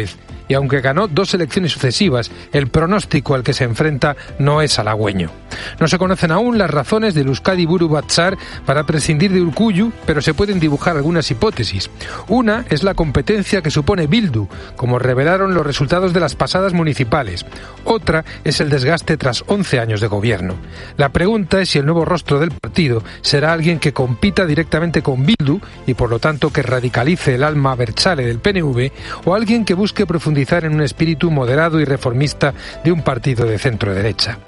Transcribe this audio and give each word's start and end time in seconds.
López, 0.00 0.16
y 0.50 0.54
aunque 0.54 0.80
ganó 0.80 1.06
dos 1.06 1.32
elecciones 1.32 1.70
sucesivas, 1.70 2.32
el 2.52 2.66
pronóstico 2.66 3.36
al 3.36 3.44
que 3.44 3.54
se 3.54 3.62
enfrenta 3.62 4.16
no 4.40 4.62
es 4.62 4.80
halagüeño. 4.80 5.30
No 5.78 5.86
se 5.86 5.96
conocen 5.96 6.32
aún 6.32 6.58
las 6.58 6.70
razones 6.70 7.14
de 7.14 7.20
Euskadi 7.20 7.66
Buru 7.66 7.88
Batzar 7.88 8.36
para 8.66 8.84
prescindir 8.84 9.32
de 9.32 9.42
Urcuyu, 9.42 9.92
pero 10.06 10.20
se 10.20 10.34
pueden 10.34 10.58
dibujar 10.58 10.96
algunas 10.96 11.30
hipótesis. 11.30 11.88
Una 12.26 12.64
es 12.68 12.82
la 12.82 12.94
competencia 12.94 13.62
que 13.62 13.70
supone 13.70 14.08
Bildu, 14.08 14.48
como 14.74 14.98
revelaron 14.98 15.54
los 15.54 15.64
resultados 15.64 16.12
de 16.12 16.18
las 16.18 16.34
pasadas 16.34 16.72
municipales. 16.72 17.46
Otra 17.84 18.24
es 18.42 18.60
el 18.60 18.70
desgaste 18.70 19.16
tras 19.16 19.44
11 19.46 19.78
años 19.78 20.00
de 20.00 20.08
gobierno. 20.08 20.56
La 20.96 21.10
pregunta 21.10 21.60
es 21.60 21.68
si 21.68 21.78
el 21.78 21.86
nuevo 21.86 22.04
rostro 22.04 22.40
del 22.40 22.50
partido 22.50 23.04
será 23.20 23.52
alguien 23.52 23.78
que 23.78 23.92
compita 23.92 24.46
directamente 24.46 25.00
con 25.00 25.24
Bildu 25.24 25.60
y 25.86 25.94
por 25.94 26.10
lo 26.10 26.18
tanto 26.18 26.52
que 26.52 26.62
radicalice 26.62 27.36
el 27.36 27.44
alma 27.44 27.76
berchale 27.76 28.26
del 28.26 28.40
PNV 28.40 28.90
o 29.26 29.34
alguien 29.36 29.64
que 29.64 29.74
busque 29.74 30.06
profundizar 30.06 30.39
en 30.40 30.74
un 30.74 30.80
espíritu 30.80 31.30
moderado 31.30 31.80
y 31.80 31.84
reformista 31.84 32.54
de 32.82 32.90
un 32.90 33.02
partido 33.02 33.46
de 33.46 33.58
centro 33.58 33.94
derecha. 33.94 34.38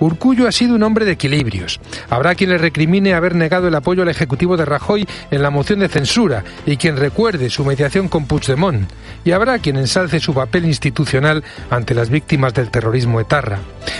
Urcullo 0.00 0.48
ha 0.48 0.52
sido 0.52 0.74
un 0.74 0.82
hombre 0.82 1.04
de 1.04 1.12
equilibrios. 1.12 1.78
Habrá 2.08 2.34
quien 2.34 2.50
le 2.50 2.58
recrimine 2.58 3.14
haber 3.14 3.34
negado 3.34 3.68
el 3.68 3.74
apoyo 3.74 4.02
al 4.02 4.08
Ejecutivo 4.08 4.56
de 4.56 4.64
Rajoy 4.64 5.06
en 5.30 5.42
la 5.42 5.50
moción 5.50 5.80
de 5.80 5.88
censura 5.88 6.42
y 6.66 6.76
quien 6.76 6.96
recuerde 6.96 7.50
su 7.50 7.64
mediación 7.64 8.08
con 8.08 8.26
Puigdemont. 8.26 8.88
Y 9.24 9.32
habrá 9.32 9.58
quien 9.58 9.76
ensalce 9.76 10.20
su 10.20 10.34
papel 10.34 10.64
institucional 10.64 11.44
ante 11.70 11.94
las 11.94 12.08
víctimas 12.08 12.54
del 12.54 12.70
terrorismo 12.70 13.20
etarra. 13.20 13.58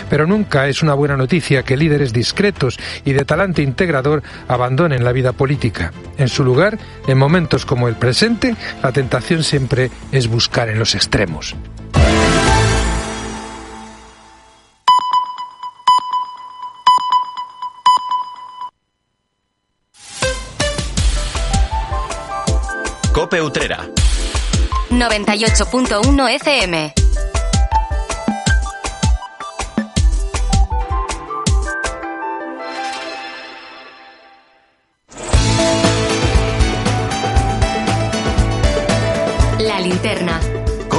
Pero 0.09 0.27
nunca 0.27 0.69
es 0.69 0.83
una 0.83 0.95
buena 0.95 1.17
noticia 1.17 1.63
que 1.63 1.77
líderes 1.77 2.13
discretos 2.13 2.79
y 3.05 3.13
de 3.13 3.25
talante 3.25 3.63
integrador 3.63 4.23
abandonen 4.49 5.05
la 5.05 5.13
vida 5.13 5.33
política. 5.33 5.93
En 6.19 6.29
su 6.29 6.45
lugar, 6.45 6.79
en 7.07 7.19
momentos 7.19 7.67
como 7.67 7.89
el 7.89 7.95
presente, 7.95 8.57
la 8.83 8.93
tentación 8.93 9.43
siempre 9.43 9.91
es 10.11 10.29
buscar 10.29 10.69
en 10.69 10.79
los 10.79 10.95
extremos. 10.95 11.42
Cope 23.13 23.41
Utrera. 23.41 23.89
98.1 24.91 26.29
FM. 26.29 26.93
La 39.59 39.81
linterna. 39.81 40.42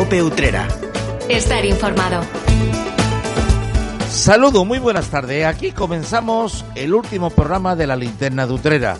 Cope 0.03 0.21
Utrera. 0.21 0.67
Estar 1.29 1.63
informado. 1.63 2.25
Saludo, 4.09 4.65
muy 4.65 4.77
buenas 4.77 5.07
tardes. 5.07 5.45
Aquí 5.45 5.71
comenzamos 5.71 6.65
el 6.75 6.93
último 6.93 7.29
programa 7.29 7.77
de 7.77 7.87
la 7.87 7.95
linterna 7.95 8.45
de 8.45 8.51
Utrera. 8.51 8.97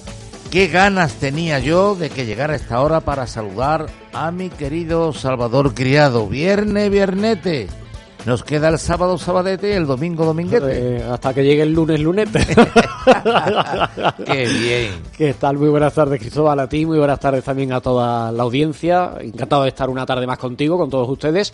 Qué 0.49 0.67
ganas 0.67 1.15
tenía 1.15 1.59
yo 1.59 1.95
de 1.95 2.09
que 2.09 2.25
llegara 2.25 2.55
esta 2.55 2.79
hora 2.79 3.01
para 3.01 3.27
saludar 3.27 3.87
a 4.13 4.31
mi 4.31 4.49
querido 4.49 5.11
Salvador 5.11 5.73
Criado. 5.73 6.25
Viernes, 6.29 6.89
viernete. 6.89 7.67
Nos 8.25 8.43
queda 8.43 8.69
el 8.69 8.79
sábado, 8.79 9.17
sabadete 9.17 9.69
y 9.69 9.73
el 9.73 9.85
domingo, 9.85 10.23
dominguete. 10.23 10.97
Eh, 10.97 11.03
hasta 11.03 11.33
que 11.33 11.43
llegue 11.43 11.63
el 11.63 11.73
lunes, 11.73 11.99
lunete. 11.99 12.39
Qué 14.25 14.47
bien. 14.47 15.01
¿Qué 15.17 15.33
tal? 15.33 15.57
Muy 15.57 15.67
buenas 15.67 15.93
tardes, 15.93 16.21
Cristóbal, 16.21 16.57
a 16.61 16.69
ti. 16.69 16.85
Muy 16.85 16.97
buenas 16.97 17.19
tardes 17.19 17.43
también 17.43 17.73
a 17.73 17.81
toda 17.81 18.31
la 18.31 18.43
audiencia. 18.43 19.15
Encantado 19.19 19.63
de 19.63 19.69
estar 19.69 19.89
una 19.89 20.05
tarde 20.05 20.25
más 20.25 20.37
contigo, 20.37 20.77
con 20.77 20.89
todos 20.89 21.09
ustedes. 21.09 21.53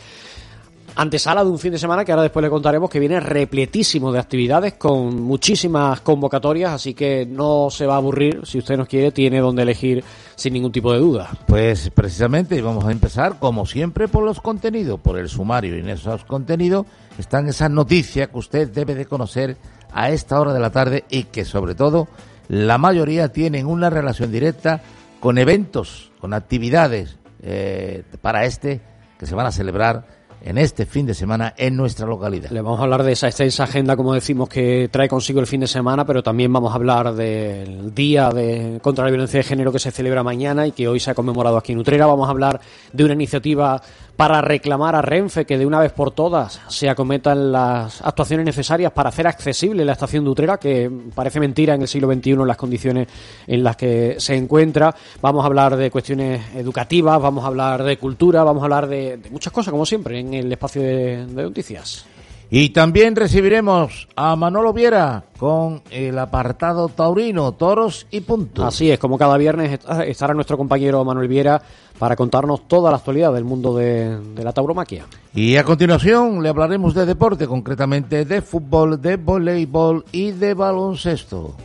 Antesala 0.96 1.44
de 1.44 1.50
un 1.50 1.58
fin 1.58 1.72
de 1.72 1.80
semana 1.80 2.06
que 2.06 2.12
ahora 2.12 2.24
después 2.24 2.44
le 2.44 2.50
contaremos 2.50 2.90
que 2.90 3.00
viene 3.00 3.20
repletísimo 3.20 4.12
de 4.12 4.20
actividades 4.20 4.74
con 4.74 5.22
muchísimas 5.22 6.02
convocatorias, 6.02 6.74
así 6.74 6.94
que 6.94 7.26
no 7.26 7.70
se 7.72 7.88
va 7.88 7.96
a 7.96 7.98
aburrir. 7.98 8.42
Si 8.44 8.60
usted 8.60 8.78
nos 8.78 8.88
quiere, 8.88 9.12
tiene 9.12 9.40
donde 9.40 9.64
elegir 9.64 10.04
sin 10.40 10.54
ningún 10.54 10.72
tipo 10.72 10.94
de 10.94 11.00
duda. 11.00 11.30
Pues 11.48 11.90
precisamente 11.90 12.62
vamos 12.62 12.86
a 12.86 12.92
empezar, 12.92 13.40
como 13.40 13.66
siempre, 13.66 14.08
por 14.08 14.24
los 14.24 14.40
contenidos, 14.40 15.00
por 15.00 15.20
el 15.20 15.28
sumario. 15.28 15.76
Y 15.76 15.82
en 15.82 15.90
esos 15.90 16.24
contenidos 16.24 16.86
están 17.18 17.48
esas 17.50 17.70
noticias 17.70 18.30
que 18.30 18.38
usted 18.38 18.70
debe 18.70 18.96
de 18.96 19.06
conocer 19.06 19.58
a 19.92 20.10
esta 20.12 20.40
hora 20.40 20.54
de 20.54 20.60
la 20.62 20.70
tarde 20.70 21.04
y 21.10 21.24
que, 21.24 21.44
sobre 21.44 21.76
todo, 21.76 22.08
la 22.48 22.78
mayoría 22.78 23.34
tienen 23.34 23.68
una 23.68 23.90
relación 23.90 24.32
directa 24.32 24.82
con 25.20 25.38
eventos, 25.38 26.12
con 26.22 26.34
actividades 26.34 27.18
eh, 27.42 28.04
para 28.22 28.46
este 28.46 28.80
que 29.20 29.26
se 29.26 29.36
van 29.36 29.46
a 29.46 29.52
celebrar 29.52 30.19
en 30.42 30.58
este 30.58 30.86
fin 30.86 31.06
de 31.06 31.14
semana 31.14 31.54
en 31.58 31.76
nuestra 31.76 32.08
localidad. 32.08 32.50
Le 32.50 32.62
vamos 32.62 32.80
a 32.80 32.84
hablar 32.84 33.04
de 33.04 33.12
esa 33.12 33.28
extensa 33.28 33.64
agenda, 33.64 33.96
como 33.96 34.14
decimos, 34.14 34.50
que 34.50 34.90
trae 34.92 35.08
consigo 35.08 35.40
el 35.40 35.48
fin 35.48 35.62
de 35.62 35.68
semana, 35.68 36.06
pero 36.06 36.24
también 36.24 36.52
vamos 36.52 36.72
a 36.72 36.76
hablar 36.76 37.14
del 37.14 37.94
Día 37.94 38.30
de, 38.30 38.80
contra 38.82 39.06
la 39.06 39.12
Violencia 39.12 39.40
de 39.40 39.44
Género 39.44 39.72
que 39.72 39.80
se 39.80 39.92
celebra 39.92 40.24
mañana 40.24 40.68
y 40.68 40.72
que 40.72 40.88
hoy 40.88 41.00
se 41.00 41.12
ha 41.12 41.16
conmemorado 41.16 41.58
aquí 41.58 41.74
en 41.74 41.80
Utrera. 41.80 42.06
Vamos 42.06 42.28
a 42.28 42.32
hablar 42.32 42.60
de 42.94 43.04
una 43.04 43.14
iniciativa 43.14 43.82
para 44.20 44.42
reclamar 44.42 44.96
a 44.96 45.02
Renfe 45.02 45.46
que 45.46 45.58
de 45.58 45.66
una 45.66 45.80
vez 45.80 45.94
por 45.94 46.12
todas 46.12 46.60
se 46.68 46.90
acometan 46.90 47.54
las 47.54 48.02
actuaciones 48.02 48.46
necesarias 48.46 48.92
para 48.92 49.08
hacer 49.08 49.26
accesible 49.26 49.86
la 49.86 49.94
estación 49.94 50.26
de 50.26 50.30
Utrera, 50.30 50.58
que 50.58 50.92
parece 51.16 51.40
mentira 51.40 51.74
en 51.74 51.84
el 51.84 51.88
siglo 51.88 52.14
XXI 52.14 52.36
las 52.46 52.58
condiciones 52.58 53.08
en 53.48 53.64
las 53.64 53.78
que 53.78 54.16
se 54.18 54.36
encuentra. 54.36 54.94
Vamos 55.22 55.44
a 55.44 55.46
hablar 55.46 55.78
de 55.78 55.90
cuestiones 55.90 56.54
educativas, 56.54 57.22
vamos 57.22 57.46
a 57.46 57.48
hablar 57.48 57.82
de 57.82 57.96
cultura, 57.96 58.44
vamos 58.44 58.62
a 58.62 58.66
hablar 58.66 58.88
de, 58.88 59.22
muchas 59.32 59.54
cosas, 59.54 59.72
como 59.72 59.86
siempre, 59.86 60.20
en 60.20 60.34
el 60.34 60.52
espacio 60.52 60.82
de 60.82 61.26
noticias. 61.26 62.06
Y 62.52 62.70
también 62.70 63.16
recibiremos 63.16 64.08
a 64.16 64.36
Manolo 64.36 64.74
Viera 64.74 65.24
con 65.38 65.84
el 65.92 66.18
apartado 66.18 66.88
taurino, 66.90 67.52
toros 67.52 68.08
y 68.10 68.22
puntos. 68.22 68.66
Así 68.66 68.90
es, 68.90 68.98
como 68.98 69.20
cada 69.20 69.38
viernes 69.38 69.74
est- 69.74 69.88
estará 70.08 70.34
nuestro 70.34 70.58
compañero 70.58 71.06
Manuel 71.06 71.28
Viera 71.28 71.62
para 72.00 72.16
contarnos 72.16 72.68
toda 72.68 72.90
la 72.90 72.98
actualidad 72.98 73.34
del 73.34 73.44
mundo 73.44 73.76
de, 73.76 74.18
de 74.20 74.44
la 74.44 74.52
tauromaquia. 74.52 75.06
Y 75.36 75.58
a 75.58 75.64
continuación 75.64 76.42
le 76.42 76.50
hablaremos 76.50 76.96
de 76.96 77.06
deporte, 77.06 77.46
concretamente 77.46 78.26
de 78.26 78.42
fútbol, 78.42 79.00
de 79.00 79.18
voleibol 79.18 80.04
y 80.12 80.32
de 80.32 80.56
baloncesto. 80.56 81.56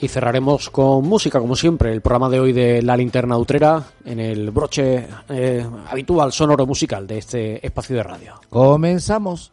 Y 0.00 0.08
cerraremos 0.08 0.70
con 0.70 1.06
música, 1.06 1.38
como 1.38 1.54
siempre, 1.54 1.92
el 1.92 2.00
programa 2.00 2.28
de 2.28 2.40
hoy 2.40 2.52
de 2.52 2.82
La 2.82 2.96
Linterna 2.96 3.38
Utrera 3.38 3.80
en 4.04 4.18
el 4.18 4.50
broche 4.50 5.06
eh, 5.28 5.64
habitual 5.88 6.32
sonoro 6.32 6.66
musical 6.66 7.06
de 7.06 7.18
este 7.18 7.64
espacio 7.64 7.94
de 7.94 8.02
radio. 8.02 8.34
Comenzamos. 8.50 9.52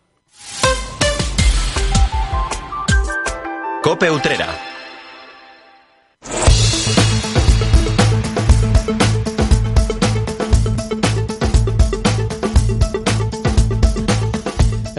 Cope 3.82 4.10
Utrera. 4.10 4.69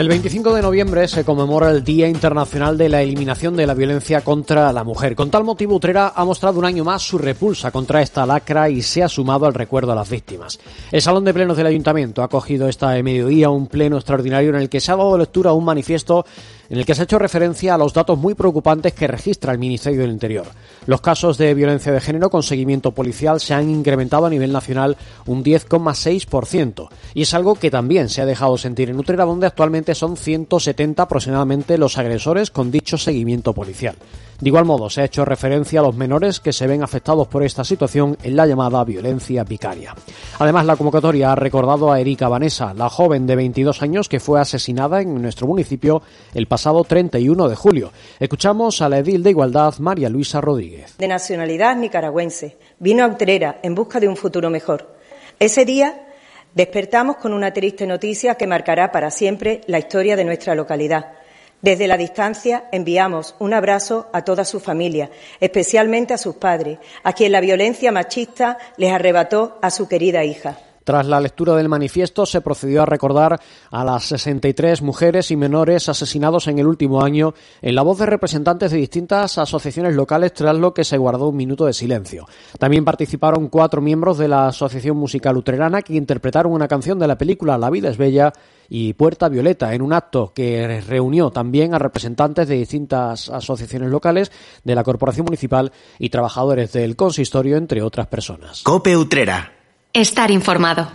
El 0.00 0.08
25 0.08 0.54
de 0.54 0.62
noviembre 0.62 1.06
se 1.08 1.26
conmemora 1.26 1.70
el 1.70 1.84
Día 1.84 2.08
Internacional 2.08 2.78
de 2.78 2.88
la 2.88 3.02
Eliminación 3.02 3.54
de 3.54 3.66
la 3.66 3.74
Violencia 3.74 4.22
contra 4.22 4.72
la 4.72 4.82
Mujer. 4.82 5.14
Con 5.14 5.30
tal 5.30 5.44
motivo, 5.44 5.74
Utrera 5.74 6.14
ha 6.16 6.24
mostrado 6.24 6.58
un 6.58 6.64
año 6.64 6.84
más 6.84 7.02
su 7.02 7.18
repulsa 7.18 7.70
contra 7.70 8.00
esta 8.00 8.24
lacra 8.24 8.70
y 8.70 8.80
se 8.80 9.02
ha 9.02 9.10
sumado 9.10 9.44
al 9.44 9.52
recuerdo 9.52 9.92
a 9.92 9.94
las 9.94 10.08
víctimas. 10.08 10.58
El 10.90 11.02
Salón 11.02 11.26
de 11.26 11.34
Plenos 11.34 11.58
del 11.58 11.66
Ayuntamiento 11.66 12.22
ha 12.22 12.24
acogido 12.24 12.66
esta 12.66 12.92
mediodía 13.02 13.50
un 13.50 13.66
pleno 13.66 13.98
extraordinario 13.98 14.48
en 14.48 14.56
el 14.56 14.70
que 14.70 14.80
se 14.80 14.90
ha 14.90 14.96
dado 14.96 15.18
lectura 15.18 15.50
a 15.50 15.52
un 15.52 15.66
manifiesto 15.66 16.24
en 16.70 16.78
el 16.78 16.86
que 16.86 16.94
se 16.94 17.02
ha 17.02 17.04
hecho 17.04 17.18
referencia 17.18 17.74
a 17.74 17.78
los 17.78 17.92
datos 17.92 18.16
muy 18.16 18.34
preocupantes 18.34 18.94
que 18.94 19.08
registra 19.08 19.52
el 19.52 19.58
Ministerio 19.58 20.02
del 20.02 20.12
Interior. 20.12 20.46
Los 20.86 21.00
casos 21.00 21.36
de 21.36 21.52
violencia 21.52 21.92
de 21.92 22.00
género 22.00 22.30
con 22.30 22.42
seguimiento 22.42 22.92
policial 22.92 23.40
se 23.40 23.54
han 23.54 23.68
incrementado 23.68 24.26
a 24.26 24.30
nivel 24.30 24.52
nacional 24.52 24.96
un 25.26 25.44
10,6% 25.44 26.88
y 27.12 27.22
es 27.22 27.34
algo 27.34 27.56
que 27.56 27.70
también 27.70 28.08
se 28.08 28.22
ha 28.22 28.26
dejado 28.26 28.56
sentir 28.56 28.88
en 28.88 28.98
Utrera 28.98 29.24
donde 29.24 29.48
actualmente 29.48 29.94
son 29.94 30.16
170 30.16 31.02
aproximadamente 31.02 31.76
los 31.76 31.98
agresores 31.98 32.50
con 32.50 32.70
dicho 32.70 32.96
seguimiento 32.96 33.52
policial. 33.52 33.96
De 34.40 34.48
igual 34.48 34.64
modo, 34.64 34.88
se 34.88 35.02
ha 35.02 35.04
hecho 35.04 35.24
referencia 35.24 35.80
a 35.80 35.82
los 35.82 35.94
menores 35.94 36.40
que 36.40 36.52
se 36.52 36.66
ven 36.66 36.82
afectados 36.82 37.28
por 37.28 37.42
esta 37.42 37.62
situación 37.62 38.16
en 38.22 38.36
la 38.36 38.46
llamada 38.46 38.82
violencia 38.84 39.44
vicaria. 39.44 39.94
Además, 40.38 40.64
la 40.64 40.76
convocatoria 40.76 41.32
ha 41.32 41.34
recordado 41.36 41.92
a 41.92 42.00
Erika 42.00 42.28
Vanessa, 42.28 42.72
la 42.72 42.88
joven 42.88 43.26
de 43.26 43.36
22 43.36 43.82
años 43.82 44.08
que 44.08 44.18
fue 44.18 44.40
asesinada 44.40 45.02
en 45.02 45.20
nuestro 45.20 45.46
municipio 45.46 46.00
el 46.32 46.46
pasado 46.46 46.84
31 46.84 47.48
de 47.48 47.56
julio. 47.56 47.92
Escuchamos 48.18 48.80
a 48.80 48.88
la 48.88 48.98
edil 48.98 49.22
de 49.22 49.30
Igualdad, 49.30 49.74
María 49.78 50.08
Luisa 50.08 50.40
Rodríguez. 50.40 50.96
de 50.96 51.08
nacionalidad 51.08 51.76
nicaragüense. 51.76 52.56
Vino 52.78 53.04
a 53.04 53.08
Utrera 53.08 53.60
en 53.62 53.74
busca 53.74 54.00
de 54.00 54.08
un 54.08 54.16
futuro 54.16 54.48
mejor. 54.48 54.96
Ese 55.38 55.64
día 55.66 56.06
despertamos 56.54 57.16
con 57.16 57.32
una 57.34 57.52
triste 57.52 57.86
noticia 57.86 58.36
que 58.36 58.46
marcará 58.46 58.90
para 58.90 59.10
siempre 59.10 59.60
la 59.66 59.78
historia 59.78 60.16
de 60.16 60.24
nuestra 60.24 60.54
localidad. 60.54 61.19
Desde 61.62 61.86
la 61.86 61.98
distancia 61.98 62.64
enviamos 62.72 63.34
un 63.38 63.52
abrazo 63.52 64.08
a 64.12 64.24
toda 64.24 64.44
su 64.46 64.60
familia, 64.60 65.10
especialmente 65.40 66.14
a 66.14 66.18
sus 66.18 66.36
padres, 66.36 66.78
a 67.02 67.12
quien 67.12 67.32
la 67.32 67.40
violencia 67.40 67.92
machista 67.92 68.56
les 68.78 68.92
arrebató 68.92 69.58
a 69.60 69.70
su 69.70 69.86
querida 69.86 70.24
hija. 70.24 70.58
Tras 70.90 71.06
la 71.06 71.20
lectura 71.20 71.54
del 71.54 71.68
manifiesto 71.68 72.26
se 72.26 72.40
procedió 72.40 72.82
a 72.82 72.84
recordar 72.84 73.40
a 73.70 73.84
las 73.84 74.06
63 74.06 74.82
mujeres 74.82 75.30
y 75.30 75.36
menores 75.36 75.88
asesinados 75.88 76.48
en 76.48 76.58
el 76.58 76.66
último 76.66 77.04
año 77.04 77.32
en 77.62 77.76
la 77.76 77.82
voz 77.82 78.00
de 78.00 78.06
representantes 78.06 78.72
de 78.72 78.78
distintas 78.78 79.38
asociaciones 79.38 79.94
locales 79.94 80.34
tras 80.34 80.56
lo 80.56 80.74
que 80.74 80.82
se 80.82 80.98
guardó 80.98 81.28
un 81.28 81.36
minuto 81.36 81.64
de 81.64 81.74
silencio. 81.74 82.26
También 82.58 82.84
participaron 82.84 83.50
cuatro 83.50 83.80
miembros 83.80 84.18
de 84.18 84.26
la 84.26 84.48
Asociación 84.48 84.96
Musical 84.96 85.36
Luterana 85.36 85.82
que 85.82 85.94
interpretaron 85.94 86.52
una 86.52 86.66
canción 86.66 86.98
de 86.98 87.06
la 87.06 87.16
película 87.16 87.56
La 87.56 87.70
vida 87.70 87.88
es 87.88 87.96
bella 87.96 88.32
y 88.68 88.94
Puerta 88.94 89.28
Violeta 89.28 89.72
en 89.72 89.82
un 89.82 89.92
acto 89.92 90.32
que 90.34 90.82
reunió 90.88 91.30
también 91.30 91.72
a 91.72 91.78
representantes 91.78 92.48
de 92.48 92.56
distintas 92.56 93.28
asociaciones 93.28 93.90
locales, 93.90 94.32
de 94.64 94.74
la 94.74 94.82
Corporación 94.82 95.26
Municipal 95.26 95.70
y 96.00 96.08
trabajadores 96.08 96.72
del 96.72 96.96
consistorio, 96.96 97.58
entre 97.58 97.80
otras 97.80 98.08
personas. 98.08 98.64
Cope 98.64 98.96
Utrera. 98.96 99.59
Estar 99.92 100.30
informado. 100.30 100.86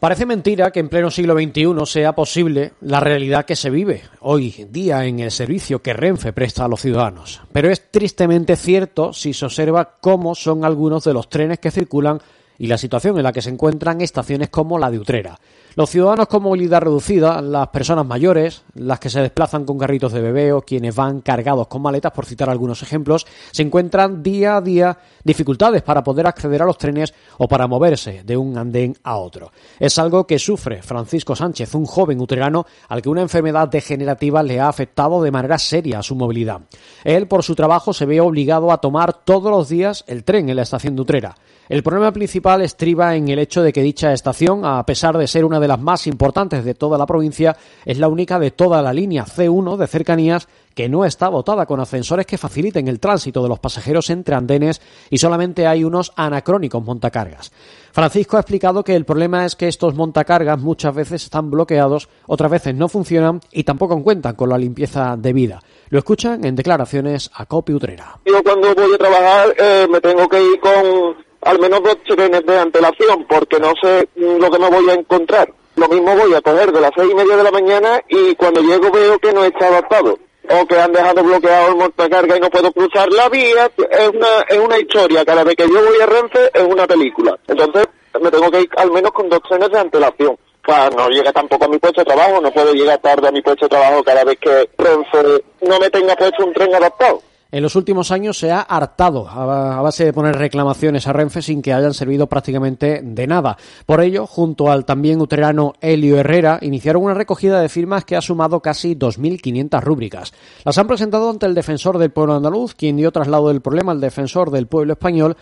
Parece 0.00 0.24
mentira 0.24 0.70
que 0.70 0.80
en 0.80 0.88
pleno 0.88 1.10
siglo 1.10 1.34
XXI 1.34 1.74
sea 1.84 2.14
posible 2.14 2.72
la 2.80 2.98
realidad 2.98 3.44
que 3.44 3.54
se 3.54 3.68
vive 3.68 4.04
hoy 4.20 4.66
día 4.70 5.04
en 5.04 5.20
el 5.20 5.30
servicio 5.30 5.82
que 5.82 5.92
Renfe 5.92 6.32
presta 6.32 6.64
a 6.64 6.68
los 6.68 6.80
ciudadanos. 6.80 7.42
Pero 7.52 7.68
es 7.68 7.90
tristemente 7.90 8.56
cierto 8.56 9.12
si 9.12 9.34
se 9.34 9.44
observa 9.44 9.98
cómo 10.00 10.34
son 10.34 10.64
algunos 10.64 11.04
de 11.04 11.12
los 11.12 11.28
trenes 11.28 11.58
que 11.58 11.70
circulan 11.70 12.22
y 12.56 12.68
la 12.68 12.78
situación 12.78 13.18
en 13.18 13.24
la 13.24 13.32
que 13.32 13.42
se 13.42 13.50
encuentran 13.50 14.00
estaciones 14.00 14.48
como 14.48 14.78
la 14.78 14.90
de 14.90 14.98
Utrera. 14.98 15.38
Los 15.78 15.90
ciudadanos 15.90 16.26
con 16.26 16.42
movilidad 16.42 16.80
reducida, 16.80 17.40
las 17.40 17.68
personas 17.68 18.04
mayores, 18.04 18.64
las 18.74 18.98
que 18.98 19.08
se 19.08 19.20
desplazan 19.20 19.64
con 19.64 19.78
carritos 19.78 20.12
de 20.12 20.20
bebé 20.20 20.52
quienes 20.66 20.96
van 20.96 21.20
cargados 21.20 21.68
con 21.68 21.82
maletas, 21.82 22.10
por 22.10 22.26
citar 22.26 22.50
algunos 22.50 22.82
ejemplos, 22.82 23.24
se 23.52 23.62
encuentran 23.62 24.20
día 24.20 24.56
a 24.56 24.60
día 24.60 24.98
dificultades 25.22 25.82
para 25.82 26.02
poder 26.02 26.26
acceder 26.26 26.62
a 26.62 26.64
los 26.64 26.78
trenes 26.78 27.14
o 27.36 27.46
para 27.46 27.68
moverse 27.68 28.24
de 28.24 28.36
un 28.36 28.58
andén 28.58 28.96
a 29.04 29.18
otro. 29.18 29.52
Es 29.78 30.00
algo 30.00 30.26
que 30.26 30.40
sufre 30.40 30.82
Francisco 30.82 31.36
Sánchez, 31.36 31.72
un 31.76 31.86
joven 31.86 32.20
utrerano 32.20 32.66
al 32.88 33.00
que 33.00 33.10
una 33.10 33.22
enfermedad 33.22 33.68
degenerativa 33.68 34.42
le 34.42 34.58
ha 34.58 34.68
afectado 34.68 35.22
de 35.22 35.30
manera 35.30 35.58
seria 35.58 36.00
a 36.00 36.02
su 36.02 36.16
movilidad. 36.16 36.62
Él, 37.04 37.28
por 37.28 37.44
su 37.44 37.54
trabajo, 37.54 37.92
se 37.92 38.04
ve 38.04 38.20
obligado 38.20 38.72
a 38.72 38.80
tomar 38.80 39.12
todos 39.12 39.52
los 39.52 39.68
días 39.68 40.02
el 40.08 40.24
tren 40.24 40.48
en 40.48 40.56
la 40.56 40.62
estación 40.62 40.96
de 40.96 41.02
Utrera. 41.02 41.36
El 41.68 41.82
problema 41.82 42.10
principal 42.12 42.62
estriba 42.62 43.14
en 43.14 43.28
el 43.28 43.38
hecho 43.38 43.62
de 43.62 43.74
que 43.74 43.82
dicha 43.82 44.14
estación, 44.14 44.64
a 44.64 44.84
pesar 44.86 45.18
de 45.18 45.26
ser 45.26 45.44
una 45.44 45.60
de 45.60 45.67
las 45.68 45.80
más 45.80 46.06
importantes 46.06 46.64
de 46.64 46.74
toda 46.74 46.98
la 46.98 47.06
provincia, 47.06 47.56
es 47.84 47.98
la 47.98 48.08
única 48.08 48.38
de 48.38 48.50
toda 48.50 48.82
la 48.82 48.92
línea 48.92 49.24
C1 49.24 49.76
de 49.76 49.86
cercanías 49.86 50.48
que 50.74 50.88
no 50.88 51.04
está 51.04 51.28
dotada 51.28 51.66
con 51.66 51.80
ascensores 51.80 52.24
que 52.24 52.38
faciliten 52.38 52.86
el 52.86 53.00
tránsito 53.00 53.42
de 53.42 53.48
los 53.48 53.58
pasajeros 53.58 54.10
entre 54.10 54.36
andenes 54.36 54.80
y 55.10 55.18
solamente 55.18 55.66
hay 55.66 55.82
unos 55.82 56.12
anacrónicos 56.14 56.84
montacargas. 56.84 57.50
Francisco 57.92 58.36
ha 58.36 58.40
explicado 58.40 58.84
que 58.84 58.94
el 58.94 59.04
problema 59.04 59.44
es 59.44 59.56
que 59.56 59.66
estos 59.66 59.94
montacargas 59.94 60.60
muchas 60.60 60.94
veces 60.94 61.24
están 61.24 61.50
bloqueados, 61.50 62.08
otras 62.26 62.50
veces 62.50 62.74
no 62.74 62.88
funcionan 62.88 63.40
y 63.50 63.64
tampoco 63.64 64.00
cuentan 64.02 64.36
con 64.36 64.50
la 64.50 64.58
limpieza 64.58 65.16
debida. 65.18 65.60
Lo 65.90 65.98
escuchan 65.98 66.44
en 66.44 66.54
declaraciones 66.54 67.28
a 67.34 67.46
Copi 67.46 67.72
Utrera. 67.72 68.20
Yo 68.24 68.40
cuando 68.44 68.72
voy 68.74 68.94
a 68.94 68.98
trabajar 68.98 69.54
eh, 69.58 69.86
me 69.90 70.00
tengo 70.00 70.28
que 70.28 70.40
ir 70.40 70.60
con 70.60 71.27
al 71.42 71.58
menos 71.58 71.82
dos 71.82 71.96
trenes 72.04 72.44
de 72.44 72.58
antelación, 72.58 73.24
porque 73.28 73.58
no 73.58 73.72
sé 73.80 74.08
lo 74.16 74.50
que 74.50 74.58
me 74.58 74.70
voy 74.70 74.90
a 74.90 74.94
encontrar. 74.94 75.52
Lo 75.76 75.88
mismo 75.88 76.16
voy 76.16 76.34
a 76.34 76.40
coger 76.40 76.72
de 76.72 76.80
las 76.80 76.90
seis 76.96 77.08
y 77.10 77.14
media 77.14 77.36
de 77.36 77.44
la 77.44 77.50
mañana 77.52 78.00
y 78.08 78.34
cuando 78.34 78.60
llego 78.60 78.90
veo 78.90 79.18
que 79.18 79.32
no 79.32 79.44
está 79.44 79.68
adaptado 79.68 80.18
o 80.50 80.66
que 80.66 80.80
han 80.80 80.92
dejado 80.92 81.22
bloqueado 81.22 81.68
el 81.68 81.76
montacarga 81.76 82.36
y 82.36 82.40
no 82.40 82.50
puedo 82.50 82.72
cruzar 82.72 83.08
la 83.12 83.28
vía. 83.28 83.70
Es 83.90 84.08
una, 84.08 84.40
es 84.48 84.58
una 84.58 84.78
historia. 84.78 85.24
Cada 85.24 85.44
vez 85.44 85.54
que 85.54 85.68
yo 85.68 85.84
voy 85.84 86.00
a 86.00 86.06
Renfe 86.06 86.50
es 86.52 86.62
una 86.64 86.86
película. 86.86 87.38
Entonces 87.46 87.86
me 88.20 88.30
tengo 88.30 88.50
que 88.50 88.62
ir 88.62 88.70
al 88.76 88.90
menos 88.90 89.12
con 89.12 89.28
dos 89.28 89.40
trenes 89.48 89.70
de 89.70 89.78
antelación. 89.78 90.36
Para 90.66 90.90
no 90.90 91.08
llega 91.08 91.32
tampoco 91.32 91.64
a 91.64 91.68
mi 91.68 91.78
puesto 91.78 92.00
de 92.00 92.06
trabajo, 92.06 92.40
no 92.40 92.50
puedo 92.50 92.74
llegar 92.74 92.98
tarde 92.98 93.28
a 93.28 93.32
mi 93.32 93.40
puesto 93.40 93.66
de 93.66 93.70
trabajo 93.70 94.02
cada 94.02 94.24
vez 94.24 94.38
que 94.38 94.68
Renfe 94.76 95.44
no 95.62 95.78
me 95.78 95.90
tenga 95.90 96.16
puesto 96.16 96.44
un 96.44 96.52
tren 96.52 96.74
adaptado 96.74 97.22
en 97.50 97.62
los 97.62 97.76
últimos 97.76 98.10
años 98.10 98.38
se 98.38 98.50
ha 98.50 98.60
hartado 98.60 99.28
a 99.28 99.80
base 99.80 100.04
de 100.04 100.12
poner 100.12 100.36
reclamaciones 100.36 101.06
a 101.06 101.12
Renfe 101.12 101.40
sin 101.40 101.62
que 101.62 101.72
hayan 101.72 101.94
servido 101.94 102.26
prácticamente 102.26 103.00
de 103.02 103.26
nada. 103.26 103.56
Por 103.86 104.02
ello, 104.02 104.26
junto 104.26 104.70
al 104.70 104.84
también 104.84 105.20
uterano 105.20 105.72
Helio 105.80 106.18
Herrera, 106.18 106.58
iniciaron 106.60 107.04
una 107.04 107.14
recogida 107.14 107.60
de 107.60 107.68
firmas 107.68 108.04
que 108.04 108.16
ha 108.16 108.20
sumado 108.20 108.60
casi 108.60 108.94
2.500 108.94 109.80
rúbricas. 109.80 110.32
Las 110.64 110.76
han 110.76 110.86
presentado 110.86 111.30
ante 111.30 111.46
el 111.46 111.54
defensor 111.54 111.98
del 111.98 112.10
pueblo 112.10 112.34
andaluz, 112.34 112.74
quien 112.74 112.96
dio 112.96 113.12
traslado 113.12 113.48
del 113.48 113.62
problema 113.62 113.92
al 113.92 114.00
defensor 114.00 114.50
del 114.50 114.66
pueblo 114.66 114.92
español 114.92 115.36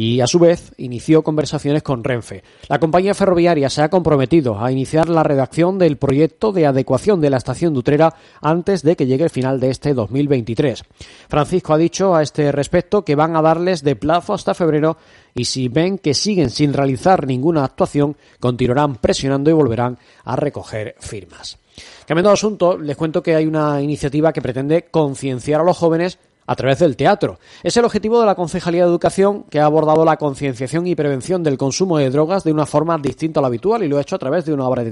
y 0.00 0.20
a 0.20 0.28
su 0.28 0.38
vez 0.38 0.70
inició 0.76 1.24
conversaciones 1.24 1.82
con 1.82 2.04
Renfe. 2.04 2.44
La 2.68 2.78
compañía 2.78 3.14
ferroviaria 3.14 3.68
se 3.68 3.82
ha 3.82 3.88
comprometido 3.88 4.62
a 4.62 4.70
iniciar 4.70 5.08
la 5.08 5.24
redacción 5.24 5.76
del 5.76 5.96
proyecto 5.96 6.52
de 6.52 6.66
adecuación 6.66 7.20
de 7.20 7.30
la 7.30 7.38
estación 7.38 7.72
de 7.72 7.80
Utrera 7.80 8.14
antes 8.40 8.84
de 8.84 8.94
que 8.94 9.06
llegue 9.06 9.24
el 9.24 9.30
final 9.30 9.58
de 9.58 9.70
este 9.70 9.94
2023. 9.94 10.84
Francisco 11.28 11.72
ha 11.74 11.78
dicho 11.78 12.14
a 12.14 12.22
este 12.22 12.52
respecto 12.52 13.04
que 13.04 13.16
van 13.16 13.34
a 13.34 13.42
darles 13.42 13.82
de 13.82 13.96
plazo 13.96 14.34
hasta 14.34 14.54
febrero 14.54 14.98
y 15.34 15.46
si 15.46 15.66
ven 15.66 15.98
que 15.98 16.14
siguen 16.14 16.50
sin 16.50 16.74
realizar 16.74 17.26
ninguna 17.26 17.64
actuación, 17.64 18.16
continuarán 18.38 18.94
presionando 18.94 19.50
y 19.50 19.54
volverán 19.54 19.98
a 20.22 20.36
recoger 20.36 20.94
firmas. 21.00 21.58
Cambiando 22.06 22.30
de 22.30 22.34
asunto, 22.34 22.78
les 22.78 22.96
cuento 22.96 23.20
que 23.20 23.34
hay 23.34 23.46
una 23.46 23.82
iniciativa 23.82 24.32
que 24.32 24.42
pretende 24.42 24.84
concienciar 24.92 25.60
a 25.60 25.64
los 25.64 25.76
jóvenes 25.76 26.20
a 26.48 26.56
través 26.56 26.78
del 26.78 26.96
teatro. 26.96 27.38
Es 27.62 27.76
el 27.76 27.84
objetivo 27.84 28.18
de 28.18 28.26
la 28.26 28.34
Concejalía 28.34 28.82
de 28.82 28.88
Educación 28.88 29.44
que 29.50 29.60
ha 29.60 29.66
abordado 29.66 30.04
la 30.04 30.16
concienciación 30.16 30.86
y 30.86 30.94
prevención 30.94 31.42
del 31.42 31.58
consumo 31.58 31.98
de 31.98 32.08
drogas 32.08 32.42
de 32.42 32.52
una 32.52 32.64
forma 32.64 32.96
distinta 32.96 33.38
a 33.38 33.42
la 33.42 33.48
habitual 33.48 33.82
y 33.82 33.88
lo 33.88 33.98
ha 33.98 34.00
hecho 34.00 34.16
a 34.16 34.18
través 34.18 34.46
de 34.46 34.54
una 34.54 34.66
obra 34.66 34.82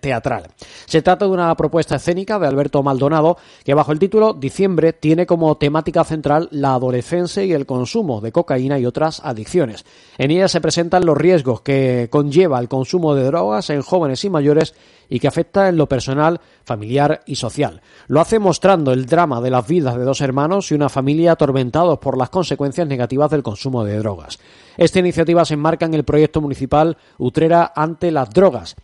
teatral. 0.00 0.48
Se 0.86 1.00
trata 1.00 1.24
de 1.24 1.30
una 1.30 1.54
propuesta 1.56 1.96
escénica 1.96 2.40
de 2.40 2.48
Alberto 2.48 2.82
Maldonado 2.82 3.38
que 3.64 3.74
bajo 3.74 3.92
el 3.92 4.00
título 4.00 4.32
Diciembre 4.32 4.92
tiene 4.92 5.24
como 5.24 5.56
temática 5.56 6.02
central 6.02 6.48
la 6.50 6.74
adolescencia 6.74 7.44
y 7.44 7.52
el 7.52 7.64
consumo 7.64 8.20
de 8.20 8.32
cocaína 8.32 8.76
y 8.80 8.84
otras 8.84 9.20
adicciones. 9.24 9.84
En 10.18 10.32
ella 10.32 10.48
se 10.48 10.60
presentan 10.60 11.06
los 11.06 11.16
riesgos 11.16 11.60
que 11.60 12.08
conlleva 12.10 12.58
el 12.58 12.68
consumo 12.68 13.14
de 13.14 13.22
drogas 13.22 13.70
en 13.70 13.82
jóvenes 13.82 14.24
y 14.24 14.30
mayores 14.30 14.74
y 15.12 15.20
que 15.20 15.28
afecta 15.28 15.68
en 15.68 15.76
lo 15.76 15.86
personal, 15.86 16.40
familiar 16.64 17.20
y 17.26 17.36
social. 17.36 17.82
Lo 18.08 18.18
hace 18.18 18.38
mostrando 18.38 18.94
el 18.94 19.04
drama 19.04 19.42
de 19.42 19.50
las 19.50 19.66
vidas 19.68 19.94
de 19.94 20.04
dos 20.04 20.22
hermanos 20.22 20.72
y 20.72 20.74
una 20.74 20.88
familia 20.88 21.32
atormentados 21.32 21.98
por 21.98 22.16
las 22.16 22.30
consecuencias 22.30 22.88
negativas 22.88 23.30
del 23.30 23.42
consumo 23.42 23.84
de 23.84 23.98
drogas. 23.98 24.38
Esta 24.78 25.00
iniciativa 25.00 25.44
se 25.44 25.52
enmarca 25.52 25.84
en 25.84 25.92
el 25.92 26.04
proyecto 26.04 26.40
municipal 26.40 26.96
Utrera 27.18 27.74
ante 27.76 28.10
las 28.10 28.30
drogas 28.30 28.74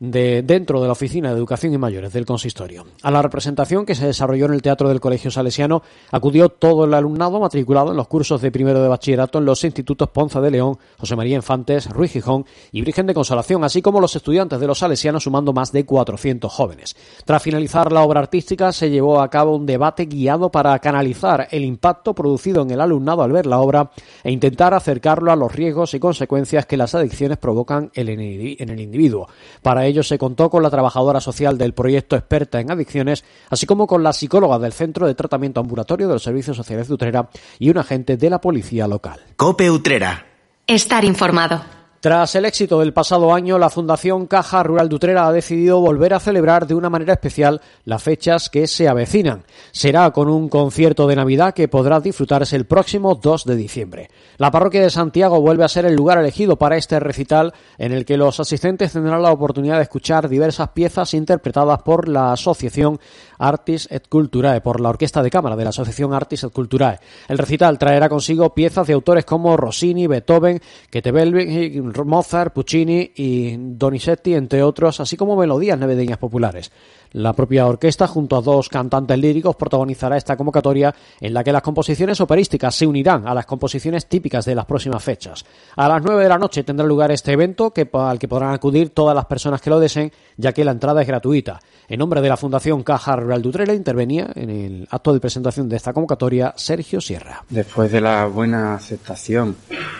de, 0.00 0.42
dentro 0.42 0.80
de 0.80 0.86
la 0.86 0.92
Oficina 0.92 1.30
de 1.30 1.36
Educación 1.36 1.74
y 1.74 1.78
Mayores 1.78 2.14
del 2.14 2.24
Consistorio. 2.24 2.86
A 3.02 3.10
la 3.10 3.20
representación 3.20 3.84
que 3.84 3.94
se 3.94 4.06
desarrolló 4.06 4.46
en 4.46 4.54
el 4.54 4.62
Teatro 4.62 4.88
del 4.88 4.98
Colegio 4.98 5.30
Salesiano 5.30 5.82
acudió 6.10 6.48
todo 6.48 6.86
el 6.86 6.94
alumnado 6.94 7.38
matriculado 7.38 7.90
en 7.90 7.98
los 7.98 8.08
cursos 8.08 8.40
de 8.40 8.50
primero 8.50 8.82
de 8.82 8.88
bachillerato 8.88 9.38
en 9.38 9.44
los 9.44 9.62
institutos 9.62 10.08
Ponza 10.08 10.40
de 10.40 10.50
León, 10.50 10.78
José 10.98 11.16
María 11.16 11.36
Infantes, 11.36 11.88
Ruiz 11.90 12.12
Gijón 12.12 12.46
y 12.72 12.80
Virgen 12.80 13.06
de 13.06 13.14
Consolación, 13.14 13.62
así 13.62 13.82
como 13.82 14.00
los 14.00 14.16
estudiantes 14.16 14.58
de 14.58 14.66
los 14.66 14.78
Salesianos 14.78 15.24
sumando 15.24 15.52
más 15.52 15.70
de 15.70 15.84
400 15.84 16.50
jóvenes. 16.50 16.96
Tras 17.26 17.42
finalizar 17.42 17.92
la 17.92 18.02
obra 18.02 18.20
artística 18.20 18.72
se 18.72 18.88
llevó 18.88 19.20
a 19.20 19.28
cabo 19.28 19.54
un 19.54 19.66
debate 19.66 20.06
guiado 20.06 20.50
para 20.50 20.78
canalizar 20.78 21.48
el 21.50 21.62
impacto 21.62 22.14
producido 22.14 22.62
en 22.62 22.70
el 22.70 22.80
alumnado 22.80 23.22
al 23.22 23.32
ver 23.32 23.44
la 23.44 23.60
obra 23.60 23.90
e 24.24 24.32
intentar 24.32 24.72
acercarlo 24.72 25.30
a 25.30 25.36
los 25.36 25.54
riesgos 25.54 25.92
y 25.92 26.00
consecuencias 26.00 26.64
que 26.64 26.78
las 26.78 26.94
adicciones 26.94 27.36
provocan 27.36 27.90
en 27.94 28.08
el 28.08 28.80
individuo. 28.80 29.28
Para 29.60 29.89
ello 29.90 30.02
se 30.02 30.18
contó 30.18 30.50
con 30.50 30.62
la 30.62 30.70
trabajadora 30.70 31.20
social 31.20 31.58
del 31.58 31.74
proyecto 31.74 32.16
experta 32.16 32.60
en 32.60 32.70
adicciones, 32.70 33.24
así 33.48 33.66
como 33.66 33.86
con 33.86 34.02
la 34.02 34.12
psicóloga 34.12 34.58
del 34.58 34.72
Centro 34.72 35.06
de 35.06 35.14
Tratamiento 35.14 35.60
Ambulatorio 35.60 36.08
de 36.08 36.14
los 36.14 36.22
Servicios 36.22 36.56
Sociales 36.56 36.88
de 36.88 36.94
Utrera 36.94 37.28
y 37.58 37.70
un 37.70 37.78
agente 37.78 38.16
de 38.16 38.30
la 38.30 38.40
Policía 38.40 38.86
Local. 38.86 39.20
Cope 39.36 39.70
Utrera. 39.70 40.26
Estar 40.66 41.04
informado. 41.04 41.79
Tras 42.00 42.34
el 42.34 42.46
éxito 42.46 42.80
del 42.80 42.94
pasado 42.94 43.34
año, 43.34 43.58
la 43.58 43.68
Fundación 43.68 44.26
Caja 44.26 44.62
Rural 44.62 44.88
de 44.88 44.94
Utrera 44.94 45.26
ha 45.26 45.32
decidido 45.32 45.80
volver 45.80 46.14
a 46.14 46.18
celebrar 46.18 46.66
de 46.66 46.74
una 46.74 46.88
manera 46.88 47.12
especial 47.12 47.60
las 47.84 48.02
fechas 48.02 48.48
que 48.48 48.66
se 48.68 48.88
avecinan. 48.88 49.44
Será 49.70 50.10
con 50.10 50.30
un 50.30 50.48
concierto 50.48 51.06
de 51.06 51.16
Navidad 51.16 51.52
que 51.52 51.68
podrá 51.68 52.00
disfrutarse 52.00 52.56
el 52.56 52.64
próximo 52.64 53.16
2 53.16 53.44
de 53.44 53.54
diciembre. 53.54 54.10
La 54.38 54.50
parroquia 54.50 54.80
de 54.80 54.88
Santiago 54.88 55.42
vuelve 55.42 55.62
a 55.62 55.68
ser 55.68 55.84
el 55.84 55.94
lugar 55.94 56.16
elegido 56.16 56.56
para 56.56 56.78
este 56.78 56.98
recital 57.00 57.52
en 57.76 57.92
el 57.92 58.06
que 58.06 58.16
los 58.16 58.40
asistentes 58.40 58.94
tendrán 58.94 59.20
la 59.20 59.32
oportunidad 59.32 59.76
de 59.76 59.82
escuchar 59.82 60.26
diversas 60.26 60.70
piezas 60.70 61.12
interpretadas 61.12 61.82
por 61.82 62.08
la 62.08 62.32
Asociación 62.32 62.98
Artis 63.38 63.86
et 63.90 64.08
Culturae, 64.08 64.62
por 64.62 64.80
la 64.80 64.88
Orquesta 64.88 65.22
de 65.22 65.30
Cámara 65.30 65.54
de 65.54 65.64
la 65.64 65.70
Asociación 65.70 66.14
Artis 66.14 66.44
et 66.44 66.52
Culturae. 66.52 66.98
El 67.28 67.36
recital 67.36 67.78
traerá 67.78 68.08
consigo 68.08 68.54
piezas 68.54 68.86
de 68.86 68.94
autores 68.94 69.26
como 69.26 69.54
Rossini, 69.58 70.06
Beethoven, 70.06 70.62
Ketebelving, 70.88 71.89
con 71.89 71.89
Mozart, 72.04 72.52
Puccini 72.52 73.12
y 73.14 73.56
Donizetti, 73.56 74.34
entre 74.34 74.62
otros, 74.62 75.00
así 75.00 75.16
como 75.16 75.36
melodías 75.36 75.78
navideñas 75.78 76.18
populares. 76.18 76.70
La 77.12 77.32
propia 77.32 77.66
orquesta, 77.66 78.06
junto 78.06 78.36
a 78.36 78.40
dos 78.40 78.68
cantantes 78.68 79.18
líricos, 79.18 79.56
protagonizará 79.56 80.16
esta 80.16 80.36
convocatoria 80.36 80.94
en 81.20 81.34
la 81.34 81.42
que 81.42 81.50
las 81.50 81.62
composiciones 81.62 82.20
operísticas 82.20 82.74
se 82.74 82.86
unirán 82.86 83.26
a 83.26 83.34
las 83.34 83.46
composiciones 83.46 84.06
típicas 84.06 84.44
de 84.44 84.54
las 84.54 84.64
próximas 84.64 85.02
fechas. 85.02 85.44
A 85.74 85.88
las 85.88 86.02
nueve 86.02 86.22
de 86.22 86.28
la 86.28 86.38
noche 86.38 86.62
tendrá 86.62 86.86
lugar 86.86 87.10
este 87.10 87.32
evento 87.32 87.72
que, 87.72 87.88
al 87.92 88.18
que 88.18 88.28
podrán 88.28 88.54
acudir 88.54 88.90
todas 88.90 89.16
las 89.16 89.24
personas 89.24 89.60
que 89.60 89.70
lo 89.70 89.80
deseen, 89.80 90.12
ya 90.36 90.52
que 90.52 90.64
la 90.64 90.70
entrada 90.70 91.02
es 91.02 91.08
gratuita. 91.08 91.60
En 91.88 91.98
nombre 91.98 92.20
de 92.20 92.28
la 92.28 92.36
Fundación 92.36 92.84
Caja 92.84 93.16
Rural 93.16 93.42
Dutrera 93.42 93.74
intervenía 93.74 94.30
en 94.36 94.50
el 94.50 94.88
acto 94.88 95.12
de 95.12 95.18
presentación 95.18 95.68
de 95.68 95.76
esta 95.76 95.92
convocatoria 95.92 96.54
Sergio 96.56 97.00
Sierra. 97.00 97.44
Después 97.48 97.90
de 97.90 98.00
la 98.00 98.26
buena 98.26 98.74
aceptación, 98.74 99.56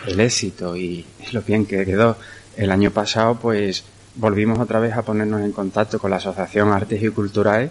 el 0.07 0.21
éxito 0.21 0.77
y 0.77 1.05
lo 1.33 1.43
bien 1.43 1.67
que 1.67 1.85
quedó 1.85 2.17
el 2.57 2.71
año 2.71 2.91
pasado, 2.91 3.37
pues 3.37 3.85
volvimos 4.17 4.59
otra 4.59 4.81
vez 4.81 4.95
a 4.95 5.03
ponernos 5.03 5.41
en 5.43 5.53
contacto 5.53 5.99
con 5.99 6.11
la 6.11 6.17
Asociación 6.17 6.73
Artes 6.73 7.03
y 7.03 7.09
Culturales 7.09 7.71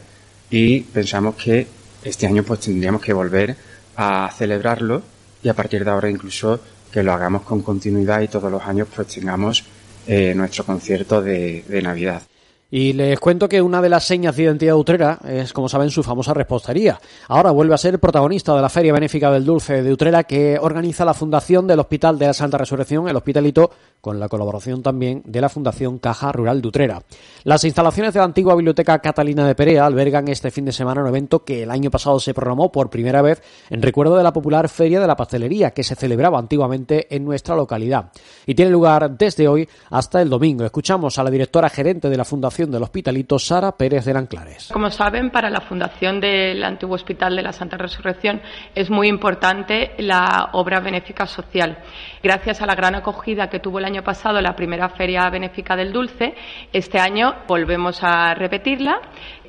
y 0.49 0.81
pensamos 0.81 1.35
que 1.35 1.67
este 2.03 2.27
año 2.27 2.43
pues 2.43 2.61
tendríamos 2.61 3.01
que 3.01 3.13
volver 3.13 3.55
a 3.95 4.31
celebrarlo 4.35 5.01
y 5.43 5.49
a 5.49 5.53
partir 5.53 5.83
de 5.83 5.91
ahora 5.91 6.09
incluso 6.09 6.59
que 6.91 7.03
lo 7.03 7.13
hagamos 7.13 7.43
con 7.43 7.61
continuidad 7.61 8.21
y 8.21 8.27
todos 8.27 8.51
los 8.51 8.63
años 8.63 8.87
pues 8.93 9.07
tengamos 9.07 9.63
eh, 10.07 10.33
nuestro 10.35 10.63
concierto 10.63 11.21
de, 11.21 11.63
de 11.67 11.81
Navidad. 11.81 12.21
Y 12.71 12.93
les 12.93 13.19
cuento 13.19 13.49
que 13.49 13.63
una 13.63 13.81
de 13.81 13.89
las 13.89 14.05
señas 14.05 14.35
de 14.35 14.43
identidad 14.43 14.75
Utrera 14.75 15.17
es, 15.27 15.53
como 15.53 15.67
saben, 15.67 15.89
su 15.89 16.03
famosa 16.03 16.35
repostería. 16.35 16.99
Ahora 17.27 17.49
vuelve 17.49 17.73
a 17.73 17.79
ser 17.79 17.99
protagonista 17.99 18.55
de 18.55 18.61
la 18.61 18.69
Feria 18.69 18.93
Benéfica 18.93 19.31
del 19.31 19.43
Dulce 19.43 19.81
de 19.81 19.91
Utrera 19.91 20.23
que 20.23 20.59
organiza 20.61 21.03
la 21.03 21.15
Fundación 21.15 21.65
del 21.65 21.79
Hospital 21.79 22.19
de 22.19 22.27
la 22.27 22.33
Santa 22.33 22.59
Resurrección, 22.59 23.09
el 23.09 23.15
Hospitalito, 23.15 23.71
con 24.01 24.19
la 24.19 24.29
colaboración 24.29 24.83
también 24.83 25.23
de 25.25 25.41
la 25.41 25.49
Fundación 25.49 25.97
Caja 25.97 26.31
Rural 26.31 26.61
de 26.61 26.67
Utrera. 26.67 27.01
Las 27.43 27.63
instalaciones 27.63 28.13
de 28.13 28.19
la 28.19 28.25
antigua 28.25 28.53
Biblioteca 28.53 28.99
Catalina 28.99 29.47
de 29.47 29.55
Perea 29.55 29.87
albergan 29.87 30.27
este 30.27 30.51
fin 30.51 30.65
de 30.65 30.71
semana 30.71 31.01
un 31.01 31.07
evento 31.07 31.43
que 31.43 31.63
el 31.63 31.71
año 31.71 31.89
pasado 31.89 32.19
se 32.19 32.35
programó 32.35 32.71
por 32.71 32.91
primera 32.91 33.23
vez 33.23 33.41
en 33.71 33.81
recuerdo 33.81 34.15
de 34.15 34.23
la 34.23 34.31
popular 34.31 34.69
Feria 34.69 34.99
de 34.99 35.07
la 35.07 35.15
Pastelería 35.15 35.71
que 35.71 35.83
se 35.83 35.95
celebraba 35.95 36.37
antiguamente 36.37 37.13
en 37.13 37.25
nuestra 37.25 37.55
localidad. 37.55 38.11
Y 38.45 38.53
tiene 38.53 38.69
lugar 38.69 39.17
desde 39.17 39.47
hoy 39.47 39.67
hasta 39.89 40.21
el 40.21 40.29
domingo. 40.29 40.63
Escuchamos 40.65 41.17
a 41.17 41.23
la 41.23 41.31
directora 41.31 41.69
gerente 41.69 42.09
de 42.09 42.17
la 42.17 42.25
Fundación 42.25 42.58
del 42.67 42.83
Hospitalito, 42.83 43.39
Sara 43.39 43.71
Pérez 43.71 44.03
de 44.05 44.13
Lanclares. 44.13 44.69
Como 44.73 44.89
saben, 44.89 45.29
para 45.29 45.49
la 45.49 45.61
Fundación 45.61 46.19
del 46.19 46.63
Antiguo 46.63 46.95
Hospital 46.95 47.35
de 47.35 47.41
la 47.41 47.53
Santa 47.53 47.77
Resurrección 47.77 48.41
es 48.75 48.89
muy 48.89 49.07
importante 49.07 49.93
la 49.99 50.49
obra 50.53 50.79
benéfica 50.81 51.25
social. 51.25 51.77
Gracias 52.21 52.61
a 52.61 52.65
la 52.65 52.75
gran 52.75 52.95
acogida 52.95 53.49
que 53.49 53.59
tuvo 53.59 53.79
el 53.79 53.85
año 53.85 54.03
pasado 54.03 54.41
la 54.41 54.55
primera 54.55 54.89
Feria 54.89 55.29
Benéfica 55.29 55.75
del 55.75 55.93
Dulce, 55.93 56.35
este 56.73 56.99
año 56.99 57.35
volvemos 57.47 58.03
a 58.03 58.33
repetirla. 58.33 58.99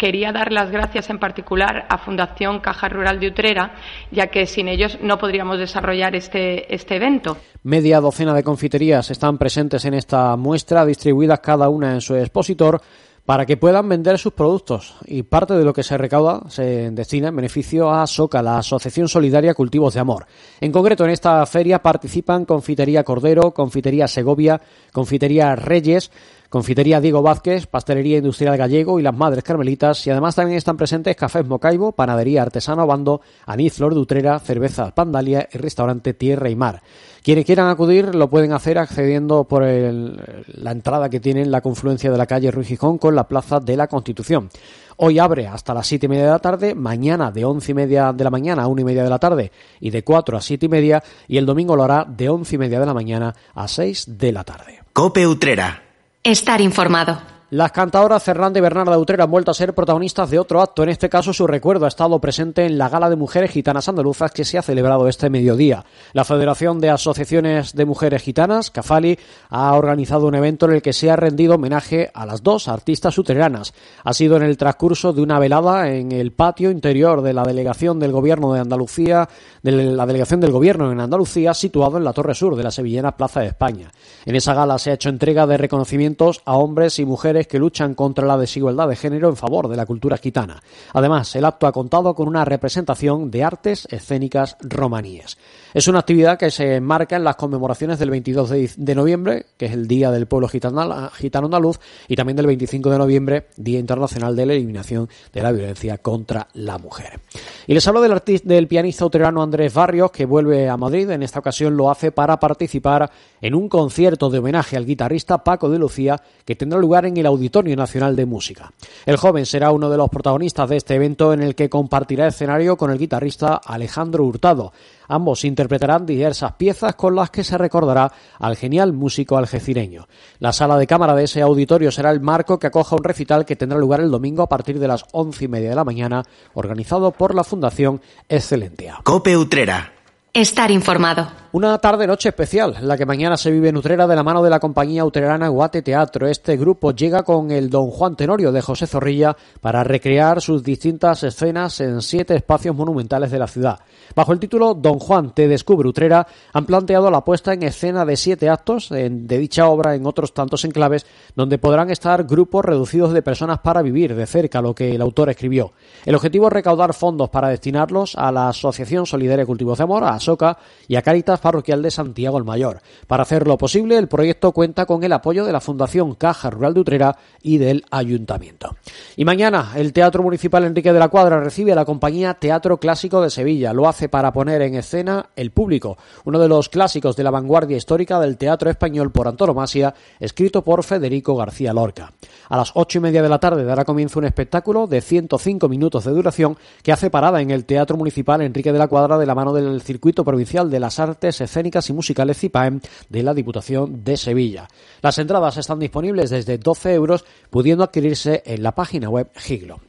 Quería 0.00 0.32
dar 0.32 0.50
las 0.50 0.70
gracias 0.70 1.10
en 1.10 1.18
particular 1.18 1.84
a 1.90 1.98
Fundación 1.98 2.60
Caja 2.60 2.88
Rural 2.88 3.20
de 3.20 3.28
Utrera, 3.28 3.74
ya 4.10 4.28
que 4.28 4.46
sin 4.46 4.66
ellos 4.66 4.96
no 5.02 5.18
podríamos 5.18 5.58
desarrollar 5.58 6.16
este, 6.16 6.74
este 6.74 6.96
evento. 6.96 7.36
Media 7.64 8.00
docena 8.00 8.32
de 8.32 8.42
confiterías 8.42 9.10
están 9.10 9.36
presentes 9.36 9.84
en 9.84 9.92
esta 9.92 10.36
muestra, 10.36 10.86
distribuidas 10.86 11.40
cada 11.40 11.68
una 11.68 11.92
en 11.92 12.00
su 12.00 12.16
expositor 12.16 12.80
para 13.26 13.44
que 13.44 13.58
puedan 13.58 13.88
vender 13.90 14.18
sus 14.18 14.32
productos 14.32 14.96
y 15.04 15.22
parte 15.22 15.52
de 15.52 15.64
lo 15.64 15.74
que 15.74 15.82
se 15.82 15.98
recauda 15.98 16.48
se 16.48 16.90
destina 16.90 17.28
en 17.28 17.36
beneficio 17.36 17.90
a 17.90 18.06
SOCA, 18.06 18.42
la 18.42 18.56
Asociación 18.56 19.06
Solidaria 19.06 19.52
Cultivos 19.52 19.92
de 19.92 20.00
Amor. 20.00 20.24
En 20.60 20.72
concreto, 20.72 21.04
en 21.04 21.10
esta 21.10 21.44
feria 21.44 21.80
participan 21.80 22.46
Confitería 22.46 23.04
Cordero, 23.04 23.52
Confitería 23.52 24.08
Segovia, 24.08 24.60
Confitería 24.92 25.54
Reyes, 25.56 26.10
Confitería 26.50 27.00
Diego 27.00 27.22
Vázquez, 27.22 27.68
Pastelería 27.68 28.18
Industrial 28.18 28.56
Gallego 28.56 28.98
y 28.98 29.04
las 29.04 29.16
Madres 29.16 29.44
Carmelitas. 29.44 30.04
Y 30.04 30.10
además 30.10 30.34
también 30.34 30.58
están 30.58 30.76
presentes 30.76 31.14
Cafés 31.14 31.46
Mocaibo, 31.46 31.92
Panadería 31.92 32.42
Artesano 32.42 32.88
Bando, 32.88 33.20
Anís 33.46 33.74
Flor 33.74 33.94
de 33.94 34.00
Utrera, 34.00 34.36
Cervezas 34.40 34.90
Pandalia 34.90 35.48
y 35.52 35.58
Restaurante 35.58 36.12
Tierra 36.12 36.50
y 36.50 36.56
Mar. 36.56 36.82
Quienes 37.22 37.44
quieran 37.44 37.68
acudir 37.68 38.16
lo 38.16 38.28
pueden 38.28 38.52
hacer 38.52 38.78
accediendo 38.78 39.44
por 39.44 39.62
la 39.62 40.72
entrada 40.72 41.08
que 41.08 41.20
tiene 41.20 41.42
en 41.42 41.52
la 41.52 41.60
confluencia 41.60 42.10
de 42.10 42.18
la 42.18 42.26
calle 42.26 42.50
Ruiz 42.50 42.66
Gijón 42.66 42.98
con 42.98 43.14
la 43.14 43.28
Plaza 43.28 43.60
de 43.60 43.76
la 43.76 43.86
Constitución. 43.86 44.50
Hoy 44.96 45.20
abre 45.20 45.46
hasta 45.46 45.72
las 45.72 45.86
siete 45.86 46.06
y 46.06 46.08
media 46.08 46.24
de 46.24 46.30
la 46.30 46.38
tarde, 46.40 46.74
mañana 46.74 47.30
de 47.30 47.44
once 47.44 47.70
y 47.70 47.74
media 47.76 48.12
de 48.12 48.24
la 48.24 48.30
mañana 48.30 48.64
a 48.64 48.66
una 48.66 48.80
y 48.80 48.84
media 48.84 49.04
de 49.04 49.10
la 49.10 49.20
tarde 49.20 49.52
y 49.78 49.90
de 49.90 50.02
cuatro 50.02 50.36
a 50.36 50.40
siete 50.40 50.66
y 50.66 50.68
media 50.68 51.00
y 51.28 51.36
el 51.36 51.46
domingo 51.46 51.76
lo 51.76 51.84
hará 51.84 52.04
de 52.04 52.28
once 52.28 52.56
y 52.56 52.58
media 52.58 52.80
de 52.80 52.86
la 52.86 52.94
mañana 52.94 53.36
a 53.54 53.68
seis 53.68 54.04
de 54.08 54.32
la 54.32 54.42
tarde. 54.42 54.80
Cope 54.92 55.28
Utrera. 55.28 55.89
Estar 56.22 56.60
informado. 56.60 57.22
Las 57.52 57.72
cantadoras 57.72 58.22
Fernanda 58.22 58.60
y 58.60 58.62
Bernarda 58.62 58.96
Utrera 58.96 59.24
han 59.24 59.30
vuelto 59.32 59.50
a 59.50 59.54
ser 59.54 59.74
protagonistas 59.74 60.30
de 60.30 60.38
otro 60.38 60.62
acto. 60.62 60.84
En 60.84 60.88
este 60.88 61.08
caso, 61.08 61.32
su 61.32 61.48
recuerdo 61.48 61.84
ha 61.84 61.88
estado 61.88 62.20
presente 62.20 62.64
en 62.64 62.78
la 62.78 62.88
Gala 62.88 63.10
de 63.10 63.16
Mujeres 63.16 63.50
Gitanas 63.50 63.88
Andaluzas 63.88 64.30
que 64.30 64.44
se 64.44 64.56
ha 64.56 64.62
celebrado 64.62 65.08
este 65.08 65.30
mediodía. 65.30 65.84
La 66.12 66.24
Federación 66.24 66.78
de 66.78 66.90
Asociaciones 66.90 67.74
de 67.74 67.86
Mujeres 67.86 68.22
Gitanas, 68.22 68.70
CAFALI, 68.70 69.18
ha 69.48 69.74
organizado 69.74 70.28
un 70.28 70.36
evento 70.36 70.66
en 70.66 70.74
el 70.74 70.80
que 70.80 70.92
se 70.92 71.10
ha 71.10 71.16
rendido 71.16 71.56
homenaje 71.56 72.12
a 72.14 72.24
las 72.24 72.44
dos 72.44 72.68
artistas 72.68 73.18
utreranas. 73.18 73.74
Ha 74.04 74.14
sido 74.14 74.36
en 74.36 74.44
el 74.44 74.56
transcurso 74.56 75.12
de 75.12 75.20
una 75.20 75.40
velada 75.40 75.90
en 75.90 76.12
el 76.12 76.30
patio 76.30 76.70
interior 76.70 77.20
de 77.20 77.32
la 77.32 77.42
delegación 77.42 77.98
del 77.98 78.12
Gobierno 78.12 78.52
de 78.52 78.60
Andalucía, 78.60 79.28
de 79.64 79.72
la 79.72 80.06
delegación 80.06 80.38
del 80.38 80.52
Gobierno 80.52 80.92
en 80.92 81.00
Andalucía, 81.00 81.52
situado 81.52 81.98
en 81.98 82.04
la 82.04 82.12
Torre 82.12 82.36
Sur 82.36 82.54
de 82.54 82.62
la 82.62 82.70
sevillana 82.70 83.16
Plaza 83.16 83.40
de 83.40 83.48
España. 83.48 83.90
En 84.24 84.36
esa 84.36 84.54
gala 84.54 84.78
se 84.78 84.92
ha 84.92 84.94
hecho 84.94 85.08
entrega 85.08 85.48
de 85.48 85.56
reconocimientos 85.56 86.42
a 86.44 86.56
hombres 86.56 87.00
y 87.00 87.04
mujeres 87.04 87.39
que 87.46 87.58
luchan 87.58 87.94
contra 87.94 88.26
la 88.26 88.36
desigualdad 88.36 88.88
de 88.88 88.96
género 88.96 89.28
en 89.28 89.36
favor 89.36 89.68
de 89.68 89.76
la 89.76 89.86
cultura 89.86 90.16
gitana. 90.16 90.62
Además, 90.92 91.34
el 91.36 91.44
acto 91.44 91.66
ha 91.66 91.72
contado 91.72 92.14
con 92.14 92.28
una 92.28 92.44
representación 92.44 93.30
de 93.30 93.44
artes 93.44 93.86
escénicas 93.90 94.56
romaníes. 94.60 95.38
Es 95.72 95.86
una 95.86 96.00
actividad 96.00 96.38
que 96.38 96.50
se 96.50 96.76
enmarca 96.76 97.16
en 97.16 97.24
las 97.24 97.36
conmemoraciones 97.36 97.98
del 97.98 98.10
22 98.10 98.50
de, 98.76 98.94
noviembre, 98.94 99.46
que 99.56 99.66
es 99.66 99.72
el 99.72 99.86
Día 99.86 100.10
del 100.10 100.26
Pueblo 100.26 100.48
Gitano, 100.48 101.10
Gitano 101.10 101.46
Andaluz, 101.46 101.78
y 102.08 102.16
también 102.16 102.36
del 102.36 102.46
25 102.46 102.90
de 102.90 102.98
noviembre, 102.98 103.46
Día 103.56 103.78
Internacional 103.78 104.34
de 104.34 104.46
la 104.46 104.54
Eliminación 104.54 105.08
de 105.32 105.42
la 105.42 105.52
Violencia 105.52 105.98
contra 105.98 106.48
la 106.54 106.78
Mujer. 106.78 107.20
Y 107.66 107.74
les 107.74 107.86
hablo 107.86 108.00
del, 108.00 108.12
artista, 108.12 108.48
del 108.48 108.66
pianista 108.66 109.04
uterano 109.04 109.42
Andrés 109.42 109.72
Barrios, 109.72 110.10
que 110.10 110.24
vuelve 110.24 110.68
a 110.68 110.76
Madrid. 110.76 111.10
En 111.10 111.22
esta 111.22 111.38
ocasión 111.38 111.76
lo 111.76 111.90
hace 111.90 112.10
para 112.10 112.40
participar 112.40 113.10
en 113.40 113.54
un 113.54 113.68
concierto 113.68 114.28
de 114.28 114.38
homenaje 114.38 114.76
al 114.76 114.86
guitarrista 114.86 115.44
Paco 115.44 115.68
de 115.68 115.78
Lucía, 115.78 116.20
que 116.44 116.56
tendrá 116.56 116.78
lugar 116.78 117.06
en 117.06 117.16
el 117.16 117.26
Auditorio 117.30 117.74
Nacional 117.76 118.14
de 118.14 118.26
Música. 118.26 118.70
El 119.06 119.16
joven 119.16 119.46
será 119.46 119.70
uno 119.70 119.88
de 119.88 119.96
los 119.96 120.10
protagonistas 120.10 120.68
de 120.68 120.76
este 120.76 120.94
evento 120.94 121.32
en 121.32 121.42
el 121.42 121.54
que 121.54 121.70
compartirá 121.70 122.26
escenario 122.26 122.76
con 122.76 122.90
el 122.90 122.98
guitarrista 122.98 123.60
Alejandro 123.64 124.24
Hurtado. 124.24 124.72
Ambos 125.08 125.44
interpretarán 125.44 126.06
diversas 126.06 126.52
piezas 126.52 126.94
con 126.94 127.16
las 127.16 127.30
que 127.30 127.42
se 127.42 127.58
recordará 127.58 128.12
al 128.38 128.56
genial 128.56 128.92
músico 128.92 129.36
algecireño. 129.36 130.06
La 130.38 130.52
sala 130.52 130.76
de 130.76 130.86
cámara 130.86 131.14
de 131.14 131.24
ese 131.24 131.42
auditorio 131.42 131.90
será 131.90 132.10
el 132.10 132.20
marco 132.20 132.58
que 132.58 132.68
acoja 132.68 132.96
un 132.96 133.04
recital 133.04 133.44
que 133.44 133.56
tendrá 133.56 133.78
lugar 133.78 134.00
el 134.00 134.10
domingo 134.10 134.42
a 134.42 134.48
partir 134.48 134.78
de 134.78 134.88
las 134.88 135.04
once 135.12 135.46
y 135.46 135.48
media 135.48 135.70
de 135.70 135.76
la 135.76 135.84
mañana, 135.84 136.22
organizado 136.54 137.10
por 137.10 137.34
la 137.34 137.44
Fundación 137.44 138.00
Excelentia. 138.28 139.00
Cope 139.02 139.36
Utrera. 139.36 139.99
Estar 140.32 140.70
informado. 140.70 141.40
Una 141.52 141.76
tarde-noche 141.78 142.28
especial, 142.28 142.76
la 142.82 142.96
que 142.96 143.04
mañana 143.04 143.36
se 143.36 143.50
vive 143.50 143.70
en 143.70 143.76
Utrera 143.76 144.06
de 144.06 144.14
la 144.14 144.22
mano 144.22 144.40
de 144.40 144.50
la 144.50 144.60
compañía 144.60 145.04
utrerana 145.04 145.48
Guate 145.48 145.82
Teatro. 145.82 146.28
Este 146.28 146.56
grupo 146.56 146.92
llega 146.92 147.24
con 147.24 147.50
el 147.50 147.68
Don 147.68 147.90
Juan 147.90 148.14
Tenorio 148.14 148.52
de 148.52 148.62
José 148.62 148.86
Zorrilla 148.86 149.36
para 149.60 149.82
recrear 149.82 150.40
sus 150.40 150.62
distintas 150.62 151.24
escenas 151.24 151.80
en 151.80 152.02
siete 152.02 152.36
espacios 152.36 152.76
monumentales 152.76 153.32
de 153.32 153.40
la 153.40 153.48
ciudad. 153.48 153.80
Bajo 154.14 154.32
el 154.32 154.38
título 154.38 154.74
Don 154.74 155.00
Juan 155.00 155.34
te 155.34 155.48
descubre 155.48 155.88
Utrera, 155.88 156.24
han 156.52 156.66
planteado 156.66 157.10
la 157.10 157.24
puesta 157.24 157.52
en 157.52 157.64
escena 157.64 158.04
de 158.04 158.16
siete 158.16 158.48
actos 158.48 158.88
de 158.90 159.38
dicha 159.38 159.66
obra 159.66 159.96
en 159.96 160.06
otros 160.06 160.32
tantos 160.32 160.64
enclaves, 160.64 161.04
donde 161.34 161.58
podrán 161.58 161.90
estar 161.90 162.22
grupos 162.22 162.64
reducidos 162.64 163.12
de 163.12 163.22
personas 163.22 163.58
para 163.58 163.82
vivir 163.82 164.14
de 164.14 164.26
cerca 164.26 164.62
lo 164.62 164.72
que 164.72 164.94
el 164.94 165.02
autor 165.02 165.30
escribió. 165.30 165.72
El 166.06 166.14
objetivo 166.14 166.46
es 166.46 166.52
recaudar 166.52 166.94
fondos 166.94 167.28
para 167.28 167.48
destinarlos 167.48 168.14
a 168.14 168.30
la 168.30 168.50
Asociación 168.50 169.04
Solidaria 169.04 169.44
Cultivos 169.44 169.78
de 169.78 169.84
Amor, 169.84 170.04
a 170.04 170.19
SOCA 170.20 170.58
y 170.86 170.96
a 170.96 171.02
Caritas 171.02 171.40
Parroquial 171.40 171.82
de 171.82 171.90
Santiago 171.90 172.38
el 172.38 172.44
Mayor. 172.44 172.80
Para 173.06 173.22
hacerlo 173.22 173.58
posible, 173.58 173.96
el 173.96 174.08
proyecto 174.08 174.52
cuenta 174.52 174.86
con 174.86 175.02
el 175.02 175.12
apoyo 175.12 175.44
de 175.44 175.52
la 175.52 175.60
Fundación 175.60 176.14
Caja 176.14 176.50
Rural 176.50 176.74
de 176.74 176.80
Utrera 176.80 177.16
y 177.42 177.58
del 177.58 177.84
Ayuntamiento. 177.90 178.76
Y 179.16 179.24
mañana, 179.24 179.72
el 179.76 179.92
Teatro 179.92 180.22
Municipal 180.22 180.64
Enrique 180.64 180.92
de 180.92 180.98
la 180.98 181.08
Cuadra 181.08 181.40
recibe 181.40 181.72
a 181.72 181.76
la 181.76 181.84
compañía 181.84 182.34
Teatro 182.34 182.78
Clásico 182.78 183.20
de 183.22 183.30
Sevilla. 183.30 183.72
Lo 183.72 183.88
hace 183.88 184.08
para 184.08 184.32
poner 184.32 184.62
en 184.62 184.74
escena 184.74 185.30
El 185.36 185.50
Público, 185.50 185.96
uno 186.24 186.38
de 186.38 186.48
los 186.48 186.68
clásicos 186.68 187.16
de 187.16 187.24
la 187.24 187.30
vanguardia 187.30 187.76
histórica 187.76 188.20
del 188.20 188.36
teatro 188.36 188.70
español 188.70 189.12
por 189.12 189.28
antonomasia, 189.28 189.94
escrito 190.18 190.62
por 190.62 190.84
Federico 190.84 191.36
García 191.36 191.72
Lorca. 191.72 192.12
A 192.48 192.56
las 192.56 192.72
ocho 192.74 192.98
y 192.98 193.00
media 193.00 193.22
de 193.22 193.28
la 193.28 193.38
tarde 193.38 193.64
dará 193.64 193.84
comienzo 193.84 194.18
un 194.18 194.24
espectáculo 194.24 194.86
de 194.86 195.00
105 195.00 195.68
minutos 195.68 196.04
de 196.04 196.10
duración 196.12 196.56
que 196.82 196.92
hace 196.92 197.10
parada 197.10 197.40
en 197.40 197.50
el 197.50 197.64
Teatro 197.64 197.96
Municipal 197.96 198.42
Enrique 198.42 198.72
de 198.72 198.78
la 198.78 198.88
Cuadra 198.88 199.18
de 199.18 199.26
la 199.26 199.34
mano 199.34 199.52
del 199.52 199.80
circuito 199.82 200.09
Provincial 200.12 200.70
de 200.70 200.80
las 200.80 200.98
Artes 200.98 201.40
Escénicas 201.40 201.88
y 201.88 201.92
Musicales 201.92 202.38
CIPAEM 202.38 202.80
de 203.08 203.22
la 203.22 203.34
Diputación 203.34 204.04
de 204.04 204.16
Sevilla. 204.16 204.68
Las 205.02 205.18
entradas 205.18 205.56
están 205.56 205.78
disponibles 205.78 206.30
desde 206.30 206.58
12 206.58 206.94
euros, 206.94 207.24
pudiendo 207.50 207.84
adquirirse 207.84 208.42
en 208.44 208.62
la 208.62 208.74
página 208.74 209.08
web 209.08 209.30
Giglo. 209.34 209.80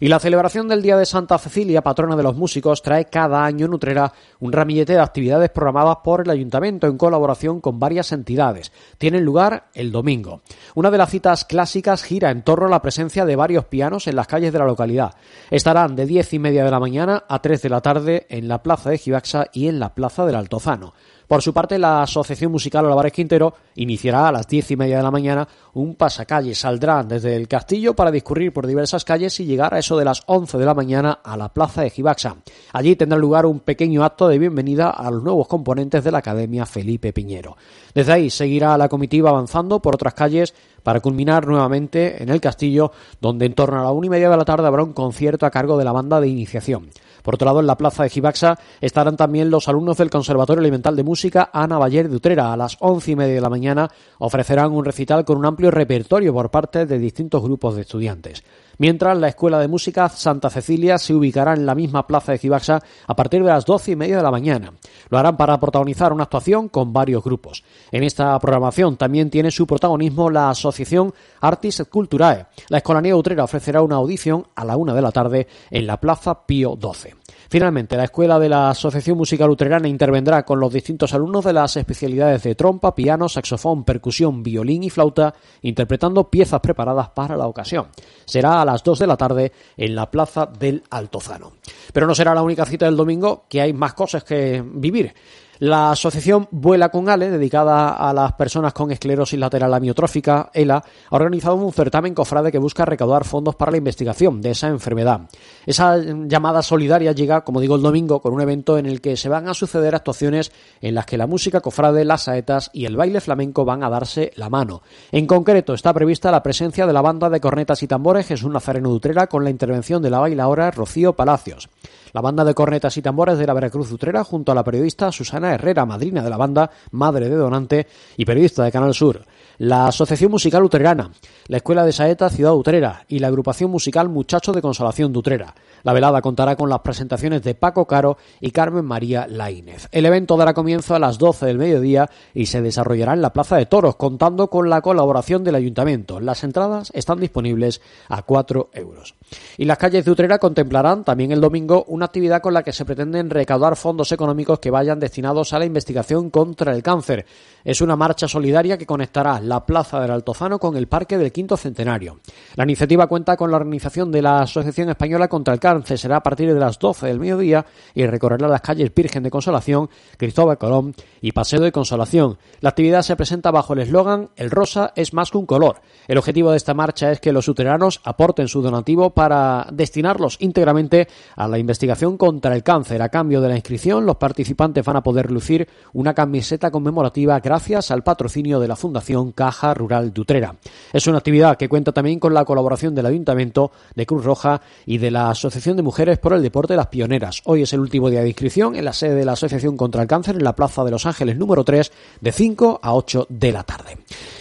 Y 0.00 0.08
la 0.08 0.20
celebración 0.20 0.68
del 0.68 0.82
Día 0.82 0.96
de 0.96 1.06
Santa 1.06 1.38
Cecilia, 1.38 1.82
patrona 1.82 2.14
de 2.14 2.22
los 2.22 2.36
músicos, 2.36 2.82
trae 2.82 3.06
cada 3.06 3.44
año 3.44 3.66
en 3.66 3.74
Utrera 3.74 4.12
un 4.38 4.52
ramillete 4.52 4.92
de 4.92 5.00
actividades 5.00 5.50
programadas 5.50 5.98
por 6.04 6.20
el 6.20 6.30
Ayuntamiento 6.30 6.86
en 6.86 6.96
colaboración 6.96 7.60
con 7.60 7.80
varias 7.80 8.12
entidades. 8.12 8.72
Tienen 8.98 9.24
lugar 9.24 9.68
el 9.74 9.90
domingo. 9.90 10.42
Una 10.74 10.90
de 10.90 10.98
las 10.98 11.10
citas 11.10 11.44
clásicas 11.44 12.04
gira 12.04 12.30
en 12.30 12.42
torno 12.42 12.66
a 12.66 12.70
la 12.70 12.82
presencia 12.82 13.24
de 13.24 13.36
varios 13.36 13.64
pianos 13.64 14.06
en 14.06 14.16
las 14.16 14.28
calles 14.28 14.52
de 14.52 14.58
la 14.60 14.66
localidad. 14.66 15.14
Estarán 15.50 15.96
de 15.96 16.06
diez 16.06 16.32
y 16.32 16.38
media 16.38 16.64
de 16.64 16.70
la 16.70 16.80
mañana 16.80 17.24
a 17.28 17.42
tres 17.42 17.62
de 17.62 17.68
la 17.68 17.80
tarde 17.80 18.26
en 18.30 18.46
la 18.46 18.62
plaza 18.62 18.90
de 18.90 18.98
Gibaxa 18.98 19.46
y 19.52 19.68
en 19.68 19.80
la 19.80 19.94
plaza 19.94 20.24
del 20.24 20.36
Altozano. 20.36 20.94
Por 21.28 21.42
su 21.42 21.52
parte, 21.52 21.78
la 21.78 22.00
Asociación 22.00 22.50
Musical 22.50 22.86
Olivares 22.86 23.12
Quintero 23.12 23.52
iniciará 23.74 24.28
a 24.28 24.32
las 24.32 24.48
diez 24.48 24.70
y 24.70 24.76
media 24.76 24.96
de 24.96 25.02
la 25.02 25.10
mañana 25.10 25.46
un 25.74 25.94
pasacalle. 25.94 26.54
Saldrán 26.54 27.06
desde 27.06 27.36
el 27.36 27.46
castillo 27.46 27.94
para 27.94 28.10
discurrir 28.10 28.50
por 28.50 28.66
diversas 28.66 29.04
calles 29.04 29.38
y 29.38 29.44
llegar 29.44 29.74
a 29.74 29.78
eso 29.78 29.98
de 29.98 30.06
las 30.06 30.22
once 30.24 30.56
de 30.56 30.64
la 30.64 30.72
mañana 30.72 31.20
a 31.22 31.36
la 31.36 31.50
plaza 31.50 31.82
de 31.82 31.90
Gibaxa. 31.90 32.36
Allí 32.72 32.96
tendrá 32.96 33.18
lugar 33.18 33.44
un 33.44 33.60
pequeño 33.60 34.04
acto 34.04 34.26
de 34.26 34.38
bienvenida 34.38 34.88
a 34.88 35.10
los 35.10 35.22
nuevos 35.22 35.48
componentes 35.48 36.02
de 36.02 36.12
la 36.12 36.18
Academia 36.18 36.64
Felipe 36.64 37.12
Piñero. 37.12 37.58
Desde 37.94 38.12
ahí 38.14 38.30
seguirá 38.30 38.78
la 38.78 38.88
comitiva 38.88 39.28
avanzando 39.28 39.82
por 39.82 39.96
otras 39.96 40.14
calles 40.14 40.54
para 40.82 41.00
culminar 41.00 41.46
nuevamente 41.46 42.22
en 42.22 42.30
el 42.30 42.40
castillo, 42.40 42.90
donde 43.20 43.44
en 43.44 43.52
torno 43.52 43.80
a 43.80 43.82
la 43.82 43.90
una 43.92 44.06
y 44.06 44.10
media 44.10 44.30
de 44.30 44.36
la 44.38 44.46
tarde 44.46 44.66
habrá 44.66 44.82
un 44.82 44.94
concierto 44.94 45.44
a 45.44 45.50
cargo 45.50 45.76
de 45.76 45.84
la 45.84 45.92
banda 45.92 46.22
de 46.22 46.28
iniciación. 46.28 46.88
Por 47.22 47.34
otro 47.34 47.46
lado, 47.46 47.60
en 47.60 47.66
la 47.66 47.76
plaza 47.76 48.02
de 48.02 48.10
Gibaxa 48.10 48.58
estarán 48.80 49.16
también 49.16 49.50
los 49.50 49.68
alumnos 49.68 49.96
del 49.96 50.10
Conservatorio 50.10 50.60
Elemental 50.60 50.96
de 50.96 51.04
Música 51.04 51.50
Ana 51.52 51.78
Bayer 51.78 52.08
de 52.08 52.16
Utrera. 52.16 52.52
A 52.52 52.56
las 52.56 52.76
once 52.80 53.10
y 53.10 53.16
media 53.16 53.34
de 53.34 53.40
la 53.40 53.50
mañana 53.50 53.88
ofrecerán 54.18 54.72
un 54.72 54.84
recital 54.84 55.24
con 55.24 55.38
un 55.38 55.46
amplio 55.46 55.70
repertorio 55.70 56.32
por 56.32 56.50
parte 56.50 56.86
de 56.86 56.98
distintos 56.98 57.42
grupos 57.42 57.76
de 57.76 57.82
estudiantes 57.82 58.42
mientras 58.78 59.18
la 59.18 59.28
Escuela 59.28 59.58
de 59.58 59.68
Música 59.68 60.08
Santa 60.08 60.50
Cecilia 60.50 60.98
se 60.98 61.14
ubicará 61.14 61.54
en 61.54 61.66
la 61.66 61.74
misma 61.74 62.06
plaza 62.06 62.32
de 62.32 62.38
Gibaxa 62.38 62.82
a 63.06 63.16
partir 63.16 63.42
de 63.42 63.48
las 63.48 63.64
doce 63.64 63.92
y 63.92 63.96
media 63.96 64.16
de 64.16 64.22
la 64.22 64.30
mañana. 64.30 64.72
Lo 65.10 65.18
harán 65.18 65.36
para 65.36 65.60
protagonizar 65.60 66.12
una 66.12 66.24
actuación 66.24 66.68
con 66.68 66.92
varios 66.92 67.22
grupos. 67.22 67.64
En 67.92 68.04
esta 68.04 68.38
programación 68.38 68.96
también 68.96 69.30
tiene 69.30 69.50
su 69.50 69.66
protagonismo 69.66 70.30
la 70.30 70.50
asociación 70.50 71.12
Artis 71.40 71.82
Culturae. 71.90 72.46
La 72.68 72.78
Escolanía 72.78 73.16
Utrera 73.16 73.44
ofrecerá 73.44 73.82
una 73.82 73.96
audición 73.96 74.46
a 74.54 74.64
la 74.64 74.76
una 74.76 74.94
de 74.94 75.02
la 75.02 75.12
tarde 75.12 75.46
en 75.70 75.86
la 75.86 75.98
Plaza 75.98 76.46
Pío 76.46 76.78
XII. 76.80 77.14
Finalmente, 77.50 77.96
la 77.96 78.04
Escuela 78.04 78.38
de 78.38 78.50
la 78.50 78.68
Asociación 78.68 79.16
Musical 79.16 79.48
Utrerana 79.48 79.88
intervendrá 79.88 80.44
con 80.44 80.60
los 80.60 80.70
distintos 80.70 81.14
alumnos 81.14 81.46
de 81.46 81.54
las 81.54 81.76
especialidades 81.78 82.42
de 82.42 82.54
trompa, 82.54 82.94
piano, 82.94 83.26
saxofón, 83.26 83.84
percusión, 83.84 84.42
violín 84.42 84.84
y 84.84 84.90
flauta, 84.90 85.34
interpretando 85.62 86.28
piezas 86.28 86.60
preparadas 86.60 87.08
para 87.08 87.38
la 87.38 87.46
ocasión. 87.46 87.86
Será 88.26 88.60
a 88.60 88.66
las 88.66 88.84
2 88.84 88.98
de 88.98 89.06
la 89.06 89.16
tarde 89.16 89.52
en 89.78 89.94
la 89.94 90.10
Plaza 90.10 90.44
del 90.44 90.82
Altozano. 90.90 91.52
Pero 91.90 92.06
no 92.06 92.14
será 92.14 92.34
la 92.34 92.42
única 92.42 92.66
cita 92.66 92.84
del 92.84 92.96
domingo, 92.96 93.46
que 93.48 93.62
hay 93.62 93.72
más 93.72 93.94
cosas 93.94 94.24
que 94.24 94.62
vivir. 94.62 95.14
La 95.60 95.90
asociación 95.90 96.46
Vuela 96.52 96.90
con 96.90 97.08
Ale, 97.08 97.30
dedicada 97.30 97.90
a 97.90 98.12
las 98.12 98.34
personas 98.34 98.72
con 98.72 98.92
esclerosis 98.92 99.38
lateral 99.40 99.74
amiotrófica, 99.74 100.50
ELA, 100.54 100.76
ha 100.76 101.16
organizado 101.16 101.56
un 101.56 101.72
certamen 101.72 102.14
cofrade 102.14 102.52
que 102.52 102.58
busca 102.58 102.84
recaudar 102.84 103.24
fondos 103.24 103.56
para 103.56 103.72
la 103.72 103.78
investigación 103.78 104.40
de 104.40 104.50
esa 104.50 104.68
enfermedad. 104.68 105.22
Esa 105.66 105.96
llamada 105.96 106.62
solidaria 106.62 107.10
llega, 107.10 107.42
como 107.42 107.60
digo, 107.60 107.74
el 107.74 107.82
domingo 107.82 108.20
con 108.20 108.34
un 108.34 108.40
evento 108.40 108.78
en 108.78 108.86
el 108.86 109.00
que 109.00 109.16
se 109.16 109.28
van 109.28 109.48
a 109.48 109.54
suceder 109.54 109.96
actuaciones 109.96 110.52
en 110.80 110.94
las 110.94 111.06
que 111.06 111.18
la 111.18 111.26
música 111.26 111.60
cofrade, 111.60 112.04
las 112.04 112.22
saetas 112.22 112.70
y 112.72 112.84
el 112.84 112.96
baile 112.96 113.20
flamenco 113.20 113.64
van 113.64 113.82
a 113.82 113.90
darse 113.90 114.30
la 114.36 114.50
mano. 114.50 114.82
En 115.10 115.26
concreto, 115.26 115.74
está 115.74 115.92
prevista 115.92 116.30
la 116.30 116.44
presencia 116.44 116.86
de 116.86 116.92
la 116.92 117.02
banda 117.02 117.30
de 117.30 117.40
cornetas 117.40 117.82
y 117.82 117.88
tambores 117.88 118.28
Jesús 118.28 118.52
Nazareno 118.52 118.90
Dutrera 118.90 119.26
con 119.26 119.42
la 119.42 119.50
intervención 119.50 120.02
de 120.02 120.10
la 120.10 120.20
bailaora 120.20 120.70
Rocío 120.70 121.14
Palacios. 121.14 121.68
La 122.12 122.20
banda 122.20 122.44
de 122.44 122.54
cornetas 122.54 122.96
y 122.96 123.02
tambores 123.02 123.38
de 123.38 123.46
la 123.46 123.54
Veracruz 123.54 123.92
Utrera 123.92 124.24
junto 124.24 124.52
a 124.52 124.54
la 124.54 124.64
periodista 124.64 125.12
Susana 125.12 125.54
Herrera, 125.54 125.86
madrina 125.86 126.22
de 126.22 126.30
la 126.30 126.36
banda, 126.36 126.70
madre 126.92 127.28
de 127.28 127.36
donante 127.36 127.86
y 128.16 128.24
periodista 128.24 128.64
de 128.64 128.72
Canal 128.72 128.94
Sur. 128.94 129.24
La 129.60 129.88
Asociación 129.88 130.30
Musical 130.30 130.62
Utrerana, 130.62 131.10
la 131.48 131.56
Escuela 131.56 131.84
de 131.84 131.90
Saeta 131.90 132.30
Ciudad 132.30 132.54
Utrera 132.54 133.04
y 133.08 133.18
la 133.18 133.26
Agrupación 133.26 133.72
Musical 133.72 134.08
Muchachos 134.08 134.54
de 134.54 134.62
Consolación 134.62 135.12
de 135.12 135.18
Utrera. 135.18 135.52
La 135.82 135.92
velada 135.92 136.22
contará 136.22 136.54
con 136.54 136.70
las 136.70 136.78
presentaciones 136.78 137.42
de 137.42 137.56
Paco 137.56 137.84
Caro 137.84 138.18
y 138.40 138.52
Carmen 138.52 138.84
María 138.84 139.26
Laínez. 139.26 139.88
El 139.90 140.06
evento 140.06 140.36
dará 140.36 140.54
comienzo 140.54 140.94
a 140.94 141.00
las 141.00 141.18
12 141.18 141.46
del 141.46 141.58
mediodía 141.58 142.08
y 142.34 142.46
se 142.46 142.62
desarrollará 142.62 143.14
en 143.14 143.20
la 143.20 143.32
Plaza 143.32 143.56
de 143.56 143.66
Toros, 143.66 143.96
contando 143.96 144.48
con 144.48 144.70
la 144.70 144.80
colaboración 144.80 145.42
del 145.42 145.56
Ayuntamiento. 145.56 146.20
Las 146.20 146.44
entradas 146.44 146.92
están 146.94 147.18
disponibles 147.18 147.80
a 148.08 148.22
4 148.22 148.70
euros. 148.74 149.16
Y 149.56 149.64
las 149.64 149.78
calles 149.78 150.04
de 150.04 150.12
Utrera 150.12 150.38
contemplarán 150.38 151.02
también 151.02 151.32
el 151.32 151.40
domingo 151.40 151.84
una 151.88 152.06
actividad 152.06 152.42
con 152.42 152.54
la 152.54 152.62
que 152.62 152.72
se 152.72 152.84
pretenden 152.84 153.28
recaudar 153.28 153.74
fondos 153.74 154.12
económicos 154.12 154.60
que 154.60 154.70
vayan 154.70 155.00
destinados 155.00 155.52
a 155.52 155.58
la 155.58 155.64
investigación 155.64 156.30
contra 156.30 156.72
el 156.72 156.84
cáncer. 156.84 157.26
Es 157.64 157.80
una 157.80 157.96
marcha 157.96 158.28
solidaria 158.28 158.78
que 158.78 158.86
conectará 158.86 159.40
la 159.48 159.64
Plaza 159.64 160.00
del 160.00 160.10
Altozano 160.10 160.58
con 160.58 160.76
el 160.76 160.86
Parque 160.86 161.18
del 161.18 161.32
Quinto 161.32 161.56
Centenario. 161.56 162.20
La 162.54 162.64
iniciativa 162.64 163.06
cuenta 163.06 163.36
con 163.36 163.50
la 163.50 163.56
organización 163.56 164.12
de 164.12 164.22
la 164.22 164.40
Asociación 164.40 164.90
Española 164.90 165.28
contra 165.28 165.54
el 165.54 165.60
Cáncer. 165.60 165.98
Será 165.98 166.16
a 166.16 166.22
partir 166.22 166.52
de 166.52 166.60
las 166.60 166.78
12 166.78 167.06
del 167.06 167.18
mediodía 167.18 167.64
y 167.94 168.06
recorrerá 168.06 168.48
las 168.48 168.60
calles 168.60 168.94
Virgen 168.94 169.22
de 169.22 169.30
Consolación, 169.30 169.88
Cristóbal 170.16 170.58
Colón 170.58 170.94
y 171.20 171.32
Paseo 171.32 171.60
de 171.60 171.72
Consolación. 171.72 172.38
La 172.60 172.70
actividad 172.70 173.02
se 173.02 173.16
presenta 173.16 173.50
bajo 173.50 173.72
el 173.72 173.80
eslogan 173.80 174.30
El 174.36 174.50
rosa 174.50 174.92
es 174.94 175.12
más 175.14 175.30
que 175.30 175.38
un 175.38 175.46
color. 175.46 175.80
El 176.06 176.18
objetivo 176.18 176.50
de 176.50 176.56
esta 176.56 176.74
marcha 176.74 177.10
es 177.10 177.20
que 177.20 177.32
los 177.32 177.48
uteranos 177.48 178.00
aporten 178.04 178.48
su 178.48 178.62
donativo 178.62 179.10
para 179.10 179.66
destinarlos 179.72 180.36
íntegramente 180.40 181.08
a 181.36 181.48
la 181.48 181.58
investigación 181.58 182.16
contra 182.16 182.54
el 182.54 182.62
cáncer. 182.62 183.02
A 183.02 183.08
cambio 183.08 183.40
de 183.40 183.48
la 183.48 183.56
inscripción, 183.56 184.06
los 184.06 184.16
participantes 184.16 184.84
van 184.84 184.96
a 184.96 185.02
poder 185.02 185.30
lucir 185.30 185.68
una 185.92 186.14
camiseta 186.14 186.70
conmemorativa 186.70 187.40
gracias 187.40 187.90
al 187.90 188.02
patrocinio 188.02 188.60
de 188.60 188.68
la 188.68 188.76
Fundación 188.76 189.32
Caja 189.38 189.72
Rural 189.72 190.12
de 190.12 190.20
Utrera. 190.20 190.56
Es 190.92 191.06
una 191.06 191.18
actividad 191.18 191.56
que 191.56 191.68
cuenta 191.68 191.92
también 191.92 192.18
con 192.18 192.34
la 192.34 192.44
colaboración 192.44 192.92
del 192.96 193.06
Ayuntamiento, 193.06 193.70
de 193.94 194.04
Cruz 194.04 194.24
Roja 194.24 194.60
y 194.84 194.98
de 194.98 195.12
la 195.12 195.30
Asociación 195.30 195.76
de 195.76 195.84
Mujeres 195.84 196.18
por 196.18 196.32
el 196.32 196.42
Deporte 196.42 196.74
Las 196.74 196.88
Pioneras. 196.88 197.42
Hoy 197.44 197.62
es 197.62 197.72
el 197.72 197.78
último 197.78 198.10
día 198.10 198.22
de 198.22 198.26
inscripción 198.30 198.74
en 198.74 198.84
la 198.84 198.92
sede 198.92 199.14
de 199.14 199.24
la 199.24 199.34
Asociación 199.34 199.76
contra 199.76 200.02
el 200.02 200.08
Cáncer 200.08 200.34
en 200.34 200.42
la 200.42 200.56
Plaza 200.56 200.82
de 200.82 200.90
Los 200.90 201.06
Ángeles 201.06 201.36
número 201.36 201.62
3 201.62 201.92
de 202.20 202.32
5 202.32 202.80
a 202.82 202.94
8 202.94 203.26
de 203.28 203.52
la 203.52 203.62
tarde. 203.62 203.98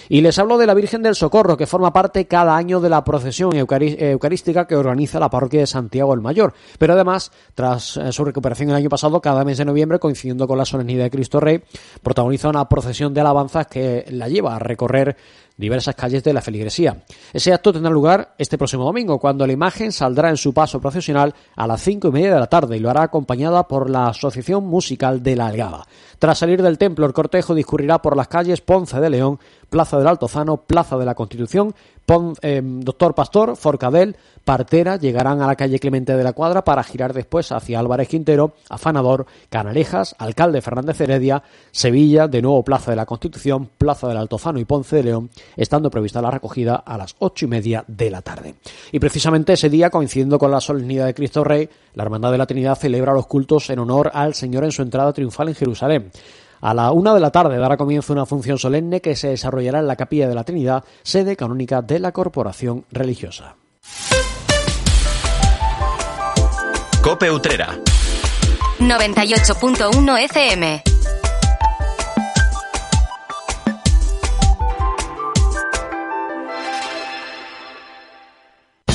Y 0.09 0.21
les 0.21 0.39
hablo 0.39 0.57
de 0.57 0.65
la 0.65 0.73
Virgen 0.73 1.03
del 1.03 1.15
Socorro, 1.15 1.57
que 1.57 1.67
forma 1.67 1.93
parte 1.93 2.25
cada 2.25 2.55
año 2.55 2.79
de 2.79 2.89
la 2.89 3.03
procesión 3.03 3.53
eucarística 3.55 4.65
que 4.65 4.75
organiza 4.75 5.19
la 5.19 5.29
parroquia 5.29 5.59
de 5.59 5.67
Santiago 5.67 6.13
el 6.13 6.21
Mayor. 6.21 6.53
Pero 6.79 6.93
además, 6.93 7.31
tras 7.53 7.97
eh, 7.97 8.11
su 8.13 8.23
recuperación 8.23 8.69
el 8.69 8.77
año 8.77 8.89
pasado, 8.89 9.21
cada 9.21 9.43
mes 9.43 9.57
de 9.57 9.65
noviembre, 9.65 9.99
coincidiendo 9.99 10.47
con 10.47 10.57
la 10.57 10.65
solemnidad 10.65 11.03
de 11.03 11.11
Cristo 11.11 11.39
Rey, 11.39 11.61
protagoniza 12.01 12.49
una 12.49 12.67
procesión 12.69 13.13
de 13.13 13.21
alabanzas 13.21 13.67
que 13.67 14.05
la 14.09 14.29
lleva 14.29 14.55
a 14.55 14.59
recorrer 14.59 14.86
correr 14.87 15.15
diversas 15.57 15.95
calles 15.95 16.23
de 16.23 16.33
la 16.33 16.41
feligresía. 16.41 17.03
Ese 17.33 17.51
acto 17.51 17.73
tendrá 17.73 17.91
lugar 17.91 18.35
este 18.37 18.57
próximo 18.57 18.85
domingo, 18.85 19.19
cuando 19.19 19.45
la 19.45 19.53
imagen 19.53 19.91
saldrá 19.91 20.29
en 20.29 20.37
su 20.37 20.53
paso 20.53 20.79
procesional 20.79 21.33
a 21.55 21.67
las 21.67 21.81
cinco 21.81 22.09
y 22.09 22.11
media 22.11 22.33
de 22.33 22.39
la 22.39 22.47
tarde 22.47 22.77
y 22.77 22.79
lo 22.79 22.89
hará 22.89 23.03
acompañada 23.03 23.67
por 23.67 23.89
la 23.89 24.07
Asociación 24.07 24.65
Musical 24.65 25.23
de 25.23 25.35
la 25.35 25.47
Algaba. 25.47 25.85
Tras 26.19 26.39
salir 26.39 26.61
del 26.63 26.77
templo, 26.77 27.05
el 27.05 27.13
cortejo 27.13 27.53
discurrirá 27.53 28.01
por 28.01 28.15
las 28.15 28.27
calles 28.27 28.61
Ponce 28.61 28.99
de 28.99 29.09
León, 29.09 29.39
Plaza 29.69 29.97
del 29.97 30.07
Altozano, 30.07 30.57
Plaza 30.57 30.97
de 30.97 31.05
la 31.05 31.13
Constitución, 31.13 31.75
eh, 32.41 32.61
Doctor 32.63 33.13
Pastor, 33.13 33.55
Forcadell, 33.57 34.15
Partera, 34.43 34.95
llegarán 34.95 35.41
a 35.41 35.47
la 35.47 35.57
calle 35.57 35.77
Clemente 35.77 36.15
de 36.15 36.23
la 36.23 36.31
Cuadra 36.31 36.63
para 36.63 36.83
girar 36.83 37.13
después 37.13 37.51
hacia 37.51 37.79
Álvarez 37.79 38.07
Quintero, 38.07 38.53
Afanador, 38.69 39.25
Canalejas, 39.49 40.15
Alcalde 40.17 40.61
Fernández 40.61 41.01
Heredia, 41.01 41.43
Sevilla, 41.71 42.27
de 42.27 42.41
nuevo 42.41 42.63
Plaza 42.63 42.91
de 42.91 42.97
la 42.97 43.05
Constitución, 43.05 43.69
Plaza 43.77 44.07
del 44.07 44.17
Altozano 44.17 44.59
y 44.59 44.65
Ponce 44.65 44.95
de 44.95 45.03
León, 45.03 45.29
estando 45.55 45.89
prevista 45.89 46.21
la 46.21 46.31
recogida 46.31 46.75
a 46.75 46.97
las 46.97 47.15
ocho 47.19 47.45
y 47.45 47.47
media 47.47 47.83
de 47.87 48.09
la 48.09 48.21
tarde. 48.21 48.55
Y 48.91 48.99
precisamente 48.99 49.53
ese 49.53 49.69
día, 49.69 49.89
coincidiendo 49.89 50.37
con 50.37 50.51
la 50.51 50.61
solemnidad 50.61 51.05
de 51.05 51.13
Cristo 51.13 51.43
Rey, 51.43 51.69
la 51.93 52.03
Hermandad 52.03 52.31
de 52.31 52.37
la 52.37 52.45
Trinidad 52.45 52.77
celebra 52.77 53.13
los 53.13 53.27
cultos 53.27 53.69
en 53.69 53.79
honor 53.79 54.11
al 54.13 54.33
Señor 54.33 54.63
en 54.63 54.71
su 54.71 54.81
entrada 54.81 55.13
triunfal 55.13 55.49
en 55.49 55.55
Jerusalén. 55.55 56.11
A 56.61 56.73
la 56.73 56.91
una 56.91 57.13
de 57.13 57.19
la 57.19 57.31
tarde 57.31 57.57
dará 57.57 57.77
comienzo 57.77 58.13
una 58.13 58.25
función 58.25 58.57
solemne 58.57 59.01
que 59.01 59.15
se 59.15 59.29
desarrollará 59.29 59.79
en 59.79 59.87
la 59.87 59.95
Capilla 59.95 60.27
de 60.27 60.35
la 60.35 60.43
Trinidad, 60.43 60.83
sede 61.03 61.35
canónica 61.35 61.81
de 61.81 61.99
la 61.99 62.11
Corporación 62.11 62.85
Religiosa. 62.91 63.55
Cope 67.01 67.31
Utrera. 67.31 67.79
98.1 68.79 70.19
FM. 70.25 70.96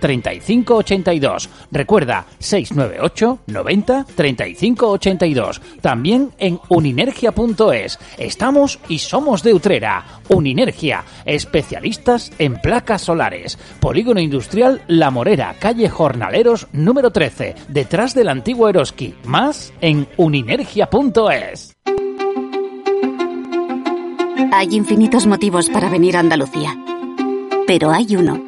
35 0.00 0.74
82. 0.76 1.48
Recuerda, 1.70 2.26
698 2.38 3.40
90 3.46 4.06
35 4.14 4.90
82. 4.90 5.60
También 5.80 6.32
en 6.38 6.60
uninergia.es. 6.68 7.98
Estamos 8.18 8.78
y 8.88 8.98
somos 8.98 9.42
de 9.42 9.54
Utrera. 9.54 10.04
Uninergia, 10.28 11.04
especialistas 11.24 12.32
en 12.38 12.60
placas 12.60 13.02
solares. 13.02 13.58
Polígono 13.80 14.20
Industrial 14.20 14.82
La 14.88 15.10
Morera, 15.10 15.54
calle 15.58 15.88
Jornaleros 15.88 16.68
número 16.72 17.10
13, 17.10 17.54
detrás 17.68 18.14
del 18.14 18.28
antiguo 18.28 18.68
Eroski. 18.68 19.14
Más 19.24 19.72
en 19.80 20.06
uninergia.es. 20.16 21.74
Hay 24.52 24.74
infinitos 24.74 25.26
motivos 25.26 25.68
para 25.68 25.90
venir 25.90 26.16
a 26.16 26.20
Andalucía. 26.20 26.76
Pero 27.66 27.90
hay 27.90 28.16
uno 28.16 28.47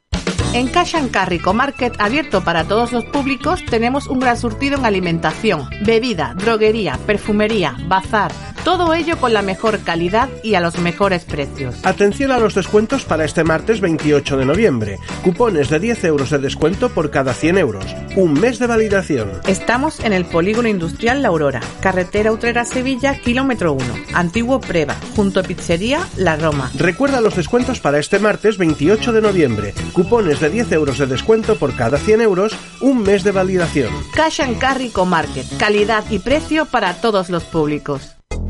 En 0.53 0.67
Cash 0.67 0.95
and 0.95 1.11
Carry 1.11 1.39
Market, 1.39 1.95
abierto 1.97 2.43
para 2.43 2.65
todos 2.65 2.91
los 2.91 3.05
públicos, 3.05 3.63
tenemos 3.69 4.07
un 4.07 4.19
gran 4.19 4.37
surtido 4.37 4.77
en 4.77 4.85
alimentación, 4.85 5.69
bebida, 5.85 6.33
droguería, 6.37 6.99
perfumería, 7.05 7.77
bazar 7.87 8.33
todo 8.63 8.93
ello 8.93 9.17
con 9.17 9.33
la 9.33 9.41
mejor 9.41 9.79
calidad 9.79 10.29
y 10.43 10.55
a 10.55 10.59
los 10.59 10.77
mejores 10.79 11.25
precios. 11.25 11.75
Atención 11.83 12.31
a 12.31 12.39
los 12.39 12.53
descuentos 12.53 13.05
para 13.05 13.25
este 13.25 13.43
martes 13.43 13.81
28 13.81 14.37
de 14.37 14.45
noviembre. 14.45 14.99
Cupones 15.23 15.69
de 15.69 15.79
10 15.79 16.03
euros 16.05 16.29
de 16.29 16.37
descuento 16.37 16.89
por 16.89 17.09
cada 17.09 17.33
100 17.33 17.57
euros. 17.57 17.85
Un 18.15 18.33
mes 18.33 18.59
de 18.59 18.67
validación. 18.67 19.31
Estamos 19.47 19.99
en 20.01 20.13
el 20.13 20.25
Polígono 20.25 20.67
Industrial 20.67 21.21
La 21.21 21.29
Aurora, 21.29 21.61
carretera 21.79 22.31
Utrera-Sevilla, 22.31 23.19
kilómetro 23.19 23.73
1, 23.73 23.85
antiguo 24.13 24.59
Preva, 24.59 24.95
junto 25.15 25.39
a 25.39 25.43
Pizzería 25.43 26.07
La 26.17 26.35
Roma. 26.35 26.71
Recuerda 26.75 27.21
los 27.21 27.35
descuentos 27.35 27.79
para 27.79 27.99
este 27.99 28.19
martes 28.19 28.57
28 28.57 29.11
de 29.11 29.21
noviembre. 29.21 29.73
Cupones 29.93 30.39
de 30.39 30.49
10 30.49 30.71
euros 30.73 30.97
de 30.97 31.07
descuento 31.07 31.55
por 31.55 31.75
cada 31.75 31.97
100 31.97 32.21
euros. 32.21 32.55
Un 32.81 33.01
mes 33.01 33.23
de 33.23 33.31
validación. 33.31 33.91
Cash 34.13 34.41
and 34.41 34.59
Carry 34.59 34.91
Market. 35.05 35.45
Calidad 35.57 36.03
y 36.09 36.19
precio 36.19 36.65
para 36.65 36.93
todos 36.93 37.29
los 37.29 37.43
públicos. 37.43 38.20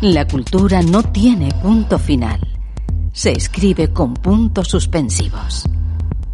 la 0.00 0.26
cultura 0.26 0.80
no 0.80 1.02
tiene 1.02 1.52
punto 1.62 1.98
final. 1.98 2.40
Se 3.12 3.32
escribe 3.32 3.92
con 3.92 4.14
puntos 4.14 4.68
suspensivos. 4.68 5.68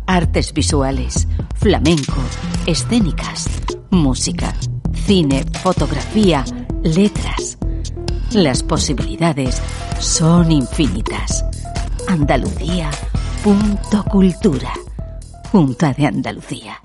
Artes 0.06 0.52
visuales, 0.52 1.26
flamenco, 1.56 2.20
escénicas, 2.64 3.48
música, 3.90 4.54
cine, 4.94 5.44
fotografía, 5.62 6.44
letras. 6.84 7.58
Las 8.30 8.62
posibilidades 8.62 9.60
son 9.98 10.52
infinitas. 10.52 11.44
Andalucía. 12.06 12.90
Punto 13.42 14.04
cultura. 14.04 14.72
Junta 15.50 15.92
de 15.92 16.06
Andalucía. 16.06 16.80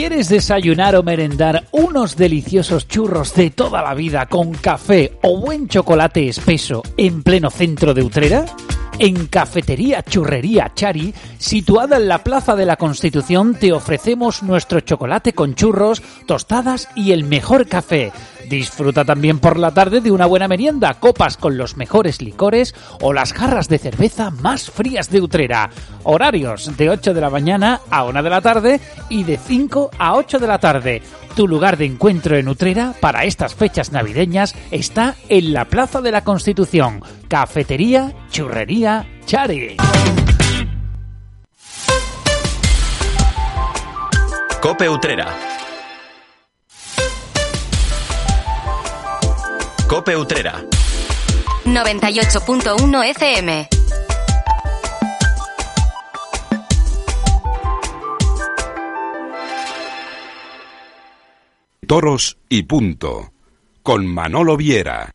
¿Quieres 0.00 0.30
desayunar 0.30 0.96
o 0.96 1.02
merendar 1.02 1.64
unos 1.72 2.16
deliciosos 2.16 2.88
churros 2.88 3.34
de 3.34 3.50
toda 3.50 3.82
la 3.82 3.92
vida 3.92 4.24
con 4.24 4.52
café 4.52 5.18
o 5.20 5.38
buen 5.38 5.68
chocolate 5.68 6.26
espeso 6.26 6.82
en 6.96 7.22
pleno 7.22 7.50
centro 7.50 7.92
de 7.92 8.02
Utrera? 8.02 8.46
En 9.02 9.28
Cafetería 9.28 10.02
Churrería 10.02 10.72
Chari, 10.74 11.14
situada 11.38 11.96
en 11.96 12.06
la 12.06 12.22
Plaza 12.22 12.54
de 12.54 12.66
la 12.66 12.76
Constitución, 12.76 13.54
te 13.54 13.72
ofrecemos 13.72 14.42
nuestro 14.42 14.80
chocolate 14.80 15.32
con 15.32 15.54
churros, 15.54 16.02
tostadas 16.26 16.86
y 16.94 17.12
el 17.12 17.24
mejor 17.24 17.66
café. 17.66 18.12
Disfruta 18.50 19.06
también 19.06 19.38
por 19.38 19.58
la 19.58 19.70
tarde 19.70 20.02
de 20.02 20.10
una 20.10 20.26
buena 20.26 20.48
merienda, 20.48 20.92
copas 21.00 21.38
con 21.38 21.56
los 21.56 21.78
mejores 21.78 22.20
licores 22.20 22.74
o 23.00 23.14
las 23.14 23.32
jarras 23.32 23.68
de 23.68 23.78
cerveza 23.78 24.30
más 24.30 24.70
frías 24.70 25.08
de 25.08 25.22
Utrera. 25.22 25.70
Horarios 26.02 26.76
de 26.76 26.90
8 26.90 27.14
de 27.14 27.20
la 27.22 27.30
mañana 27.30 27.80
a 27.90 28.04
1 28.04 28.22
de 28.22 28.30
la 28.30 28.42
tarde 28.42 28.80
y 29.08 29.24
de 29.24 29.38
5 29.38 29.92
a 29.98 30.14
8 30.14 30.38
de 30.38 30.46
la 30.46 30.58
tarde. 30.58 31.02
Tu 31.34 31.46
lugar 31.46 31.76
de 31.76 31.86
encuentro 31.86 32.36
en 32.36 32.48
Utrera 32.48 32.94
para 33.00 33.24
estas 33.24 33.54
fechas 33.54 33.92
navideñas 33.92 34.54
está 34.70 35.14
en 35.28 35.52
la 35.52 35.64
Plaza 35.64 36.00
de 36.00 36.10
la 36.10 36.24
Constitución. 36.24 37.02
Cafetería, 37.28 38.12
churrería, 38.30 39.06
Chari. 39.26 39.76
Cope 44.60 44.88
Utrera. 44.88 45.26
Cope 49.88 50.16
Utrera. 50.16 50.62
98.1 51.64 53.04
FM. 53.10 53.79
Toros 61.90 62.38
y 62.48 62.62
punto. 62.62 63.32
Con 63.82 64.06
Manolo 64.06 64.56
Viera. 64.56 65.12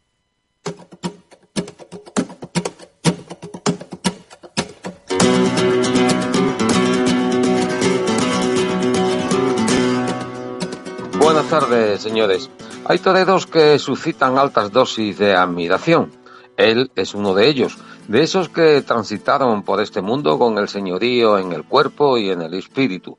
Buenas 11.17 11.49
tardes, 11.49 12.01
señores. 12.01 12.49
Hay 12.83 12.99
toreros 12.99 13.47
que 13.47 13.79
suscitan 13.79 14.37
altas 14.37 14.73
dosis 14.73 15.17
de 15.17 15.33
admiración. 15.33 16.11
Él 16.57 16.91
es 16.97 17.15
uno 17.15 17.33
de 17.33 17.47
ellos, 17.47 17.77
de 18.07 18.21
esos 18.21 18.49
que 18.49 18.81
transitaron 18.81 19.63
por 19.63 19.81
este 19.81 20.01
mundo 20.01 20.37
con 20.37 20.57
el 20.57 20.67
señorío 20.67 21.37
en 21.37 21.51
el 21.51 21.63
cuerpo 21.63 22.17
y 22.17 22.29
en 22.29 22.41
el 22.41 22.53
espíritu. 22.53 23.17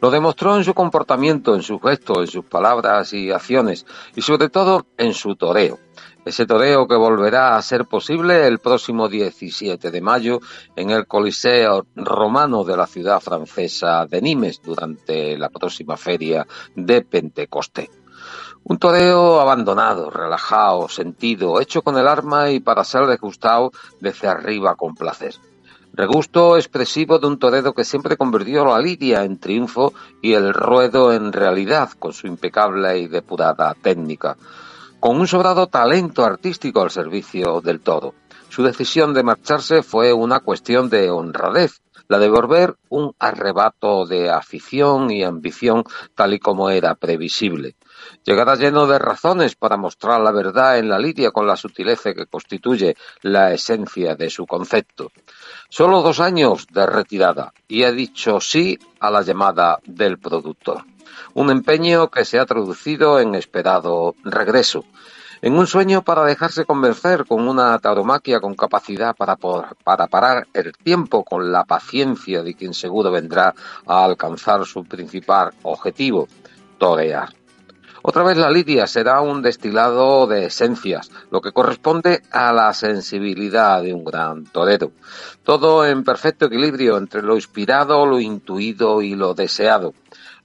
Lo 0.00 0.10
demostró 0.10 0.56
en 0.56 0.64
su 0.64 0.74
comportamiento, 0.74 1.54
en 1.54 1.62
sus 1.62 1.80
gestos, 1.82 2.18
en 2.18 2.26
sus 2.28 2.44
palabras 2.44 3.12
y 3.12 3.30
acciones, 3.30 3.84
y 4.14 4.22
sobre 4.22 4.48
todo 4.48 4.86
en 4.96 5.14
su 5.14 5.34
toreo. 5.36 5.78
Ese 6.24 6.46
toreo 6.46 6.86
que 6.86 6.94
volverá 6.94 7.56
a 7.56 7.62
ser 7.62 7.86
posible 7.86 8.46
el 8.46 8.58
próximo 8.58 9.08
17 9.08 9.90
de 9.90 10.00
mayo 10.00 10.40
en 10.76 10.90
el 10.90 11.06
Coliseo 11.06 11.86
Romano 11.96 12.64
de 12.64 12.76
la 12.76 12.86
ciudad 12.86 13.20
francesa 13.20 14.04
de 14.06 14.20
Nimes 14.20 14.60
durante 14.62 15.38
la 15.38 15.48
próxima 15.48 15.96
feria 15.96 16.46
de 16.76 17.02
Pentecostés. 17.02 17.97
Un 18.68 18.76
toreo 18.76 19.40
abandonado, 19.40 20.10
relajado, 20.10 20.90
sentido, 20.90 21.58
hecho 21.58 21.80
con 21.80 21.96
el 21.96 22.06
arma 22.06 22.50
y 22.50 22.60
para 22.60 22.84
ser 22.84 23.06
degustado 23.06 23.72
desde 23.98 24.28
arriba 24.28 24.74
con 24.74 24.94
placer. 24.94 25.36
Regusto 25.94 26.58
expresivo 26.58 27.18
de 27.18 27.28
un 27.28 27.38
torero 27.38 27.72
que 27.72 27.86
siempre 27.86 28.18
convirtió 28.18 28.66
la 28.66 28.78
lidia 28.78 29.24
en 29.24 29.38
triunfo 29.38 29.94
y 30.20 30.34
el 30.34 30.52
ruedo 30.52 31.14
en 31.14 31.32
realidad 31.32 31.92
con 31.98 32.12
su 32.12 32.26
impecable 32.26 32.98
y 32.98 33.08
depurada 33.08 33.72
técnica, 33.72 34.36
con 35.00 35.18
un 35.18 35.26
sobrado 35.26 35.68
talento 35.68 36.22
artístico 36.22 36.82
al 36.82 36.90
servicio 36.90 37.62
del 37.62 37.80
todo. 37.80 38.12
Su 38.50 38.62
decisión 38.62 39.14
de 39.14 39.22
marcharse 39.22 39.82
fue 39.82 40.12
una 40.12 40.40
cuestión 40.40 40.90
de 40.90 41.08
honradez, 41.08 41.80
la 42.06 42.18
de 42.18 42.28
volver 42.28 42.76
un 42.90 43.14
arrebato 43.18 44.04
de 44.04 44.30
afición 44.30 45.10
y 45.10 45.24
ambición 45.24 45.84
tal 46.14 46.34
y 46.34 46.38
como 46.38 46.68
era 46.68 46.94
previsible. 46.96 47.76
Llegada 48.24 48.56
lleno 48.56 48.86
de 48.86 48.98
razones 48.98 49.54
para 49.54 49.76
mostrar 49.76 50.20
la 50.20 50.32
verdad 50.32 50.78
en 50.78 50.88
la 50.88 50.98
lidia 50.98 51.30
con 51.30 51.46
la 51.46 51.56
sutileza 51.56 52.12
que 52.12 52.26
constituye 52.26 52.96
la 53.22 53.52
esencia 53.52 54.16
de 54.16 54.28
su 54.28 54.46
concepto. 54.46 55.12
Solo 55.70 56.02
dos 56.02 56.20
años 56.20 56.66
de 56.70 56.86
retirada 56.86 57.52
y 57.66 57.84
ha 57.84 57.92
dicho 57.92 58.40
sí 58.40 58.78
a 59.00 59.10
la 59.10 59.22
llamada 59.22 59.78
del 59.84 60.18
productor. 60.18 60.84
Un 61.34 61.50
empeño 61.50 62.10
que 62.10 62.24
se 62.24 62.38
ha 62.38 62.46
traducido 62.46 63.18
en 63.20 63.34
esperado 63.34 64.14
regreso. 64.24 64.84
En 65.40 65.56
un 65.56 65.68
sueño 65.68 66.02
para 66.02 66.24
dejarse 66.24 66.64
convencer 66.64 67.24
con 67.24 67.48
una 67.48 67.78
tauromaquia 67.78 68.40
con 68.40 68.54
capacidad 68.54 69.14
para, 69.14 69.36
para 69.36 70.06
parar 70.08 70.48
el 70.52 70.72
tiempo 70.72 71.24
con 71.24 71.52
la 71.52 71.64
paciencia 71.64 72.42
de 72.42 72.54
quien 72.54 72.74
seguro 72.74 73.12
vendrá 73.12 73.54
a 73.86 74.04
alcanzar 74.04 74.66
su 74.66 74.84
principal 74.84 75.52
objetivo, 75.62 76.26
torear. 76.78 77.37
Otra 78.02 78.22
vez 78.22 78.36
la 78.36 78.50
lidia 78.50 78.86
será 78.86 79.20
un 79.20 79.42
destilado 79.42 80.26
de 80.26 80.46
esencias, 80.46 81.10
lo 81.30 81.40
que 81.40 81.52
corresponde 81.52 82.22
a 82.30 82.52
la 82.52 82.72
sensibilidad 82.72 83.82
de 83.82 83.92
un 83.92 84.04
gran 84.04 84.44
torero. 84.44 84.92
Todo 85.42 85.84
en 85.84 86.04
perfecto 86.04 86.46
equilibrio 86.46 86.96
entre 86.96 87.22
lo 87.22 87.34
inspirado, 87.34 88.06
lo 88.06 88.20
intuido 88.20 89.02
y 89.02 89.14
lo 89.14 89.34
deseado. 89.34 89.94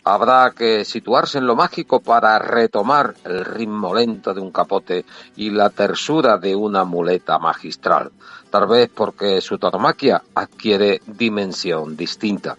Habrá 0.06 0.52
que 0.52 0.84
situarse 0.84 1.38
en 1.38 1.48
lo 1.48 1.56
mágico 1.56 2.02
para 2.02 2.38
retomar 2.38 3.14
el 3.24 3.46
ritmo 3.46 3.96
lento 3.96 4.34
de 4.34 4.42
un 4.42 4.52
capote 4.52 5.06
y 5.38 5.50
la 5.50 5.70
tersura 5.70 6.38
de 6.38 6.56
una 6.56 6.84
muleta 6.84 7.40
magistral, 7.40 8.12
tal 8.50 8.68
vez 8.68 8.90
porque 8.94 9.40
su 9.40 9.58
tauromaquia 9.58 10.22
adquiere 10.36 11.02
dimensión 11.08 11.96
distinta. 11.96 12.58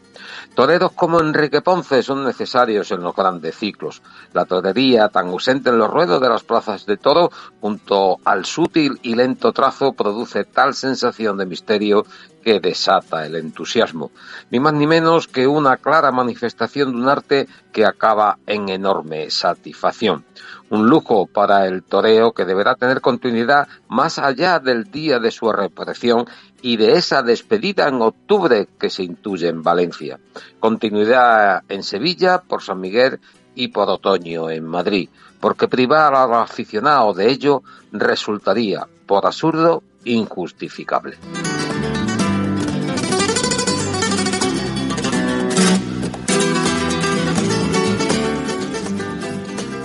Toreros 0.54 0.92
como 0.92 1.20
Enrique 1.20 1.60
Ponce 1.60 2.02
son 2.02 2.24
necesarios 2.24 2.90
en 2.92 3.02
los 3.02 3.14
grandes 3.14 3.56
ciclos. 3.56 4.02
La 4.32 4.44
torería, 4.44 5.08
tan 5.08 5.28
ausente 5.28 5.70
en 5.70 5.78
los 5.78 5.90
ruedos 5.90 6.20
de 6.20 6.28
las 6.28 6.44
plazas 6.44 6.86
de 6.86 6.96
toro, 6.96 7.30
junto 7.60 8.18
al 8.24 8.44
sutil 8.44 8.98
y 9.02 9.16
lento 9.16 9.52
trazo, 9.52 9.92
produce 9.92 10.44
tal 10.44 10.74
sensación 10.74 11.36
de 11.36 11.46
misterio 11.46 12.06
que 12.44 12.60
desata 12.60 13.26
el 13.26 13.36
entusiasmo, 13.36 14.10
ni 14.50 14.60
más 14.60 14.74
ni 14.74 14.86
menos 14.86 15.26
que 15.26 15.46
una 15.46 15.78
clara 15.78 16.12
manifestación 16.12 16.92
de 16.92 16.98
un 16.98 17.08
arte 17.08 17.33
que 17.72 17.84
acaba 17.84 18.38
en 18.46 18.68
enorme 18.68 19.30
satisfacción. 19.30 20.24
Un 20.70 20.88
lujo 20.88 21.26
para 21.26 21.66
el 21.66 21.82
toreo 21.82 22.32
que 22.32 22.44
deberá 22.44 22.74
tener 22.74 23.00
continuidad 23.00 23.68
más 23.88 24.18
allá 24.18 24.58
del 24.58 24.90
día 24.90 25.18
de 25.18 25.30
su 25.30 25.50
represión 25.52 26.26
y 26.62 26.76
de 26.76 26.92
esa 26.92 27.22
despedida 27.22 27.88
en 27.88 28.00
octubre 28.00 28.68
que 28.78 28.90
se 28.90 29.02
intuye 29.02 29.48
en 29.48 29.62
Valencia. 29.62 30.18
Continuidad 30.60 31.62
en 31.68 31.82
Sevilla 31.82 32.38
por 32.38 32.62
San 32.62 32.80
Miguel 32.80 33.20
y 33.54 33.68
por 33.68 33.88
otoño 33.88 34.50
en 34.50 34.64
Madrid, 34.64 35.08
porque 35.40 35.68
privar 35.68 36.14
al 36.14 36.34
aficionado 36.34 37.12
de 37.12 37.30
ello 37.30 37.62
resultaría, 37.92 38.86
por 39.06 39.26
absurdo, 39.26 39.82
injustificable. 40.04 41.18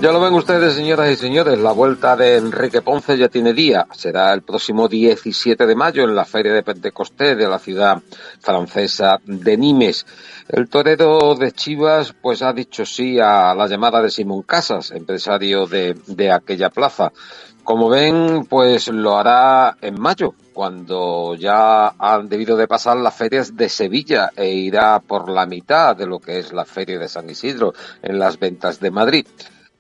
Ya 0.02 0.14
lo 0.14 0.22
ven 0.22 0.34
ustedes, 0.34 0.76
señoras 0.76 1.12
y 1.12 1.18
señores, 1.18 1.60
la 1.60 1.74
vuelta 1.74 2.16
de 2.16 2.38
Enrique 2.38 2.82
Ponce 2.82 3.18
ya 3.18 3.28
tiene 3.28 3.52
día. 3.52 3.86
Será 3.92 4.34
el 4.34 4.44
próximo 4.44 4.88
17 4.88 5.66
de 5.66 5.76
mayo 5.76 6.04
en 6.04 6.16
la 6.16 6.24
Feria 6.24 6.54
de 6.54 6.64
Pentecostés 6.64 7.38
de 7.38 7.50
la 7.50 7.60
ciudad 7.60 8.02
francesa 8.40 9.20
de 9.26 9.58
Nimes. 9.58 10.06
El 10.48 10.70
torero 10.70 11.36
de 11.36 11.52
Chivas 11.52 12.14
pues 12.14 12.42
ha 12.42 12.54
dicho 12.54 12.86
sí 12.86 13.20
a 13.20 13.54
la 13.54 13.68
llamada 13.68 14.02
de 14.02 14.10
Simón 14.10 14.44
Casas, 14.44 14.92
empresario 14.92 15.68
de, 15.68 15.98
de 16.08 16.32
aquella 16.32 16.70
plaza. 16.70 17.12
Como 17.66 17.90
ven, 17.90 18.46
pues 18.50 18.88
lo 18.88 19.18
hará 19.18 19.76
en 19.82 20.00
mayo, 20.00 20.34
cuando 20.54 21.36
ya 21.36 21.90
han 22.00 22.30
debido 22.30 22.56
de 22.56 22.70
pasar 22.70 22.96
las 22.96 23.16
ferias 23.16 23.54
de 23.58 23.68
Sevilla 23.68 24.30
e 24.34 24.48
irá 24.48 25.02
por 25.02 25.30
la 25.30 25.46
mitad 25.46 25.94
de 25.94 26.08
lo 26.08 26.20
que 26.20 26.40
es 26.40 26.54
la 26.54 26.64
feria 26.64 26.98
de 26.98 27.10
San 27.10 27.30
Isidro 27.30 27.74
en 28.02 28.18
las 28.18 28.40
ventas 28.40 28.80
de 28.80 28.92
Madrid 28.92 29.28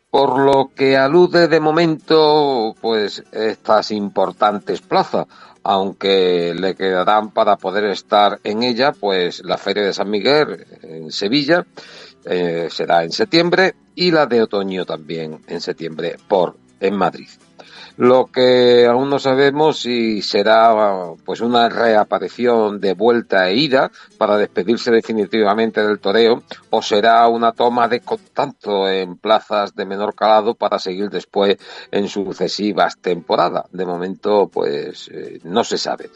por 0.09 0.39
lo 0.39 0.71
que 0.75 0.97
alude 0.97 1.47
de 1.47 1.59
momento 1.59 2.75
pues 2.81 3.23
estas 3.31 3.91
importantes 3.91 4.81
plazas, 4.81 5.27
aunque 5.63 6.53
le 6.55 6.75
quedarán 6.75 7.31
para 7.31 7.57
poder 7.57 7.85
estar 7.85 8.39
en 8.43 8.63
ella 8.63 8.91
pues 8.91 9.43
la 9.43 9.57
Feria 9.57 9.83
de 9.83 9.93
San 9.93 10.09
Miguel 10.09 10.65
en 10.81 11.11
Sevilla 11.11 11.65
eh, 12.25 12.67
será 12.71 13.03
en 13.03 13.11
septiembre 13.11 13.75
y 13.95 14.11
la 14.11 14.25
de 14.25 14.41
otoño 14.41 14.85
también 14.85 15.41
en 15.47 15.61
septiembre 15.61 16.17
por 16.27 16.57
en 16.79 16.95
Madrid. 16.95 17.29
Lo 17.99 18.27
que 18.27 18.85
aún 18.85 19.09
no 19.09 19.19
sabemos 19.19 19.79
si 19.81 20.21
será 20.21 20.73
pues 21.25 21.41
una 21.41 21.67
reaparición 21.67 22.79
de 22.79 22.93
vuelta 22.93 23.49
e 23.49 23.57
ida 23.57 23.91
para 24.17 24.37
despedirse 24.37 24.89
definitivamente 24.89 25.85
del 25.85 25.99
toreo 25.99 26.43
o 26.69 26.81
será 26.81 27.27
una 27.27 27.51
toma 27.51 27.89
de 27.89 27.99
contacto 27.99 28.87
en 28.87 29.17
plazas 29.17 29.75
de 29.75 29.83
menor 29.83 30.15
calado 30.15 30.55
para 30.55 30.79
seguir 30.79 31.09
después 31.09 31.57
en 31.91 32.07
sucesivas 32.07 32.97
temporadas. 33.01 33.65
De 33.73 33.85
momento 33.85 34.47
pues 34.47 35.09
eh, 35.09 35.41
no 35.43 35.65
se 35.65 35.77
sabe 35.77 36.09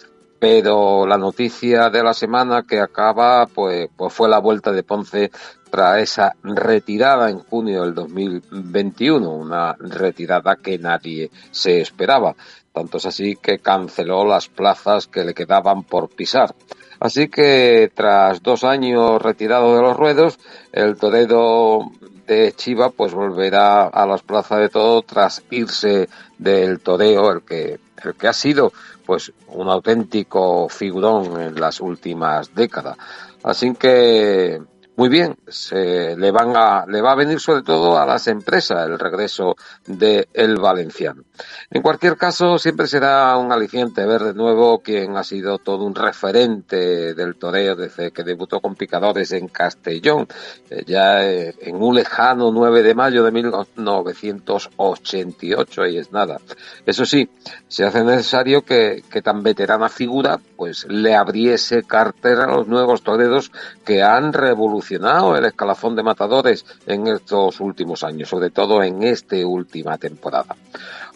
pero 0.44 1.08
la 1.08 1.18
noticia 1.18 1.90
de 1.90 2.04
la 2.04 2.14
semana 2.14 2.64
que 2.64 2.78
acaba 2.78 3.46
pues, 3.46 3.88
pues 3.96 4.14
fue 4.14 4.28
la 4.28 4.40
vuelta 4.40 4.74
de 4.74 4.84
Ponce 4.84 5.32
tras 5.72 6.02
esa 6.02 6.36
retirada 6.44 7.30
en 7.30 7.40
junio 7.40 7.84
del 7.84 7.94
2021, 7.94 9.30
una 9.30 9.74
retirada 9.80 10.58
que 10.58 10.78
nadie 10.78 11.32
se 11.50 11.80
esperaba. 11.80 12.36
Tanto 12.74 12.98
es 12.98 13.06
así 13.06 13.38
que 13.42 13.60
canceló 13.60 14.26
las 14.26 14.50
plazas 14.50 15.08
que 15.08 15.24
le 15.24 15.34
quedaban 15.34 15.84
por 15.84 16.10
pisar. 16.10 16.54
Así 17.00 17.30
que 17.30 17.90
tras 17.96 18.44
dos 18.44 18.66
años 18.66 19.22
retirado 19.22 19.74
de 19.78 19.82
los 19.82 19.96
ruedos, 19.96 20.40
el 20.74 20.98
torero 20.98 21.90
de 22.28 22.52
Chiva 22.52 22.90
pues 22.90 23.14
volverá 23.14 23.84
a 23.88 24.06
las 24.06 24.24
plazas 24.24 24.60
de 24.60 24.68
todo 24.68 25.04
tras 25.04 25.42
irse 25.52 26.10
del 26.38 26.82
toreo, 26.82 27.32
el 27.32 27.44
que, 27.44 27.80
el 28.04 28.16
que 28.16 28.28
ha 28.28 28.34
sido 28.34 28.74
pues 29.14 29.32
un 29.50 29.70
auténtico 29.70 30.68
figurón 30.68 31.40
en 31.40 31.62
las 31.62 31.82
últimas 31.82 32.56
décadas. 32.56 32.98
Así 33.44 33.76
que 33.76 34.60
muy 34.96 35.08
bien, 35.08 35.36
se 35.48 36.16
le 36.18 36.32
van 36.32 36.56
a, 36.56 36.88
le 36.88 37.00
va 37.00 37.12
a 37.12 37.16
venir 37.16 37.40
sobre 37.40 37.62
todo 37.62 38.00
a 38.00 38.08
las 38.08 38.26
empresas 38.26 38.88
el 38.88 38.98
regreso 38.98 39.56
de 39.86 40.28
el 40.34 40.58
valenciano. 40.58 41.26
En 41.72 41.82
cualquier 41.82 42.18
caso, 42.18 42.60
siempre 42.60 42.86
será 42.86 43.36
un 43.38 43.52
aliciente 43.52 44.06
ver 44.06 44.22
de 44.22 44.36
nuevo 44.36 44.78
quien 44.80 45.18
ha 45.18 45.24
sido 45.24 45.58
todo 45.58 45.84
un 45.84 45.96
referente 45.96 47.16
del 47.16 47.36
toreo 47.36 47.76
desde 47.76 48.12
que 48.12 48.24
debutó 48.24 48.60
con 48.60 48.76
picadores 48.76 49.32
en 49.32 49.48
Castellón, 49.48 50.28
eh, 50.70 50.84
ya 50.86 51.26
eh, 51.26 51.56
en 51.62 51.82
un 51.82 51.96
lejano 51.96 52.52
9 52.52 52.84
de 52.84 52.94
mayo 52.94 53.24
de 53.24 53.32
1988, 53.32 55.88
y 55.88 55.98
es 55.98 56.12
nada. 56.12 56.40
Eso 56.86 57.06
sí, 57.06 57.28
se 57.68 57.86
hace 57.86 58.04
necesario 58.04 58.62
que, 58.62 59.04
que 59.10 59.24
tan 59.24 59.42
veterana 59.42 59.90
figura, 59.90 60.40
pues 60.56 60.86
le 60.88 61.16
abriese 61.16 61.82
cartera 61.84 62.44
a 62.44 62.56
los 62.56 62.68
nuevos 62.68 63.02
toreros 63.02 63.52
que 63.84 64.04
han 64.04 64.34
revolucionado 64.34 65.36
el 65.36 65.46
escalafón 65.46 65.96
de 65.96 66.04
matadores 66.04 66.64
en 66.86 67.08
estos 67.08 67.60
últimos 67.60 68.04
años, 68.04 68.30
sobre 68.30 68.52
todo 68.52 68.84
en 68.84 69.02
esta 69.02 69.36
última 69.48 69.98
temporada. 69.98 70.56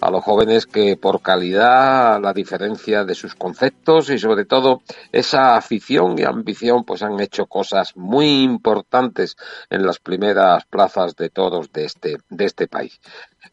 A 0.01 0.11
los 0.11 0.23
jóvenes 0.23 0.65
que 0.65 0.97
por 0.97 1.21
calidad, 1.21 2.21
la 2.21 2.33
diferencia 2.33 3.03
de 3.03 3.15
sus 3.15 3.35
conceptos 3.35 4.09
y 4.09 4.19
sobre 4.19 4.45
todo 4.45 4.81
esa 5.11 5.55
afición 5.55 6.17
y 6.17 6.23
ambición 6.23 6.83
pues 6.83 7.03
han 7.03 7.19
hecho 7.19 7.45
cosas 7.47 7.95
muy 7.95 8.43
importantes 8.43 9.35
en 9.69 9.85
las 9.85 9.99
primeras 9.99 10.65
plazas 10.65 11.15
de 11.15 11.29
todos 11.29 11.71
de 11.71 11.85
este, 11.85 12.17
de 12.29 12.45
este 12.45 12.67
país. 12.67 12.99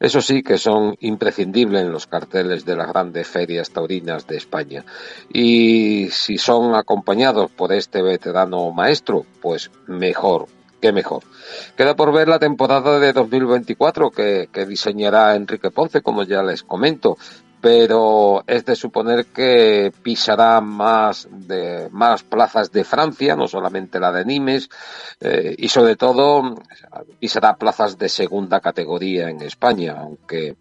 Eso 0.01 0.21
sí 0.21 0.43
que 0.43 0.59
son 0.59 0.97
imprescindibles 1.01 1.83
en 1.83 1.93
los 1.93 2.07
carteles 2.07 2.65
de 2.65 2.77
las 2.77 2.89
grandes 2.89 3.29
ferias 3.29 3.71
taurinas 3.71 4.27
de 4.27 4.37
España. 4.37 4.85
Y 5.33 6.09
si 6.11 6.37
son 6.37 6.75
acompañados 6.75 7.51
por 7.53 7.73
este 7.73 8.03
veterano 8.03 8.71
maestro, 8.73 9.25
pues 9.41 9.71
mejor, 9.87 10.47
qué 10.85 10.93
mejor. 10.93 11.23
Queda 11.79 11.97
por 11.97 12.13
ver 12.13 12.29
la 12.29 12.39
temporada 12.39 12.99
de 12.99 13.15
2024 13.15 14.11
que, 14.11 14.51
que 14.53 14.67
diseñará 14.67 15.35
Enrique 15.35 15.71
Ponce, 15.71 16.03
como 16.03 16.25
ya 16.25 16.43
les 16.43 16.63
comento 16.63 17.17
pero 17.65 18.45
es 18.47 18.67
de 18.67 18.77
suponer 18.77 19.25
que 19.25 19.91
pisará 20.03 20.61
más 20.61 21.27
más 21.93 22.23
plazas 22.23 22.71
de 22.71 22.85
Francia, 22.85 23.35
no 23.37 23.49
solamente 23.49 23.99
la 23.99 24.13
de 24.13 24.27
Nimes, 24.27 24.69
eh, 25.19 25.55
y 25.57 25.71
sobre 25.71 25.97
todo 25.97 26.57
pisará 27.19 27.57
plazas 27.57 27.97
de 27.97 28.11
segunda 28.11 28.61
categoría 28.61 29.31
en 29.31 29.41
España, 29.41 29.97
aunque 29.99 30.57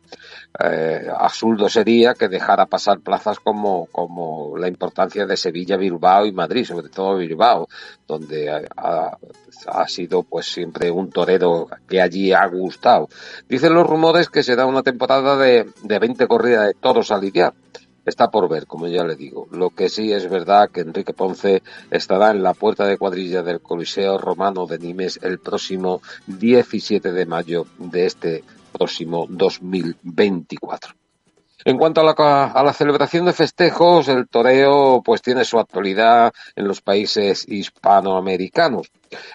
eh, 0.57 1.07
absurdo 1.17 1.67
sería 1.67 2.13
que 2.13 2.29
dejara 2.29 2.67
pasar 2.67 3.01
plazas 3.01 3.37
como, 3.41 3.87
como 3.87 4.57
la 4.57 4.69
importancia 4.69 5.25
de 5.25 5.35
Sevilla, 5.35 5.75
Bilbao 5.75 6.25
y 6.25 6.31
Madrid, 6.31 6.63
sobre 6.63 6.87
todo 6.87 7.17
Bilbao, 7.17 7.67
donde 8.07 8.49
ha, 8.49 9.17
ha 9.67 9.87
sido 9.87 10.23
pues 10.23 10.45
siempre 10.45 10.91
un 10.91 11.09
torero 11.09 11.67
que 11.87 12.01
allí 12.01 12.31
ha 12.31 12.45
gustado. 12.47 13.09
Dicen 13.47 13.73
los 13.73 13.87
rumores 13.87 14.29
que 14.29 14.43
será 14.43 14.65
una 14.65 14.83
temporada 14.83 15.37
de, 15.37 15.69
de 15.83 15.99
20 15.99 16.27
corridas 16.27 16.67
de 16.67 16.73
toros 16.93 17.11
a 17.11 17.17
lidiar. 17.17 17.53
Está 18.05 18.29
por 18.29 18.47
ver, 18.47 18.67
como 18.67 18.87
ya 18.87 19.03
le 19.03 19.15
digo. 19.15 19.47
Lo 19.51 19.71
que 19.71 19.89
sí 19.89 20.11
es 20.11 20.29
verdad 20.29 20.69
que 20.69 20.81
Enrique 20.81 21.13
Ponce 21.13 21.63
estará 21.89 22.29
en 22.29 22.43
la 22.43 22.53
puerta 22.53 22.85
de 22.85 22.97
cuadrilla 22.97 23.41
del 23.41 23.61
Coliseo 23.61 24.19
Romano 24.19 24.67
de 24.67 24.77
Nimes 24.77 25.19
el 25.23 25.39
próximo 25.39 26.01
17 26.27 27.11
de 27.11 27.25
mayo 27.25 27.65
de 27.79 28.05
este 28.05 28.43
próximo 28.71 29.25
2024. 29.27 30.93
En 31.65 31.77
cuanto 31.77 32.01
a 32.01 32.03
la, 32.03 32.11
a 32.45 32.63
la, 32.63 32.73
celebración 32.73 33.25
de 33.25 33.33
festejos, 33.33 34.07
el 34.09 34.27
toreo 34.27 35.01
pues 35.03 35.21
tiene 35.21 35.45
su 35.45 35.57
actualidad 35.57 36.31
en 36.55 36.67
los 36.67 36.81
países 36.81 37.47
hispanoamericanos. 37.47 38.91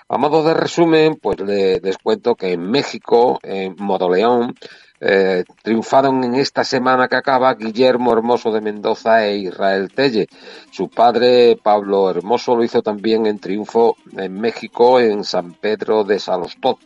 A 0.09 0.18
modo 0.18 0.44
de 0.44 0.55
resumen, 0.55 1.16
pues 1.16 1.40
le, 1.40 1.81
les 1.81 1.97
cuento 1.97 2.35
que 2.35 2.53
en 2.53 2.71
México, 2.71 3.40
en 3.42 3.75
Modoleón, 3.79 4.55
eh, 5.00 5.44
triunfaron 5.62 6.24
en 6.24 6.34
esta 6.34 6.64
semana 6.64 7.08
que 7.08 7.16
acaba 7.16 7.54
Guillermo 7.54 8.12
Hermoso 8.12 8.50
de 8.52 8.61
Mendoza 8.61 9.26
e 9.26 9.38
Israel 9.38 9.90
Telle. 9.94 10.28
Su 10.70 10.88
padre, 10.88 11.56
Pablo 11.62 12.11
Hermoso, 12.11 12.56
lo 12.56 12.64
hizo 12.64 12.82
también 12.82 13.26
en 13.26 13.38
triunfo 13.38 13.96
en 14.16 14.40
México, 14.40 14.98
en 14.98 15.24
San 15.24 15.52
Pedro 15.54 16.04
de 16.04 16.18
Salostot. 16.18 16.78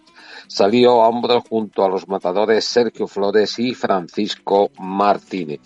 Salió 0.47 1.03
a 1.03 1.09
hombros 1.09 1.45
junto 1.49 1.85
a 1.85 1.89
los 1.89 2.09
matadores 2.09 2.65
Sergio 2.65 3.07
Flores 3.07 3.59
y 3.59 3.75
Francisco 3.75 4.71
Martínez. 4.79 5.61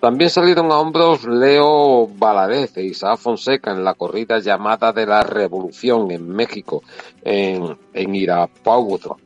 También 0.00 0.30
salieron 0.30 0.72
a 0.72 0.78
hombros 0.78 1.24
Leo 1.24 2.06
Valadez 2.06 2.74
e 2.78 2.84
Isaac 2.84 3.18
Fonseca 3.18 3.72
en 3.72 3.84
la 3.84 3.92
corrida 3.92 4.38
llamada 4.38 4.94
de 4.94 5.04
la 5.04 5.22
Revolución 5.22 6.10
en 6.10 6.26
México, 6.26 6.82
en, 7.22 7.76
en 7.92 8.14
Irapuato. 8.14 9.18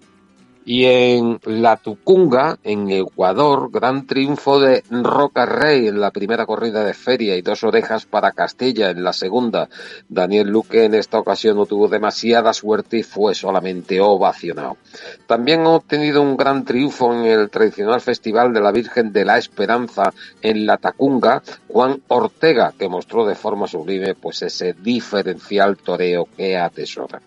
Y 0.67 0.87
en 0.87 1.39
La 1.45 1.77
Tucunga, 1.77 2.59
en 2.65 2.91
Ecuador, 2.91 3.71
gran 3.71 4.07
triunfo 4.07 4.61
de 4.61 4.83
Roca 4.91 5.45
Rey 5.45 5.89
en 5.89 6.01
la 6.01 6.11
primera 6.11 6.47
corrida 6.47 6.85
de 6.85 6.95
feria 6.95 7.37
y 7.37 7.43
dos 7.43 7.65
orejas 7.65 8.07
para 8.07 8.33
Castilla 8.33 8.91
en 8.91 9.05
la 9.05 9.13
segunda. 9.13 9.69
Daniel 10.09 10.49
Luque 10.49 10.85
en 10.85 10.95
esta 10.95 11.19
ocasión 11.19 11.57
no 11.57 11.67
tuvo 11.67 11.89
demasiada 11.89 12.53
suerte 12.55 12.99
y 12.99 13.03
fue 13.03 13.35
solamente 13.35 14.01
ovacionado. 14.01 14.79
También 15.27 15.61
ha 15.67 15.71
obtenido 15.71 16.23
un 16.23 16.37
gran 16.37 16.65
triunfo 16.65 17.13
en 17.13 17.27
el 17.27 17.51
tradicional 17.51 18.01
Festival 18.01 18.55
de 18.55 18.61
la 18.61 18.73
Virgen 18.73 19.13
de 19.13 19.25
la 19.25 19.37
Esperanza 19.37 20.13
en 20.41 20.65
La 20.65 20.79
Tacunga, 20.79 21.43
Juan 21.69 22.03
Ortega, 22.09 22.73
que 22.79 22.89
mostró 22.89 23.27
de 23.27 23.35
forma 23.35 23.67
sublime 23.67 24.15
pues 24.15 24.43
ese 24.43 24.73
diferencial 24.73 25.77
toreo 25.77 26.27
que 26.37 26.57
atesora. 26.57 27.21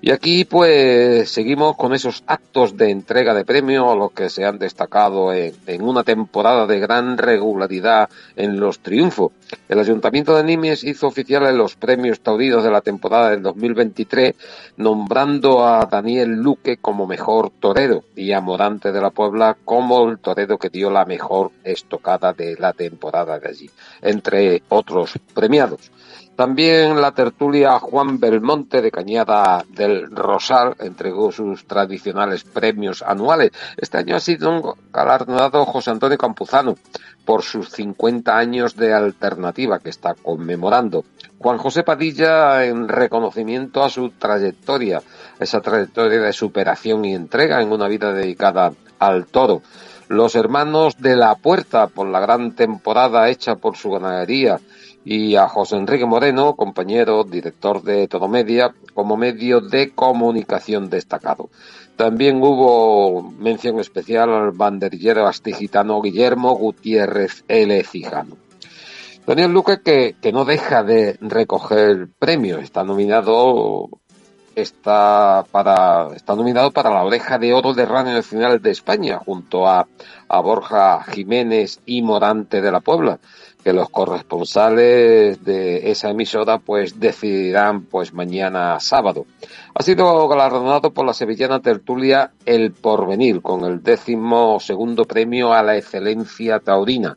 Y 0.00 0.10
aquí 0.10 0.44
pues 0.44 1.30
seguimos 1.30 1.76
con 1.76 1.94
esos 1.94 2.22
actos 2.26 2.76
de 2.76 2.90
entrega 2.90 3.34
de 3.34 3.44
premio 3.44 3.90
a 3.90 3.96
los 3.96 4.12
que 4.12 4.30
se 4.30 4.44
han 4.44 4.58
destacado 4.58 5.32
en, 5.32 5.54
en, 5.66 5.82
una 5.82 6.04
temporada 6.04 6.66
de 6.66 6.78
gran 6.78 7.18
regularidad 7.18 8.08
en 8.36 8.60
los 8.60 8.80
triunfos. 8.80 9.32
El 9.68 9.78
Ayuntamiento 9.78 10.36
de 10.36 10.44
Nimes 10.44 10.84
hizo 10.84 11.06
oficiales 11.06 11.54
los 11.54 11.76
premios 11.76 12.20
taurinos 12.20 12.62
de 12.62 12.70
la 12.70 12.80
temporada 12.80 13.30
del 13.30 13.42
2023 13.42 14.34
nombrando 14.76 15.66
a 15.66 15.86
Daniel 15.86 16.30
Luque 16.30 16.76
como 16.76 17.06
mejor 17.06 17.50
torero 17.58 18.04
y 18.14 18.32
a 18.32 18.40
Morante 18.40 18.92
de 18.92 19.00
la 19.00 19.10
Puebla 19.10 19.56
como 19.64 20.08
el 20.08 20.18
torero 20.18 20.58
que 20.58 20.70
dio 20.70 20.90
la 20.90 21.04
mejor 21.04 21.50
estocada 21.64 22.32
de 22.32 22.56
la 22.58 22.72
temporada 22.72 23.38
de 23.38 23.48
allí, 23.48 23.70
entre 24.02 24.62
otros 24.68 25.18
premiados. 25.34 25.90
También 26.38 27.00
la 27.00 27.10
tertulia 27.10 27.80
Juan 27.80 28.20
Belmonte 28.20 28.80
de 28.80 28.92
Cañada 28.92 29.64
del 29.70 30.08
Rosal 30.08 30.76
entregó 30.78 31.32
sus 31.32 31.66
tradicionales 31.66 32.44
premios 32.44 33.02
anuales. 33.02 33.50
Este 33.76 33.98
año 33.98 34.14
ha 34.14 34.20
sido 34.20 34.76
galardonado 34.92 35.64
José 35.64 35.90
Antonio 35.90 36.16
Campuzano 36.16 36.76
por 37.24 37.42
sus 37.42 37.70
50 37.70 38.38
años 38.38 38.76
de 38.76 38.94
alternativa 38.94 39.80
que 39.80 39.90
está 39.90 40.14
conmemorando. 40.14 41.04
Juan 41.40 41.58
José 41.58 41.82
Padilla 41.82 42.64
en 42.66 42.86
reconocimiento 42.86 43.82
a 43.82 43.90
su 43.90 44.10
trayectoria, 44.10 45.02
esa 45.40 45.60
trayectoria 45.60 46.20
de 46.20 46.32
superación 46.32 47.04
y 47.04 47.16
entrega 47.16 47.60
en 47.60 47.72
una 47.72 47.88
vida 47.88 48.12
dedicada 48.12 48.72
al 49.00 49.26
toro. 49.26 49.62
Los 50.06 50.36
hermanos 50.36 50.98
de 50.98 51.16
la 51.16 51.34
Puerta 51.34 51.88
por 51.88 52.06
la 52.06 52.20
gran 52.20 52.54
temporada 52.54 53.28
hecha 53.28 53.56
por 53.56 53.76
su 53.76 53.90
ganadería 53.90 54.60
y 55.10 55.36
a 55.36 55.48
José 55.48 55.76
Enrique 55.76 56.04
Moreno, 56.04 56.54
compañero, 56.54 57.24
director 57.24 57.82
de 57.82 58.08
Todomedia, 58.08 58.74
como 58.92 59.16
medio 59.16 59.62
de 59.62 59.94
comunicación 59.94 60.90
destacado. 60.90 61.48
También 61.96 62.42
hubo 62.42 63.22
mención 63.22 63.80
especial 63.80 64.28
al 64.28 64.50
banderillero 64.50 65.26
astigitano 65.26 66.02
Guillermo 66.02 66.54
Gutiérrez 66.56 67.42
L. 67.48 67.82
Cijano. 67.84 68.36
Daniel 69.26 69.50
Luque, 69.50 69.80
que, 69.82 70.16
que 70.20 70.30
no 70.30 70.44
deja 70.44 70.82
de 70.82 71.16
recoger 71.22 71.88
el 71.88 72.08
premio, 72.08 72.58
está 72.58 72.84
nominado 72.84 73.88
está 74.54 75.46
para 75.52 76.08
está 76.16 76.34
nominado 76.34 76.72
para 76.72 76.90
la 76.90 77.04
oreja 77.04 77.38
de 77.38 77.54
oro 77.54 77.74
de 77.74 77.86
Radio 77.86 78.12
Nacional 78.12 78.60
de 78.60 78.72
España 78.72 79.20
junto 79.24 79.68
a, 79.68 79.86
a 80.28 80.40
Borja 80.40 81.02
Jiménez 81.04 81.80
y 81.86 82.02
Morante 82.02 82.60
de 82.60 82.72
la 82.72 82.80
Puebla 82.80 83.20
que 83.62 83.72
los 83.72 83.90
corresponsales 83.90 85.44
de 85.44 85.90
esa 85.90 86.10
emisora 86.10 86.58
pues 86.58 86.98
decidirán 86.98 87.82
pues 87.82 88.12
mañana 88.12 88.78
sábado. 88.80 89.26
Ha 89.74 89.82
sido 89.82 90.26
galardonado 90.28 90.92
por 90.92 91.06
la 91.06 91.12
sevillana 91.12 91.60
tertulia 91.60 92.32
El 92.44 92.72
Porvenir 92.72 93.42
con 93.42 93.64
el 93.64 93.82
décimo 93.82 94.58
segundo 94.60 95.04
premio 95.04 95.52
a 95.52 95.62
la 95.62 95.76
excelencia 95.76 96.60
taurina. 96.60 97.16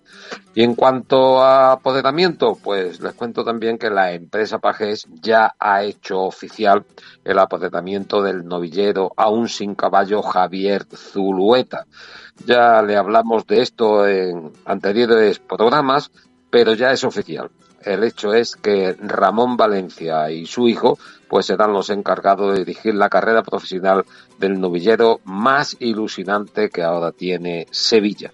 Y 0.53 0.63
en 0.63 0.75
cuanto 0.75 1.41
a 1.41 1.71
apoderamiento, 1.73 2.57
pues 2.61 2.99
les 2.99 3.13
cuento 3.13 3.43
también 3.43 3.77
que 3.77 3.89
la 3.89 4.11
empresa 4.11 4.59
Pajés 4.59 5.07
ya 5.21 5.55
ha 5.57 5.83
hecho 5.83 6.19
oficial 6.19 6.85
el 7.23 7.39
apoderamiento 7.39 8.21
del 8.21 8.45
novillero 8.45 9.11
aún 9.15 9.47
sin 9.47 9.75
caballo 9.75 10.21
Javier 10.21 10.85
Zulueta. 10.93 11.85
Ya 12.45 12.81
le 12.81 12.95
hablamos 12.95 13.45
de 13.45 13.61
esto 13.61 14.07
en 14.07 14.51
anteriores 14.65 15.39
programas, 15.39 16.11
pero 16.49 16.73
ya 16.73 16.91
es 16.91 17.03
oficial. 17.03 17.49
El 17.83 18.03
hecho 18.03 18.33
es 18.33 18.55
que 18.55 18.95
Ramón 18.99 19.57
Valencia 19.57 20.29
y 20.29 20.45
su 20.45 20.67
hijo 20.67 20.97
pues 21.27 21.47
serán 21.47 21.73
los 21.73 21.89
encargados 21.89 22.53
de 22.53 22.59
dirigir 22.59 22.93
la 22.93 23.09
carrera 23.09 23.41
profesional 23.41 24.05
del 24.37 24.59
novillero 24.59 25.21
más 25.23 25.77
ilusionante 25.79 26.69
que 26.69 26.83
ahora 26.83 27.11
tiene 27.11 27.67
Sevilla. 27.71 28.31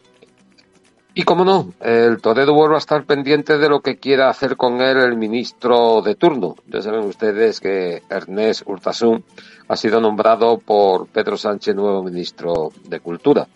Y 1.14 1.24
como 1.24 1.46
no, 1.46 1.74
el 1.80 2.22
torero 2.22 2.54
vuelve 2.54 2.76
a 2.76 2.78
estar 2.78 3.04
pendiente 3.06 3.58
de 3.58 3.70
lo 3.70 3.82
que 3.82 3.98
quiera 3.98 4.30
hacer 4.30 4.56
con 4.56 4.82
él 4.82 4.98
el 4.98 5.18
ministro 5.18 6.04
de 6.04 6.14
turno. 6.14 6.56
Ya 6.68 6.82
saben 6.82 7.06
ustedes 7.06 7.60
que 7.60 8.04
Ernest 8.08 8.62
Urtasun 8.68 9.24
ha 9.68 9.76
sido 9.76 10.00
nombrado 10.00 10.60
por 10.60 11.08
Pedro 11.08 11.36
Sánchez 11.36 11.76
nuevo 11.76 12.04
ministro 12.04 12.70
de 12.84 13.00
Cultura. 13.00 13.48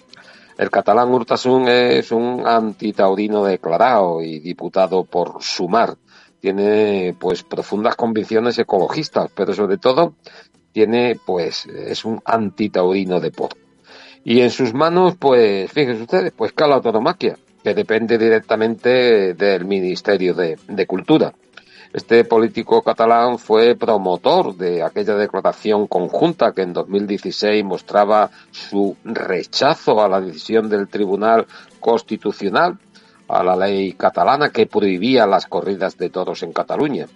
El 0.62 0.70
catalán 0.70 1.12
Urtasun 1.12 1.68
es 1.70 2.12
un 2.12 2.46
antitaurino 2.46 3.44
declarado 3.44 4.22
y 4.22 4.38
diputado 4.38 5.06
por 5.06 5.42
Sumar. 5.42 5.98
Tiene 6.40 7.16
pues 7.20 7.42
profundas 7.42 7.96
convicciones 7.96 8.60
ecologistas, 8.60 9.32
pero 9.34 9.56
sobre 9.56 9.80
todo 9.80 10.14
tiene 10.72 11.18
pues 11.26 11.66
es 11.66 12.06
un 12.06 12.22
antitaurino 12.24 13.20
de 13.20 13.32
por. 13.32 13.56
Y 14.24 14.42
en 14.42 14.52
sus 14.52 14.72
manos, 14.76 15.16
pues, 15.18 15.72
fíjense 15.72 16.04
ustedes, 16.04 16.32
pues 16.32 16.54
cala 16.54 16.76
autonomaquia, 16.76 17.40
que 17.64 17.74
depende 17.74 18.20
directamente 18.20 19.34
del 19.34 19.66
Ministerio 19.66 20.36
de, 20.36 20.60
de 20.68 20.86
Cultura. 20.86 21.34
Este 21.94 22.24
político 22.24 22.82
catalán 22.82 23.38
fue 23.38 23.76
promotor 23.76 24.56
de 24.56 24.82
aquella 24.82 25.16
declaración 25.16 25.88
conjunta 25.88 26.54
que 26.54 26.62
en 26.62 26.72
2016 26.72 27.66
mostraba 27.66 28.32
su 28.50 28.96
rechazo 29.04 30.02
a 30.02 30.08
la 30.08 30.22
decisión 30.22 30.70
del 30.70 30.88
Tribunal 30.88 31.48
Constitucional, 31.82 32.80
a 33.28 33.44
la 33.44 33.58
ley 33.58 33.92
catalana 33.92 34.52
que 34.52 34.68
prohibía 34.68 35.28
las 35.28 35.48
corridas 35.48 35.98
de 35.98 36.10
toros 36.10 36.44
en 36.44 36.54
Cataluña. 36.54 37.08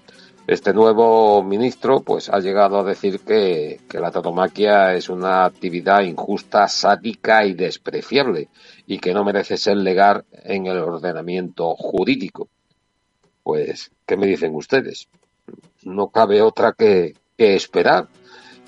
Este 0.45 0.73
nuevo 0.73 1.41
ministro 1.41 2.01
pues 2.01 2.27
ha 2.27 2.39
llegado 2.39 2.77
a 2.77 2.83
decir 2.83 3.21
que, 3.21 3.79
que 3.89 3.99
la 3.99 4.11
tauromaquia 4.11 4.93
es 4.93 5.07
una 5.07 5.45
actividad 5.45 6.01
injusta, 6.01 6.67
sádica 6.67 7.45
y 7.45 7.53
despreciable 7.53 8.49
y 8.85 8.99
que 8.99 9.13
no 9.13 9.23
merece 9.23 9.55
ser 9.55 9.77
legal 9.77 10.25
en 10.43 10.65
el 10.65 10.79
ordenamiento 10.79 11.75
jurídico. 11.75 12.49
Pues, 13.45 13.91
¿qué 14.07 14.17
me 14.17 14.25
dicen 14.25 14.55
ustedes? 14.55 15.07
No 15.83 16.07
cabe 16.07 16.41
otra 16.41 16.71
que, 16.71 17.13
esperar, 17.37 18.07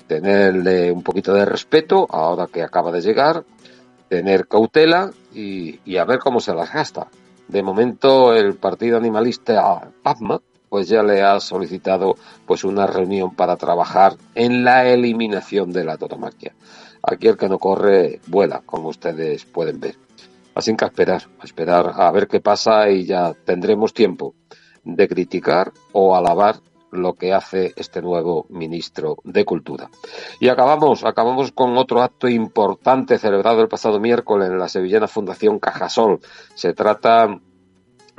tenerle 0.06 0.92
un 0.92 1.02
poquito 1.02 1.34
de 1.34 1.44
respeto 1.44 2.06
ahora 2.08 2.46
que 2.46 2.62
acaba 2.62 2.92
de 2.92 3.00
llegar, 3.00 3.42
tener 4.08 4.46
cautela 4.46 5.10
y, 5.34 5.80
y 5.84 5.96
a 5.96 6.04
ver 6.04 6.20
cómo 6.20 6.38
se 6.38 6.54
las 6.54 6.72
gasta. 6.72 7.08
De 7.48 7.60
momento, 7.60 8.32
el 8.32 8.54
partido 8.54 8.96
animalista 8.96 9.90
PAPMA 10.04 10.40
pues 10.68 10.86
ya 10.88 11.02
le 11.02 11.22
ha 11.22 11.40
solicitado 11.40 12.14
pues 12.46 12.62
una 12.62 12.86
reunión 12.86 13.34
para 13.34 13.56
trabajar 13.56 14.14
en 14.36 14.62
la 14.62 14.86
eliminación 14.88 15.72
de 15.72 15.82
la 15.82 15.96
tauromaquia. 15.96 16.54
Aquí 17.02 17.26
el 17.26 17.36
que 17.36 17.48
no 17.48 17.58
corre 17.58 18.20
vuela, 18.28 18.62
como 18.64 18.90
ustedes 18.90 19.44
pueden 19.44 19.80
ver. 19.80 19.96
Así 20.54 20.76
que 20.76 20.84
a 20.84 20.88
esperar, 20.88 21.22
a 21.40 21.44
esperar 21.44 21.94
a 21.96 22.12
ver 22.12 22.28
qué 22.28 22.40
pasa 22.40 22.88
y 22.90 23.06
ya 23.06 23.34
tendremos 23.44 23.92
tiempo 23.92 24.36
de 24.88 25.06
criticar 25.06 25.72
o 25.92 26.16
alabar 26.16 26.56
lo 26.90 27.14
que 27.14 27.34
hace 27.34 27.74
este 27.76 28.00
nuevo 28.00 28.46
ministro 28.48 29.18
de 29.22 29.44
Cultura. 29.44 29.90
Y 30.40 30.48
acabamos, 30.48 31.04
acabamos 31.04 31.52
con 31.52 31.76
otro 31.76 32.02
acto 32.02 32.28
importante 32.28 33.18
celebrado 33.18 33.60
el 33.60 33.68
pasado 33.68 34.00
miércoles 34.00 34.48
en 34.48 34.58
la 34.58 34.68
sevillana 34.68 35.06
Fundación 35.06 35.58
Cajasol. 35.58 36.20
Se 36.54 36.72
trata 36.72 37.38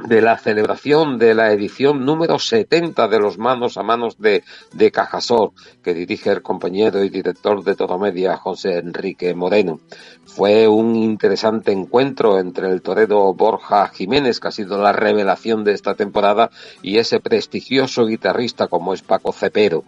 de 0.08 0.22
la 0.22 0.38
celebración 0.38 1.18
de 1.18 1.34
la 1.34 1.52
edición 1.52 2.06
número 2.06 2.40
70 2.40 3.08
de 3.08 3.20
los 3.20 3.38
Manos 3.38 3.78
a 3.78 3.84
Manos 3.84 4.18
de, 4.20 4.44
de 4.74 4.92
que 5.84 5.94
dirige 5.94 6.32
el 6.32 6.42
compañero 6.42 7.04
y 7.04 7.10
director 7.10 7.64
de 7.64 7.76
Todo 7.76 7.98
Media, 7.98 8.38
José 8.38 8.78
Enrique 8.78 9.34
Moreno. 9.34 9.80
Fue 10.26 10.68
un 10.68 10.96
interesante 10.96 11.72
encuentro 11.72 12.40
entre 12.40 12.70
el 12.70 12.82
torero 12.82 13.34
Borja 13.34 13.88
Jiménez, 13.88 14.40
que 14.40 14.48
ha 14.48 14.52
sido 14.52 14.82
la 14.82 14.94
revelación 14.94 15.64
de 15.64 15.74
esta 15.74 15.96
temporada, 15.96 16.50
y 16.82 16.98
ese 16.98 17.20
prestigioso 17.20 18.06
guitarrista 18.06 18.68
como 18.68 18.94
es 18.94 19.02
Paco 19.02 19.32
Cepero 19.34 19.84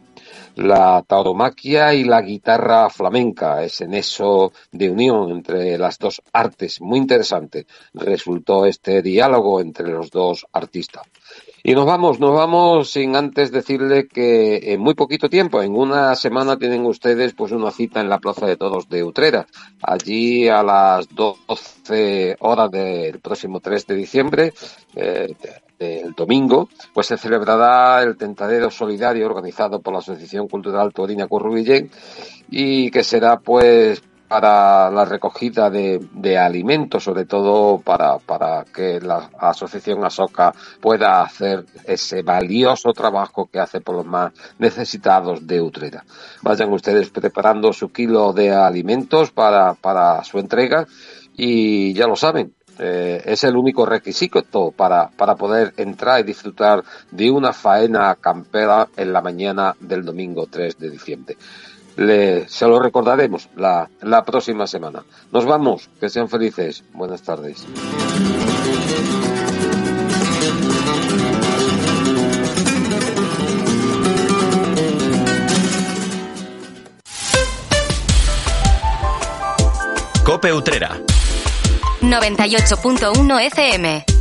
la 0.55 1.03
tauromaquia 1.07 1.93
y 1.93 2.03
la 2.03 2.21
guitarra 2.21 2.89
flamenca, 2.89 3.63
ese 3.63 3.87
nexo 3.87 4.51
de 4.71 4.89
unión 4.89 5.31
entre 5.31 5.77
las 5.77 5.97
dos 5.97 6.21
artes, 6.33 6.81
muy 6.81 6.99
interesante, 6.99 7.65
resultó 7.93 8.65
este 8.65 9.01
diálogo 9.01 9.59
entre 9.61 9.89
los 9.89 10.09
dos 10.11 10.45
artistas. 10.51 11.03
Y 11.63 11.75
nos 11.75 11.85
vamos, 11.85 12.19
nos 12.19 12.33
vamos 12.33 12.89
sin 12.89 13.15
antes 13.15 13.51
decirle 13.51 14.07
que 14.07 14.73
en 14.73 14.81
muy 14.81 14.95
poquito 14.95 15.29
tiempo, 15.29 15.61
en 15.61 15.75
una 15.75 16.15
semana 16.15 16.57
tienen 16.57 16.83
ustedes 16.87 17.33
pues 17.33 17.51
una 17.51 17.69
cita 17.69 18.01
en 18.01 18.09
la 18.09 18.17
Plaza 18.17 18.47
de 18.47 18.57
Todos 18.57 18.89
de 18.89 19.03
Utrera. 19.03 19.45
Allí 19.83 20.47
a 20.47 20.63
las 20.63 21.07
12 21.13 22.37
horas 22.39 22.71
del 22.71 23.19
próximo 23.19 23.59
3 23.59 23.85
de 23.85 23.95
diciembre, 23.95 24.53
eh, 24.95 25.35
el 25.81 26.13
domingo, 26.13 26.69
pues 26.93 27.07
se 27.07 27.17
celebrará 27.17 28.03
el 28.03 28.15
tentadero 28.17 28.69
solidario 28.69 29.25
organizado 29.25 29.81
por 29.81 29.93
la 29.93 29.99
Asociación 29.99 30.47
Cultural 30.47 30.93
Torina 30.93 31.27
Currubillén 31.27 31.89
y 32.49 32.91
que 32.91 33.03
será 33.03 33.39
pues 33.39 34.03
para 34.31 34.89
la 34.89 35.03
recogida 35.03 35.69
de, 35.69 35.99
de, 36.13 36.37
alimentos, 36.37 37.03
sobre 37.03 37.25
todo 37.25 37.79
para, 37.81 38.17
para 38.19 38.63
que 38.63 39.01
la 39.01 39.29
asociación 39.37 40.05
ASOCA 40.05 40.53
pueda 40.79 41.21
hacer 41.21 41.65
ese 41.83 42.21
valioso 42.21 42.93
trabajo 42.93 43.49
que 43.51 43.59
hace 43.59 43.81
por 43.81 43.95
los 43.95 44.05
más 44.05 44.31
necesitados 44.57 45.45
de 45.45 45.59
Utrera. 45.59 46.05
Vayan 46.43 46.71
ustedes 46.71 47.09
preparando 47.09 47.73
su 47.73 47.91
kilo 47.91 48.31
de 48.31 48.53
alimentos 48.53 49.31
para, 49.31 49.73
para 49.73 50.23
su 50.23 50.39
entrega 50.39 50.87
y 51.35 51.93
ya 51.93 52.07
lo 52.07 52.15
saben, 52.15 52.53
eh, 52.79 53.21
es 53.25 53.43
el 53.43 53.55
único 53.55 53.85
requisito 53.85 54.43
para, 54.71 55.09
para 55.09 55.35
poder 55.35 55.73
entrar 55.77 56.19
y 56.19 56.23
disfrutar 56.23 56.83
de 57.11 57.29
una 57.29 57.53
faena 57.53 58.15
campera 58.15 58.87
en 58.97 59.13
la 59.13 59.21
mañana 59.21 59.75
del 59.79 60.03
domingo 60.03 60.47
3 60.49 60.77
de 60.79 60.89
diciembre. 60.89 61.37
Le, 61.97 62.47
se 62.47 62.67
lo 62.67 62.79
recordaremos 62.79 63.49
la, 63.55 63.89
la 64.01 64.23
próxima 64.23 64.65
semana. 64.65 65.03
Nos 65.31 65.45
vamos, 65.45 65.89
que 65.99 66.09
sean 66.09 66.29
felices. 66.29 66.83
Buenas 66.93 67.21
tardes. 67.21 67.67
Cope 80.23 80.53
Utrera. 80.53 81.01
98.1 82.01 83.49
FM. 83.53 84.20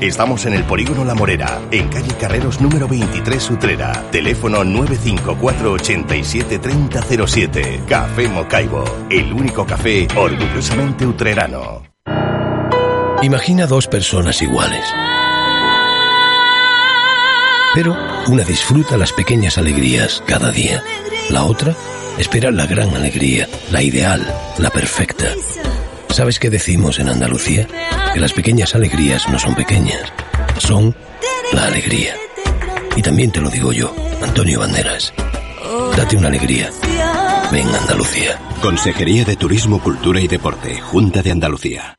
Estamos 0.00 0.44
en 0.44 0.54
el 0.54 0.64
Polígono 0.64 1.04
La 1.04 1.14
Morera, 1.14 1.60
en 1.70 1.88
calle 1.88 2.12
Carreros 2.20 2.60
número 2.60 2.88
23 2.88 3.50
Utrera. 3.50 3.92
Teléfono 4.10 4.64
954 4.64 5.72
87 5.72 6.58
3007. 6.58 7.82
Café 7.88 8.28
Mocaibo, 8.28 8.84
el 9.08 9.32
único 9.32 9.64
café 9.64 10.08
orgullosamente 10.16 11.06
utrerano. 11.06 11.82
Imagina 13.22 13.66
dos 13.66 13.86
personas 13.86 14.42
iguales. 14.42 14.84
Pero 17.74 17.96
una 18.28 18.44
disfruta 18.44 18.96
las 18.96 19.12
pequeñas 19.12 19.58
alegrías 19.58 20.22
cada 20.26 20.50
día. 20.50 20.82
La 21.30 21.44
otra 21.44 21.74
espera 22.18 22.50
la 22.50 22.66
gran 22.66 22.94
alegría, 22.94 23.48
la 23.70 23.82
ideal, 23.82 24.22
la 24.58 24.70
perfecta. 24.70 25.32
¿Sabes 26.14 26.38
qué 26.38 26.48
decimos 26.48 27.00
en 27.00 27.08
Andalucía? 27.08 27.66
Que 28.14 28.20
las 28.20 28.32
pequeñas 28.32 28.76
alegrías 28.76 29.28
no 29.30 29.36
son 29.36 29.56
pequeñas, 29.56 30.12
son 30.58 30.94
la 31.52 31.66
alegría. 31.66 32.14
Y 32.94 33.02
también 33.02 33.32
te 33.32 33.40
lo 33.40 33.50
digo 33.50 33.72
yo, 33.72 33.92
Antonio 34.22 34.60
Banderas. 34.60 35.12
Date 35.96 36.16
una 36.16 36.28
alegría. 36.28 36.70
Ven 37.50 37.66
Andalucía. 37.66 38.38
Consejería 38.62 39.24
de 39.24 39.34
Turismo, 39.34 39.82
Cultura 39.82 40.20
y 40.20 40.28
Deporte, 40.28 40.80
Junta 40.80 41.20
de 41.20 41.32
Andalucía. 41.32 41.98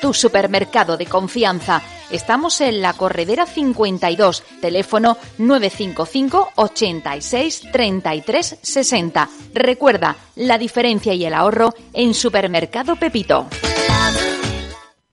tu 0.00 0.14
supermercado 0.14 0.96
de 0.96 1.06
confianza. 1.06 1.82
Estamos 2.10 2.60
en 2.60 2.80
la 2.80 2.94
Corredera 2.94 3.46
52, 3.46 4.42
teléfono 4.60 5.16
955 5.38 6.52
86 6.56 7.62
33 7.72 8.58
60. 8.60 9.28
Recuerda, 9.54 10.16
la 10.36 10.58
diferencia 10.58 11.14
y 11.14 11.24
el 11.24 11.34
ahorro 11.34 11.74
en 11.92 12.14
Supermercado 12.14 12.96
Pepito. 12.96 13.46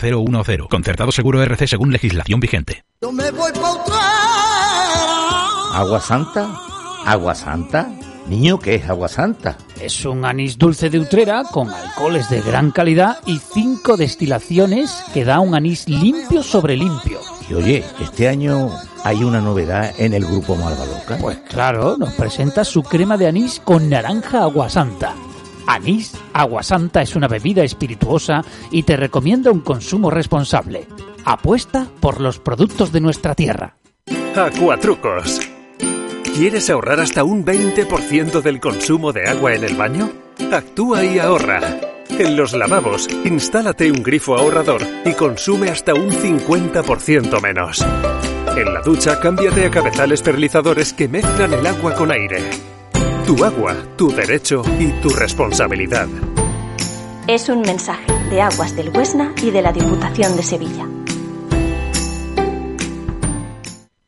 010. 0.00 0.68
Concertado 0.68 1.12
seguro 1.12 1.42
RC 1.42 1.66
según 1.66 1.92
legislación 1.92 2.40
vigente. 2.40 2.84
¿Agua 5.72 6.00
Santa? 6.00 6.48
¿Agua 7.06 7.34
Santa? 7.34 7.88
Niño, 8.28 8.58
¿qué 8.58 8.76
es 8.76 8.88
Agua 8.88 9.08
Santa? 9.08 9.56
Es 9.80 10.04
un 10.04 10.24
anís 10.24 10.56
dulce 10.56 10.90
de 10.90 11.00
Utrera 11.00 11.42
con 11.50 11.68
alcoholes 11.70 12.28
de 12.30 12.40
gran 12.40 12.70
calidad 12.70 13.18
y 13.26 13.38
cinco 13.38 13.96
destilaciones 13.96 15.02
que 15.12 15.24
da 15.24 15.40
un 15.40 15.54
anís 15.54 15.88
limpio 15.88 16.42
sobre 16.42 16.76
limpio. 16.76 17.18
Y 17.48 17.54
oye, 17.54 17.84
este 18.00 18.28
año 18.28 18.70
hay 19.02 19.24
una 19.24 19.40
novedad 19.40 19.92
en 19.98 20.14
el 20.14 20.24
grupo 20.24 20.54
Malvaloca. 20.54 21.18
Pues 21.18 21.38
claro, 21.48 21.96
nos 21.98 22.12
presenta 22.14 22.64
su 22.64 22.82
crema 22.82 23.16
de 23.16 23.26
anís 23.26 23.58
con 23.58 23.88
naranja 23.88 24.42
agua 24.42 24.68
santa. 24.68 25.14
Anís 25.70 26.14
Agua 26.32 26.64
Santa 26.64 27.00
es 27.00 27.14
una 27.14 27.28
bebida 27.28 27.62
espirituosa 27.62 28.44
y 28.72 28.82
te 28.82 28.96
recomienda 28.96 29.52
un 29.52 29.60
consumo 29.60 30.10
responsable. 30.10 30.88
Apuesta 31.24 31.86
por 32.00 32.20
los 32.20 32.40
productos 32.40 32.90
de 32.90 33.00
nuestra 33.00 33.36
tierra. 33.36 33.76
Acuatrucos. 34.34 35.40
¿Quieres 36.34 36.70
ahorrar 36.70 36.98
hasta 36.98 37.22
un 37.22 37.44
20% 37.44 38.40
del 38.40 38.58
consumo 38.58 39.12
de 39.12 39.28
agua 39.28 39.54
en 39.54 39.62
el 39.62 39.76
baño? 39.76 40.10
Actúa 40.50 41.04
y 41.04 41.20
ahorra. 41.20 41.60
En 42.08 42.36
los 42.36 42.52
lavabos, 42.52 43.08
instálate 43.24 43.92
un 43.92 44.02
grifo 44.02 44.36
ahorrador 44.36 44.82
y 45.04 45.12
consume 45.12 45.70
hasta 45.70 45.94
un 45.94 46.10
50% 46.10 47.40
menos. 47.40 47.84
En 48.56 48.74
la 48.74 48.80
ducha, 48.80 49.20
cámbiate 49.20 49.66
a 49.66 49.70
cabezales 49.70 50.20
perlizadores 50.20 50.92
que 50.92 51.06
mezclan 51.06 51.52
el 51.52 51.64
agua 51.64 51.94
con 51.94 52.10
aire. 52.10 52.50
Tu 53.30 53.44
agua, 53.44 53.76
tu 53.96 54.10
derecho 54.10 54.64
y 54.80 54.88
tu 55.00 55.08
responsabilidad. 55.08 56.08
Es 57.28 57.48
un 57.48 57.60
mensaje 57.60 58.12
de 58.28 58.42
Aguas 58.42 58.74
del 58.74 58.88
Huesna 58.88 59.32
y 59.40 59.52
de 59.52 59.62
la 59.62 59.70
Diputación 59.70 60.36
de 60.36 60.42
Sevilla. 60.42 60.88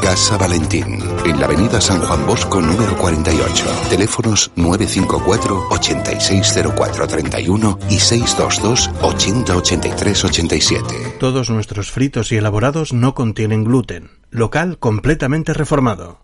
Casa 0.00 0.38
Valentín, 0.38 0.98
en 1.24 1.38
la 1.38 1.46
avenida 1.46 1.80
San 1.80 2.00
Juan 2.00 2.26
Bosco 2.26 2.60
número 2.60 2.96
48. 2.96 3.64
Teléfonos 3.90 4.50
954 4.56 5.68
860431 5.70 7.78
y 7.90 7.98
622 7.98 8.90
808387. 9.02 11.16
Todos 11.18 11.50
nuestros 11.50 11.90
fritos 11.90 12.32
y 12.32 12.36
elaborados 12.36 12.92
no 12.92 13.14
contienen 13.14 13.64
gluten. 13.64 14.10
Local 14.30 14.78
completamente 14.78 15.52
reformado. 15.52 16.20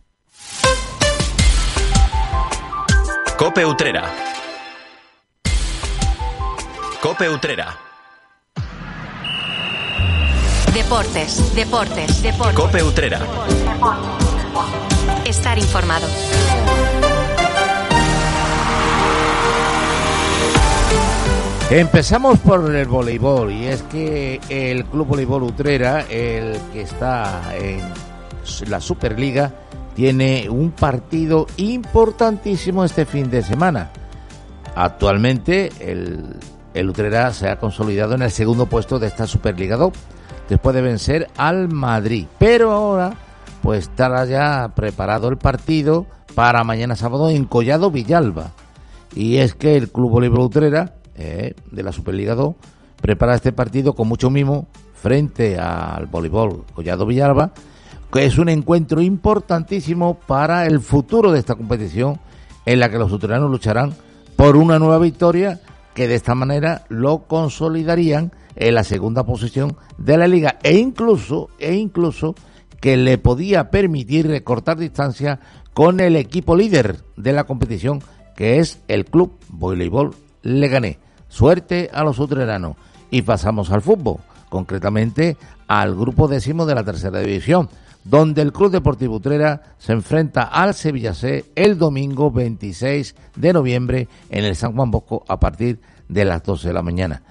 Cope 3.38 3.66
Utrera. 3.66 4.14
Cope 7.02 7.28
Utrera. 7.28 7.85
Deportes, 10.76 11.54
deportes, 11.54 12.22
deportes. 12.22 12.54
Cope 12.54 12.82
Utrera. 12.82 13.18
Estar 15.24 15.58
informado. 15.58 16.06
Empezamos 21.70 22.38
por 22.40 22.76
el 22.76 22.86
voleibol 22.86 23.52
y 23.52 23.64
es 23.64 23.84
que 23.84 24.38
el 24.50 24.84
Club 24.84 25.06
Voleibol 25.06 25.44
Utrera, 25.44 26.02
el 26.10 26.60
que 26.74 26.82
está 26.82 27.56
en 27.56 27.80
la 28.68 28.78
Superliga, 28.78 29.54
tiene 29.94 30.46
un 30.50 30.72
partido 30.72 31.46
importantísimo 31.56 32.84
este 32.84 33.06
fin 33.06 33.30
de 33.30 33.42
semana. 33.42 33.92
Actualmente 34.74 35.70
el, 35.80 36.36
el 36.74 36.90
Utrera 36.90 37.32
se 37.32 37.48
ha 37.48 37.58
consolidado 37.58 38.14
en 38.14 38.20
el 38.20 38.30
segundo 38.30 38.66
puesto 38.66 38.98
de 38.98 39.06
esta 39.06 39.26
Superliga 39.26 39.78
2 39.78 40.15
después 40.48 40.74
de 40.74 40.82
vencer 40.82 41.28
al 41.36 41.68
Madrid. 41.68 42.26
Pero 42.38 42.72
ahora 42.72 43.14
pues 43.62 43.88
estará 43.88 44.24
ya 44.26 44.72
preparado 44.74 45.28
el 45.28 45.38
partido 45.38 46.06
para 46.34 46.62
mañana 46.62 46.94
sábado 46.94 47.30
en 47.30 47.46
Collado 47.46 47.90
Villalba. 47.90 48.52
Y 49.14 49.38
es 49.38 49.54
que 49.54 49.76
el 49.76 49.90
Club 49.90 50.10
Voleibol 50.10 50.40
Utrera 50.40 50.94
eh, 51.16 51.54
de 51.72 51.82
la 51.82 51.92
Superliga 51.92 52.34
2 52.34 52.54
prepara 53.00 53.34
este 53.34 53.52
partido 53.52 53.94
con 53.94 54.08
mucho 54.08 54.30
mimo 54.30 54.68
frente 54.94 55.58
al 55.58 56.06
voleibol 56.06 56.64
Collado 56.74 57.06
Villalba, 57.06 57.52
que 58.12 58.24
es 58.24 58.38
un 58.38 58.48
encuentro 58.48 59.00
importantísimo 59.00 60.14
para 60.14 60.66
el 60.66 60.80
futuro 60.80 61.32
de 61.32 61.38
esta 61.38 61.54
competición 61.54 62.20
en 62.66 62.80
la 62.80 62.90
que 62.90 62.98
los 62.98 63.12
uteranos 63.12 63.50
lucharán 63.50 63.94
por 64.36 64.56
una 64.56 64.78
nueva 64.78 64.98
victoria 64.98 65.60
que 65.94 66.08
de 66.08 66.14
esta 66.14 66.34
manera 66.34 66.84
lo 66.88 67.26
consolidarían 67.26 68.32
en 68.56 68.74
la 68.74 68.84
segunda 68.84 69.24
posición 69.24 69.76
de 69.98 70.16
la 70.16 70.26
liga 70.26 70.58
e 70.62 70.78
incluso 70.78 71.50
e 71.58 71.74
incluso 71.74 72.34
que 72.80 72.96
le 72.96 73.18
podía 73.18 73.70
permitir 73.70 74.26
recortar 74.26 74.78
distancia 74.78 75.40
con 75.74 76.00
el 76.00 76.16
equipo 76.16 76.56
líder 76.56 76.98
de 77.16 77.32
la 77.32 77.44
competición 77.44 78.02
que 78.36 78.58
es 78.58 78.80
el 78.88 79.06
club 79.06 79.32
voleibol 79.48 80.14
Leganés. 80.42 80.98
Suerte 81.28 81.90
a 81.92 82.04
los 82.04 82.18
utreranos. 82.18 82.76
Y 83.10 83.22
pasamos 83.22 83.70
al 83.70 83.82
fútbol, 83.82 84.18
concretamente 84.48 85.36
al 85.66 85.94
grupo 85.94 86.28
décimo 86.28 86.66
de 86.66 86.74
la 86.74 86.84
tercera 86.84 87.20
división, 87.20 87.68
donde 88.04 88.42
el 88.42 88.52
Club 88.52 88.70
Deportivo 88.70 89.16
Utrera 89.16 89.62
se 89.78 89.92
enfrenta 89.92 90.42
al 90.42 90.74
Sevilla 90.74 91.14
C 91.14 91.44
el 91.54 91.78
domingo 91.78 92.30
26 92.30 93.14
de 93.36 93.52
noviembre 93.52 94.08
en 94.30 94.44
el 94.44 94.54
San 94.54 94.74
Juan 94.74 94.90
Bosco 94.90 95.24
a 95.28 95.40
partir 95.40 95.80
de 96.08 96.24
las 96.24 96.42
12 96.44 96.68
de 96.68 96.74
la 96.74 96.82
mañana. 96.82 97.22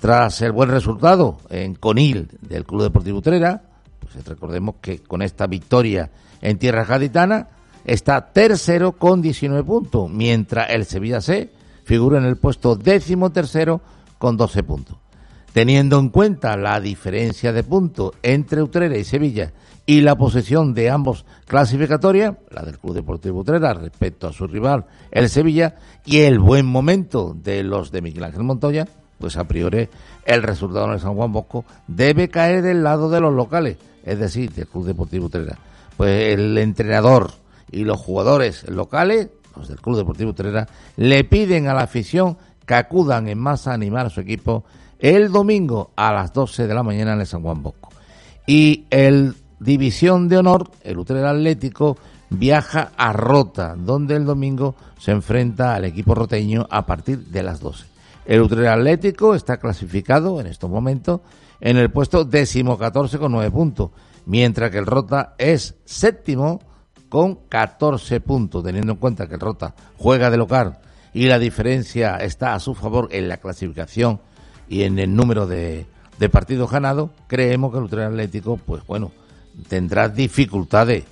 Tras 0.00 0.40
el 0.40 0.52
buen 0.52 0.70
resultado 0.70 1.36
en 1.50 1.74
Conil 1.74 2.28
del 2.40 2.64
Club 2.64 2.84
Deportivo 2.84 3.18
Utrera, 3.18 3.62
pues 3.98 4.24
recordemos 4.24 4.76
que 4.80 5.00
con 5.00 5.20
esta 5.20 5.46
victoria 5.46 6.10
en 6.40 6.58
tierra 6.58 6.86
gaditana 6.86 7.48
está 7.84 8.32
tercero 8.32 8.92
con 8.92 9.20
19 9.20 9.62
puntos, 9.62 10.10
mientras 10.10 10.70
el 10.70 10.86
Sevilla 10.86 11.20
C 11.20 11.52
figura 11.84 12.18
en 12.18 12.24
el 12.24 12.38
puesto 12.38 12.76
décimo 12.76 13.30
tercero 13.30 13.82
con 14.16 14.38
12 14.38 14.62
puntos. 14.62 14.96
Teniendo 15.52 15.98
en 15.98 16.08
cuenta 16.08 16.56
la 16.56 16.80
diferencia 16.80 17.52
de 17.52 17.62
puntos 17.62 18.12
entre 18.22 18.62
Utrera 18.62 18.96
y 18.96 19.04
Sevilla 19.04 19.52
y 19.84 20.00
la 20.00 20.16
posesión 20.16 20.72
de 20.72 20.88
ambos 20.88 21.26
clasificatorias, 21.46 22.36
la 22.50 22.62
del 22.62 22.78
Club 22.78 22.94
Deportivo 22.94 23.40
Utrera 23.40 23.74
respecto 23.74 24.28
a 24.28 24.32
su 24.32 24.46
rival, 24.46 24.86
el 25.10 25.28
Sevilla, 25.28 25.76
y 26.06 26.20
el 26.20 26.38
buen 26.38 26.64
momento 26.64 27.36
de 27.36 27.64
los 27.64 27.90
de 27.90 28.00
Miguel 28.00 28.24
Ángel 28.24 28.44
Montoya, 28.44 28.86
pues 29.20 29.36
a 29.36 29.44
priori 29.44 29.88
el 30.24 30.42
resultado 30.42 30.86
en 30.86 30.92
el 30.92 31.00
San 31.00 31.14
Juan 31.14 31.32
Bosco 31.32 31.64
debe 31.86 32.28
caer 32.28 32.62
del 32.62 32.82
lado 32.82 33.10
de 33.10 33.20
los 33.20 33.32
locales, 33.32 33.76
es 34.04 34.18
decir, 34.18 34.50
del 34.52 34.66
Club 34.66 34.86
Deportivo 34.86 35.26
Utrera. 35.26 35.58
Pues 35.96 36.32
el 36.32 36.56
entrenador 36.58 37.30
y 37.70 37.84
los 37.84 38.00
jugadores 38.00 38.68
locales 38.68 39.28
los 39.56 39.68
del 39.68 39.80
Club 39.80 39.96
Deportivo 39.96 40.30
Utrera, 40.30 40.68
le 40.96 41.24
piden 41.24 41.68
a 41.68 41.74
la 41.74 41.82
afición 41.82 42.36
que 42.66 42.74
acudan 42.74 43.28
en 43.28 43.38
masa 43.38 43.70
a 43.70 43.74
animar 43.74 44.06
a 44.06 44.10
su 44.10 44.20
equipo 44.20 44.64
el 44.98 45.32
domingo 45.32 45.90
a 45.96 46.12
las 46.12 46.32
12 46.32 46.66
de 46.66 46.74
la 46.74 46.82
mañana 46.82 47.14
en 47.14 47.20
el 47.20 47.26
San 47.26 47.42
Juan 47.42 47.62
Bosco. 47.62 47.90
Y 48.46 48.84
el 48.90 49.34
División 49.58 50.28
de 50.28 50.38
Honor, 50.38 50.70
el 50.82 50.98
Utrera 50.98 51.30
Atlético, 51.30 51.96
viaja 52.30 52.92
a 52.96 53.12
Rota, 53.12 53.74
donde 53.76 54.16
el 54.16 54.24
domingo 54.24 54.74
se 54.98 55.10
enfrenta 55.10 55.74
al 55.74 55.84
equipo 55.84 56.14
roteño 56.14 56.66
a 56.70 56.86
partir 56.86 57.26
de 57.26 57.42
las 57.42 57.60
12. 57.60 57.89
El 58.30 58.42
Utrera 58.42 58.74
Atlético 58.74 59.34
está 59.34 59.56
clasificado 59.56 60.40
en 60.40 60.46
estos 60.46 60.70
momentos 60.70 61.20
en 61.60 61.76
el 61.76 61.90
puesto 61.90 62.24
décimo 62.24 62.78
catorce 62.78 63.18
con 63.18 63.32
nueve 63.32 63.50
puntos, 63.50 63.90
mientras 64.24 64.70
que 64.70 64.78
el 64.78 64.86
Rota 64.86 65.34
es 65.36 65.74
séptimo 65.84 66.60
con 67.08 67.34
14 67.48 68.20
puntos, 68.20 68.62
teniendo 68.62 68.92
en 68.92 68.98
cuenta 68.98 69.26
que 69.26 69.34
el 69.34 69.40
Rota 69.40 69.74
juega 69.98 70.30
de 70.30 70.36
local 70.36 70.78
y 71.12 71.26
la 71.26 71.40
diferencia 71.40 72.18
está 72.18 72.54
a 72.54 72.60
su 72.60 72.76
favor 72.76 73.08
en 73.10 73.26
la 73.26 73.38
clasificación 73.38 74.20
y 74.68 74.84
en 74.84 75.00
el 75.00 75.12
número 75.12 75.48
de, 75.48 75.86
de 76.20 76.28
partidos 76.28 76.70
ganados, 76.70 77.10
creemos 77.26 77.72
que 77.72 77.78
el 77.78 77.84
Utrera 77.86 78.06
Atlético, 78.06 78.60
pues 78.64 78.86
bueno, 78.86 79.10
tendrá 79.68 80.08
dificultades 80.08 81.02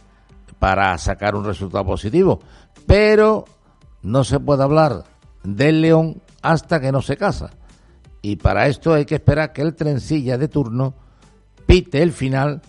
para 0.61 0.97
sacar 0.99 1.35
un 1.35 1.45
resultado 1.45 1.85
positivo. 1.85 2.39
Pero 2.87 3.45
no 4.03 4.23
se 4.23 4.39
puede 4.39 4.63
hablar 4.63 5.03
del 5.43 5.81
León 5.81 6.23
hasta 6.43 6.81
que 6.81 6.93
no 6.93 7.03
se 7.03 7.17
casa. 7.17 7.51
Y 8.23 8.37
para 8.37 8.67
esto 8.67 8.95
hay 8.95 9.05
que 9.05 9.17
esperar 9.17 9.53
que 9.53 9.63
el 9.63 9.75
trencilla 9.75 10.39
de 10.39 10.49
turno 10.49 10.95
pite 11.67 12.03
el 12.03 12.13
final 12.13 12.63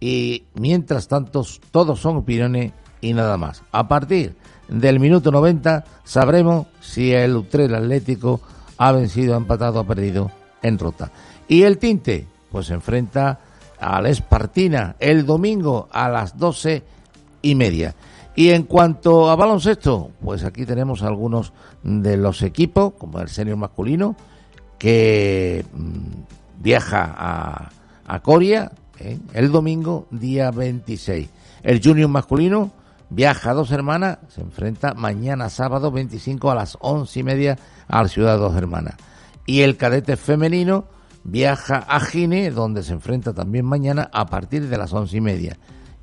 y 0.00 0.44
mientras 0.54 1.08
tanto 1.08 1.44
todos 1.70 2.00
son 2.00 2.16
opiniones 2.16 2.72
y 3.00 3.12
nada 3.12 3.36
más. 3.36 3.62
A 3.72 3.86
partir 3.86 4.34
del 4.68 4.98
minuto 4.98 5.30
90 5.30 5.84
sabremos 6.04 6.66
si 6.80 7.12
el 7.12 7.36
Utrera 7.36 7.78
Atlético 7.78 8.40
ha 8.78 8.92
vencido, 8.92 9.34
ha 9.34 9.38
empatado, 9.38 9.80
ha 9.80 9.86
perdido 9.86 10.30
en 10.62 10.78
Rota. 10.78 11.10
Y 11.48 11.62
el 11.62 11.78
Tinte, 11.78 12.26
pues 12.50 12.66
se 12.66 12.74
enfrenta 12.74 13.40
al 13.78 14.06
Espartina 14.06 14.96
el 14.98 15.24
domingo 15.24 15.88
a 15.92 16.08
las 16.08 16.36
doce 16.36 16.82
y 17.42 17.54
media. 17.54 17.94
Y 18.34 18.50
en 18.50 18.64
cuanto 18.64 19.30
a 19.30 19.36
baloncesto, 19.36 20.10
pues 20.22 20.44
aquí 20.44 20.66
tenemos 20.66 21.02
algunos 21.02 21.52
de 21.86 22.16
los 22.16 22.42
equipos, 22.42 22.94
como 22.98 23.20
el 23.20 23.28
senior 23.28 23.56
masculino, 23.56 24.16
que 24.78 25.64
mm, 25.72 26.62
viaja 26.62 27.14
a, 27.16 27.70
a 28.06 28.20
Coria 28.20 28.72
¿eh? 28.98 29.18
el 29.32 29.52
domingo 29.52 30.08
día 30.10 30.50
26. 30.50 31.28
El 31.62 31.80
junior 31.82 32.08
masculino 32.08 32.72
viaja 33.08 33.50
a 33.50 33.54
dos 33.54 33.70
hermanas, 33.70 34.18
se 34.28 34.40
enfrenta 34.40 34.94
mañana 34.94 35.48
sábado 35.48 35.92
25 35.92 36.50
a 36.50 36.56
las 36.56 36.76
once 36.80 37.20
y 37.20 37.22
media 37.22 37.56
al 37.88 38.08
Ciudad 38.08 38.38
Dos 38.38 38.56
Hermanas. 38.56 38.96
Y 39.46 39.60
el 39.60 39.76
cadete 39.76 40.16
femenino 40.16 40.86
viaja 41.22 41.76
a 41.76 42.00
Gine, 42.00 42.50
donde 42.50 42.82
se 42.82 42.92
enfrenta 42.92 43.32
también 43.32 43.64
mañana 43.64 44.10
a 44.12 44.26
partir 44.26 44.68
de 44.68 44.76
las 44.76 44.92
once 44.92 45.16
y 45.16 45.20
media. 45.20 45.56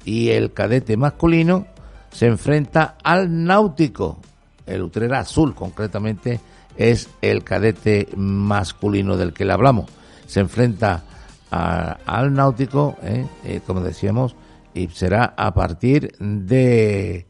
Y 0.05 0.29
el 0.29 0.53
cadete 0.53 0.95
masculino 0.95 1.67
se 2.11 2.27
enfrenta 2.27 2.95
al 3.03 3.43
Náutico, 3.43 4.19
el 4.65 4.81
Utrera 4.81 5.19
Azul 5.19 5.53
concretamente 5.53 6.39
es 6.77 7.09
el 7.21 7.43
cadete 7.43 8.07
masculino 8.15 9.17
del 9.17 9.33
que 9.33 9.45
le 9.45 9.53
hablamos. 9.53 9.89
Se 10.25 10.39
enfrenta 10.39 11.03
al 11.51 12.33
Náutico, 12.33 12.97
¿eh? 13.03 13.27
Eh, 13.43 13.61
como 13.65 13.81
decíamos, 13.81 14.35
y 14.73 14.87
será 14.87 15.33
a 15.37 15.53
partir 15.53 16.15
de 16.19 17.27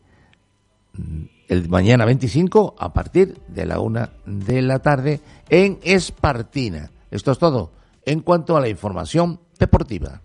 el 1.50 1.70
mañana 1.70 2.06
25 2.06 2.76
a 2.80 2.94
partir 2.94 3.38
de 3.48 3.66
la 3.66 3.80
una 3.80 4.12
de 4.26 4.62
la 4.62 4.80
tarde 4.80 5.20
en 5.50 5.80
Espartina. 5.84 6.92
Esto 7.12 7.32
es 7.32 7.40
todo 7.40 7.72
en 8.06 8.22
cuanto 8.22 8.56
a 8.56 8.62
la 8.62 8.70
información 8.70 9.40
deportiva. 9.60 10.22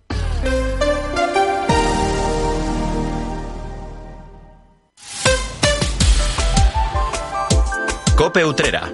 Cope 8.18 8.44
Utrera. 8.44 8.90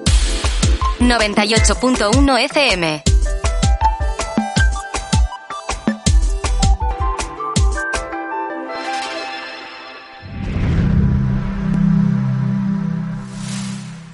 98.1 1.01 2.39
FM. 2.51 3.03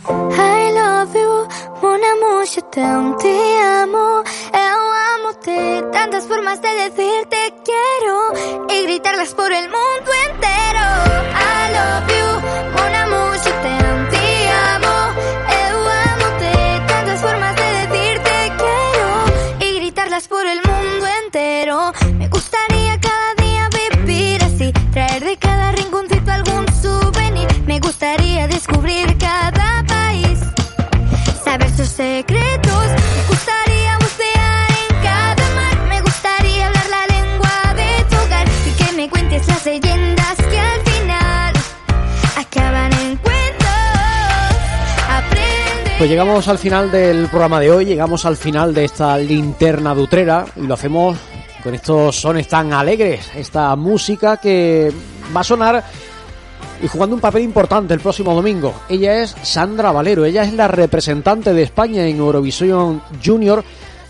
I 0.08 0.72
love 0.78 1.14
you, 1.14 1.48
mon 1.82 2.00
amour, 2.12 2.44
je 2.46 2.60
t'aime, 2.70 3.16
te 3.16 3.34
amo, 3.82 4.22
eu 4.52 4.80
amo-te. 5.14 5.82
Tantas 5.92 6.24
formas 6.28 6.62
de 6.62 6.68
decirte 6.68 7.36
quiero 7.64 8.68
y 8.68 8.84
gritarlas 8.84 9.34
por 9.34 9.50
el 9.52 9.64
mundo 9.68 10.10
entero. 10.28 10.86
I 11.34 11.72
love 11.74 12.08
you, 12.16 12.79
de. 31.96 32.24
Pues 46.00 46.08
llegamos 46.08 46.48
al 46.48 46.56
final 46.56 46.90
del 46.90 47.28
programa 47.28 47.60
de 47.60 47.70
hoy, 47.70 47.84
llegamos 47.84 48.24
al 48.24 48.38
final 48.38 48.72
de 48.72 48.86
esta 48.86 49.18
linterna 49.18 49.94
dutrera 49.94 50.46
y 50.56 50.66
lo 50.66 50.72
hacemos 50.72 51.18
con 51.62 51.74
estos 51.74 52.16
sones 52.16 52.48
tan 52.48 52.72
alegres, 52.72 53.30
esta 53.34 53.76
música 53.76 54.38
que 54.38 54.90
va 55.36 55.40
a 55.40 55.44
sonar 55.44 55.84
y 56.82 56.88
jugando 56.88 57.14
un 57.14 57.20
papel 57.20 57.42
importante 57.42 57.94
el 57.94 58.00
próximo 58.00 58.34
domingo. 58.34 58.74
Ella 58.88 59.22
es 59.22 59.36
Sandra 59.42 59.92
Valero, 59.92 60.24
ella 60.24 60.42
es 60.42 60.52
la 60.52 60.68
representante 60.68 61.52
de 61.52 61.62
España 61.62 62.06
en 62.06 62.18
Eurovisión 62.18 63.02
Junior 63.24 63.62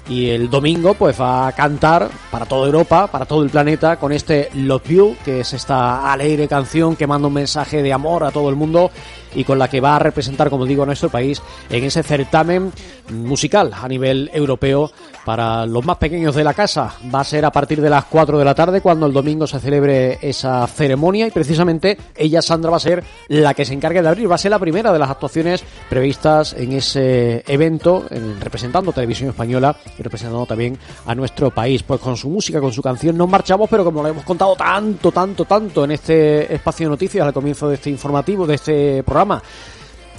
y 0.09 0.29
el 0.31 0.51
domingo 0.51 0.95
pues 0.95 1.21
va 1.21 1.49
a 1.49 1.53
cantar 1.53 2.09
para 2.31 2.47
toda 2.47 2.67
Europa, 2.67 3.07
para 3.07 3.27
todo 3.27 3.43
el 3.43 3.51
planeta 3.51 3.97
con 3.97 4.13
este 4.13 4.51
Love 4.55 4.89
You, 4.89 5.17
que 5.25 5.41
es 5.41 5.53
esta 5.53 6.13
alegre 6.13 6.49
canción 6.49 6.97
que 6.97 7.07
manda 7.07 7.29
un 7.29 7.35
mensaje 7.35 7.83
de 7.83 7.93
amor 7.93 8.25
a 8.25 8.31
todo 8.31 8.49
el 8.49 8.57
mundo 8.57 8.91
y 9.35 9.45
con 9.45 9.59
la 9.59 9.69
que 9.69 9.81
va 9.81 9.97
a 9.97 9.99
representar, 9.99 10.51
como 10.51 10.67
digo, 10.67 10.83
a 10.83 10.87
nuestro 10.87 11.09
país 11.09 11.41
en 11.69 11.85
ese 11.85 12.03
certamen 12.03 12.73
musical 13.11 13.73
a 13.75 13.89
nivel 13.89 14.31
europeo 14.33 14.91
para 15.25 15.67
los 15.67 15.85
más 15.85 15.99
pequeños 15.99 16.35
de 16.35 16.45
la 16.45 16.55
casa. 16.55 16.95
Va 17.15 17.21
a 17.21 17.25
ser 17.25 17.45
a 17.45 17.51
partir 17.53 17.81
de 17.81 17.91
las 17.91 18.05
4 18.07 18.39
de 18.39 18.45
la 18.45 18.55
tarde 18.55 18.81
cuando 18.81 19.07
el 19.07 19.13
domingo 19.13 19.47
se 19.47 19.61
celebre 19.61 20.19
esa 20.23 20.67
ceremonia 20.67 21.27
y 21.27 21.31
precisamente 21.31 21.97
ella, 22.17 22.41
Sandra, 22.43 22.71
va 22.71 22.79
a 22.79 22.81
ser 22.81 23.05
la 23.29 23.53
que 23.55 23.65
se 23.65 23.75
encargue 23.75 24.03
de 24.03 24.09
abrir. 24.09 24.31
Va 24.31 24.37
a 24.37 24.39
ser 24.39 24.51
la 24.51 24.59
primera 24.59 24.93
de 24.93 24.99
las 24.99 25.11
actuaciones 25.11 25.63
previstas 25.89 26.55
en 26.55 26.73
ese 26.73 27.45
evento, 27.47 28.05
en- 28.11 28.41
representando 28.41 28.93
Televisión 28.93 29.31
Española 29.31 29.77
y 29.99 30.03
representando 30.03 30.47
también 30.47 30.79
a 31.07 31.15
nuestro 31.15 31.51
país. 31.51 31.83
Pues 31.83 32.01
con 32.01 32.17
su 32.17 32.29
música, 32.31 32.61
con 32.61 32.73
su 32.73 32.83
canción 32.83 33.17
nos 33.17 33.29
marchamos, 33.29 33.69
pero 33.69 33.85
como 33.85 34.03
lo 34.03 34.09
hemos 34.09 34.25
contado 34.25 34.57
tanto, 34.57 35.13
tanto, 35.13 35.45
tanto 35.45 35.85
en 35.85 35.91
este 35.93 36.55
espacio 36.55 36.87
de 36.87 36.91
noticias 36.91 37.27
al 37.27 37.33
comienzo 37.33 37.69
de 37.69 37.75
este 37.75 37.91
informativo, 37.91 38.47
de 38.47 38.55
este 38.55 39.03
programa, 39.03 39.20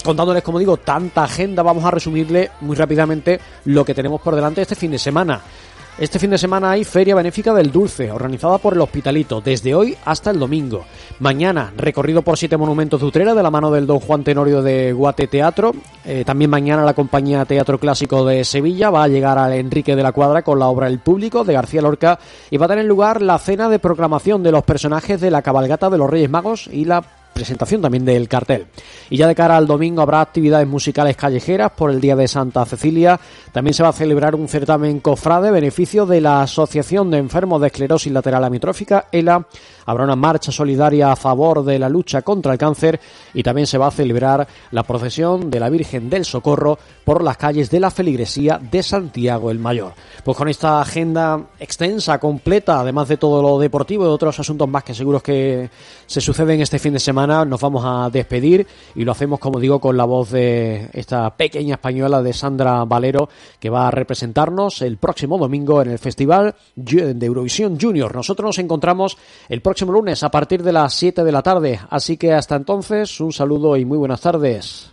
contándoles, 0.02 0.42
como 0.42 0.58
digo, 0.58 0.76
tanta 0.76 1.24
agenda, 1.24 1.62
vamos 1.62 1.84
a 1.84 1.90
resumirle 1.90 2.50
muy 2.60 2.76
rápidamente 2.76 3.40
lo 3.66 3.84
que 3.84 3.94
tenemos 3.94 4.20
por 4.20 4.34
delante 4.34 4.62
este 4.62 4.74
fin 4.74 4.90
de 4.90 4.98
semana. 4.98 5.40
Este 5.98 6.18
fin 6.18 6.30
de 6.30 6.38
semana 6.38 6.70
hay 6.70 6.84
Feria 6.84 7.14
Benéfica 7.14 7.52
del 7.52 7.70
Dulce, 7.70 8.10
organizada 8.10 8.56
por 8.56 8.72
el 8.72 8.80
Hospitalito, 8.80 9.42
desde 9.42 9.74
hoy 9.74 9.94
hasta 10.06 10.30
el 10.30 10.38
domingo. 10.38 10.86
Mañana, 11.20 11.70
recorrido 11.76 12.22
por 12.22 12.38
siete 12.38 12.56
monumentos 12.56 12.98
de 12.98 13.06
Utrera, 13.06 13.34
de 13.34 13.42
la 13.42 13.50
mano 13.50 13.70
del 13.70 13.86
Don 13.86 14.00
Juan 14.00 14.24
Tenorio 14.24 14.62
de 14.62 14.94
Guate 14.94 15.26
Teatro. 15.26 15.74
Eh, 16.06 16.24
también 16.24 16.50
mañana 16.50 16.82
la 16.82 16.94
compañía 16.94 17.44
Teatro 17.44 17.78
Clásico 17.78 18.24
de 18.24 18.42
Sevilla 18.44 18.88
va 18.88 19.04
a 19.04 19.08
llegar 19.08 19.36
al 19.36 19.52
Enrique 19.52 19.94
de 19.94 20.02
la 20.02 20.12
Cuadra 20.12 20.40
con 20.40 20.58
la 20.58 20.68
obra 20.68 20.86
El 20.86 20.98
Público 20.98 21.44
de 21.44 21.52
García 21.52 21.82
Lorca 21.82 22.18
y 22.50 22.56
va 22.56 22.64
a 22.64 22.70
tener 22.70 22.86
lugar 22.86 23.20
la 23.20 23.38
cena 23.38 23.68
de 23.68 23.78
proclamación 23.78 24.42
de 24.42 24.52
los 24.52 24.64
personajes 24.64 25.20
de 25.20 25.30
la 25.30 25.42
cabalgata 25.42 25.90
de 25.90 25.98
los 25.98 26.08
Reyes 26.08 26.30
Magos 26.30 26.70
y 26.72 26.86
la 26.86 27.04
presentación 27.32 27.80
también 27.80 28.04
del 28.04 28.28
cartel. 28.28 28.66
Y 29.10 29.16
ya 29.16 29.26
de 29.26 29.34
cara 29.34 29.56
al 29.56 29.66
domingo 29.66 30.02
habrá 30.02 30.20
actividades 30.20 30.66
musicales 30.66 31.16
callejeras 31.16 31.72
por 31.72 31.90
el 31.90 32.00
Día 32.00 32.16
de 32.16 32.28
Santa 32.28 32.64
Cecilia. 32.64 33.18
También 33.52 33.74
se 33.74 33.82
va 33.82 33.90
a 33.90 33.92
celebrar 33.92 34.34
un 34.34 34.48
certamen 34.48 35.00
cofrade 35.00 35.50
beneficio 35.50 36.06
de 36.06 36.20
la 36.20 36.42
Asociación 36.42 37.10
de 37.10 37.18
Enfermos 37.18 37.60
de 37.60 37.68
Esclerosis 37.68 38.12
Lateral 38.12 38.44
Amiotrófica, 38.44 39.06
ELA. 39.12 39.46
Habrá 39.86 40.04
una 40.04 40.16
marcha 40.16 40.52
solidaria 40.52 41.12
a 41.12 41.16
favor 41.16 41.64
de 41.64 41.78
la 41.78 41.88
lucha 41.88 42.22
contra 42.22 42.52
el 42.52 42.58
cáncer 42.58 43.00
y 43.34 43.42
también 43.42 43.66
se 43.66 43.78
va 43.78 43.88
a 43.88 43.90
celebrar 43.90 44.46
la 44.70 44.82
procesión 44.82 45.50
de 45.50 45.60
la 45.60 45.68
Virgen 45.68 46.08
del 46.08 46.24
Socorro 46.24 46.78
por 47.04 47.22
las 47.22 47.36
calles 47.36 47.70
de 47.70 47.80
la 47.80 47.90
feligresía 47.90 48.58
de 48.58 48.82
Santiago 48.82 49.50
el 49.50 49.58
Mayor. 49.58 49.92
Pues 50.24 50.36
con 50.36 50.48
esta 50.48 50.80
agenda 50.80 51.48
extensa, 51.58 52.18
completa, 52.18 52.80
además 52.80 53.08
de 53.08 53.16
todo 53.16 53.42
lo 53.42 53.58
deportivo 53.58 54.04
y 54.04 54.08
otros 54.08 54.38
asuntos 54.38 54.68
más 54.68 54.84
que 54.84 54.94
seguros 54.94 55.22
que 55.22 55.68
se 56.06 56.20
suceden 56.20 56.60
este 56.60 56.78
fin 56.78 56.92
de 56.92 57.00
semana, 57.00 57.44
nos 57.44 57.60
vamos 57.60 57.82
a 57.84 58.08
despedir 58.10 58.66
y 58.94 59.04
lo 59.04 59.12
hacemos, 59.12 59.40
como 59.40 59.58
digo, 59.58 59.80
con 59.80 59.96
la 59.96 60.04
voz 60.04 60.30
de 60.30 60.88
esta 60.92 61.34
pequeña 61.36 61.74
española 61.74 62.22
de 62.22 62.32
Sandra 62.32 62.84
Valero, 62.84 63.28
que 63.58 63.70
va 63.70 63.88
a 63.88 63.90
representarnos 63.90 64.82
el 64.82 64.96
próximo 64.96 65.38
domingo 65.38 65.82
en 65.82 65.90
el 65.90 65.98
Festival 65.98 66.54
de 66.76 67.26
Eurovisión 67.26 67.78
Junior. 67.80 68.14
Nosotros 68.14 68.46
nos 68.46 68.58
encontramos 68.58 69.16
el 69.48 69.60
próximo 69.60 69.71
lunes 69.80 70.22
a 70.22 70.30
partir 70.30 70.62
de 70.62 70.72
las 70.72 70.94
7 70.94 71.24
de 71.24 71.32
la 71.32 71.42
tarde, 71.42 71.80
así 71.90 72.16
que 72.16 72.32
hasta 72.32 72.56
entonces 72.56 73.20
un 73.20 73.32
saludo 73.32 73.76
y 73.76 73.84
muy 73.84 73.98
buenas 73.98 74.20
tardes. 74.20 74.92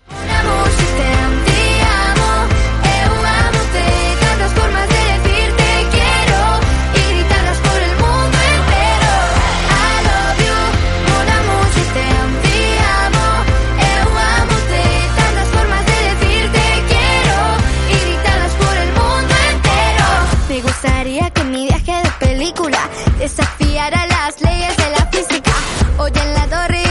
Hoy 26.02 26.12
en 26.16 26.34
la 26.34 26.48
Torre 26.48 26.84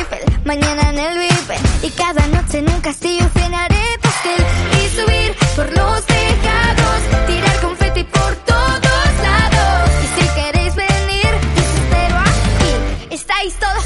mañana 0.44 0.90
en 0.90 0.98
el 0.98 1.18
Bifel. 1.18 1.58
Y 1.82 1.90
cada 1.90 2.26
noche 2.26 2.58
en 2.58 2.68
un 2.68 2.80
castillo 2.82 3.24
cenaré 3.32 3.82
pastel. 4.02 4.44
Y 4.80 4.88
subir 4.96 5.34
por 5.56 5.66
los 5.72 6.04
tejados, 6.04 7.00
tirar 7.26 7.60
confeti 7.62 8.04
por 8.04 8.36
todos 8.44 9.10
lados. 9.26 9.90
Y 10.04 10.20
si 10.20 10.28
queréis 10.38 10.74
venir, 10.74 11.30
os 11.56 11.68
espero 11.80 12.18
aquí. 12.18 13.14
Estáis 13.14 13.54
todos 13.54 13.84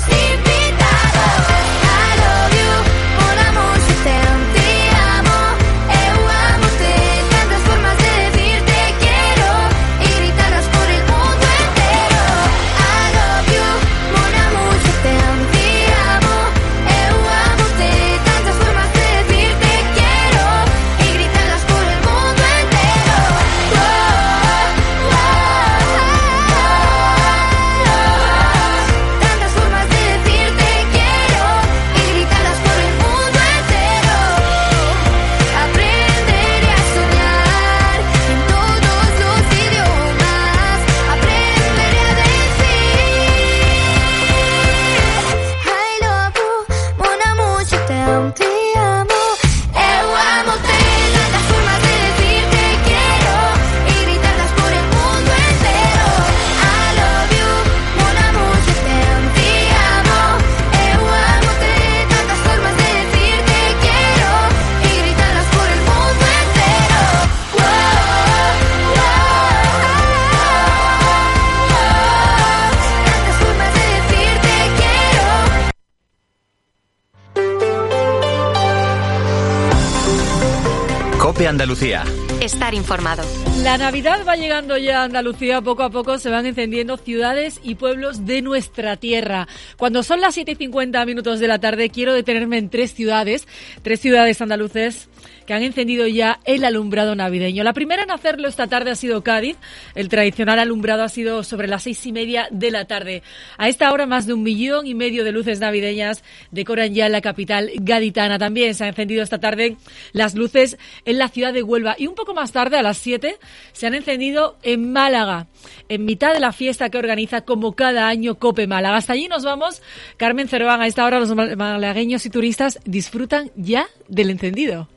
Andalucía. 81.62 82.02
Estar 82.40 82.74
informado. 82.74 83.22
La 83.62 83.78
Navidad 83.78 84.26
va 84.26 84.34
llegando 84.34 84.76
ya 84.78 85.02
a 85.02 85.04
Andalucía, 85.04 85.60
poco 85.60 85.84
a 85.84 85.90
poco 85.90 86.18
se 86.18 86.28
van 86.28 86.44
encendiendo 86.44 86.96
ciudades 86.96 87.60
y 87.62 87.76
pueblos 87.76 88.26
de 88.26 88.42
nuestra 88.42 88.96
tierra. 88.96 89.46
Cuando 89.76 90.02
son 90.02 90.20
las 90.20 90.34
7 90.34 90.50
y 90.50 90.54
50 90.56 91.06
minutos 91.06 91.38
de 91.38 91.46
la 91.46 91.60
tarde, 91.60 91.88
quiero 91.90 92.14
detenerme 92.14 92.58
en 92.58 92.68
tres 92.68 92.94
ciudades, 92.94 93.46
tres 93.82 94.00
ciudades 94.00 94.42
andaluces 94.42 95.08
que 95.52 95.56
han 95.56 95.64
encendido 95.64 96.06
ya 96.06 96.40
el 96.46 96.64
alumbrado 96.64 97.14
navideño. 97.14 97.62
La 97.62 97.74
primera 97.74 98.04
en 98.04 98.10
hacerlo 98.10 98.48
esta 98.48 98.68
tarde 98.68 98.90
ha 98.90 98.94
sido 98.94 99.22
Cádiz. 99.22 99.58
El 99.94 100.08
tradicional 100.08 100.58
alumbrado 100.58 101.02
ha 101.02 101.10
sido 101.10 101.44
sobre 101.44 101.68
las 101.68 101.82
seis 101.82 102.06
y 102.06 102.12
media 102.12 102.48
de 102.50 102.70
la 102.70 102.86
tarde. 102.86 103.22
A 103.58 103.68
esta 103.68 103.92
hora, 103.92 104.06
más 104.06 104.26
de 104.26 104.32
un 104.32 104.42
millón 104.42 104.86
y 104.86 104.94
medio 104.94 105.24
de 105.24 105.32
luces 105.32 105.60
navideñas 105.60 106.24
decoran 106.52 106.94
ya 106.94 107.10
la 107.10 107.20
capital 107.20 107.70
gaditana. 107.74 108.38
También 108.38 108.74
se 108.74 108.84
han 108.84 108.88
encendido 108.88 109.22
esta 109.22 109.40
tarde 109.40 109.76
las 110.14 110.34
luces 110.34 110.78
en 111.04 111.18
la 111.18 111.28
ciudad 111.28 111.52
de 111.52 111.62
Huelva. 111.62 111.96
Y 111.98 112.06
un 112.06 112.14
poco 112.14 112.32
más 112.32 112.52
tarde, 112.52 112.78
a 112.78 112.82
las 112.82 112.96
7, 112.96 113.36
se 113.74 113.86
han 113.86 113.92
encendido 113.92 114.56
en 114.62 114.90
Málaga, 114.90 115.48
en 115.90 116.06
mitad 116.06 116.32
de 116.32 116.40
la 116.40 116.52
fiesta 116.52 116.88
que 116.88 116.96
organiza 116.96 117.42
como 117.42 117.74
cada 117.74 118.08
año 118.08 118.36
Cope 118.36 118.66
Málaga. 118.66 118.96
Hasta 118.96 119.12
allí 119.12 119.28
nos 119.28 119.44
vamos. 119.44 119.82
Carmen 120.16 120.48
Cerván, 120.48 120.80
a 120.80 120.86
esta 120.86 121.04
hora 121.04 121.20
los 121.20 121.34
malagueños 121.34 122.24
y 122.24 122.30
turistas 122.30 122.80
disfrutan 122.86 123.50
ya 123.54 123.86
del 124.08 124.30
encendido. 124.30 124.88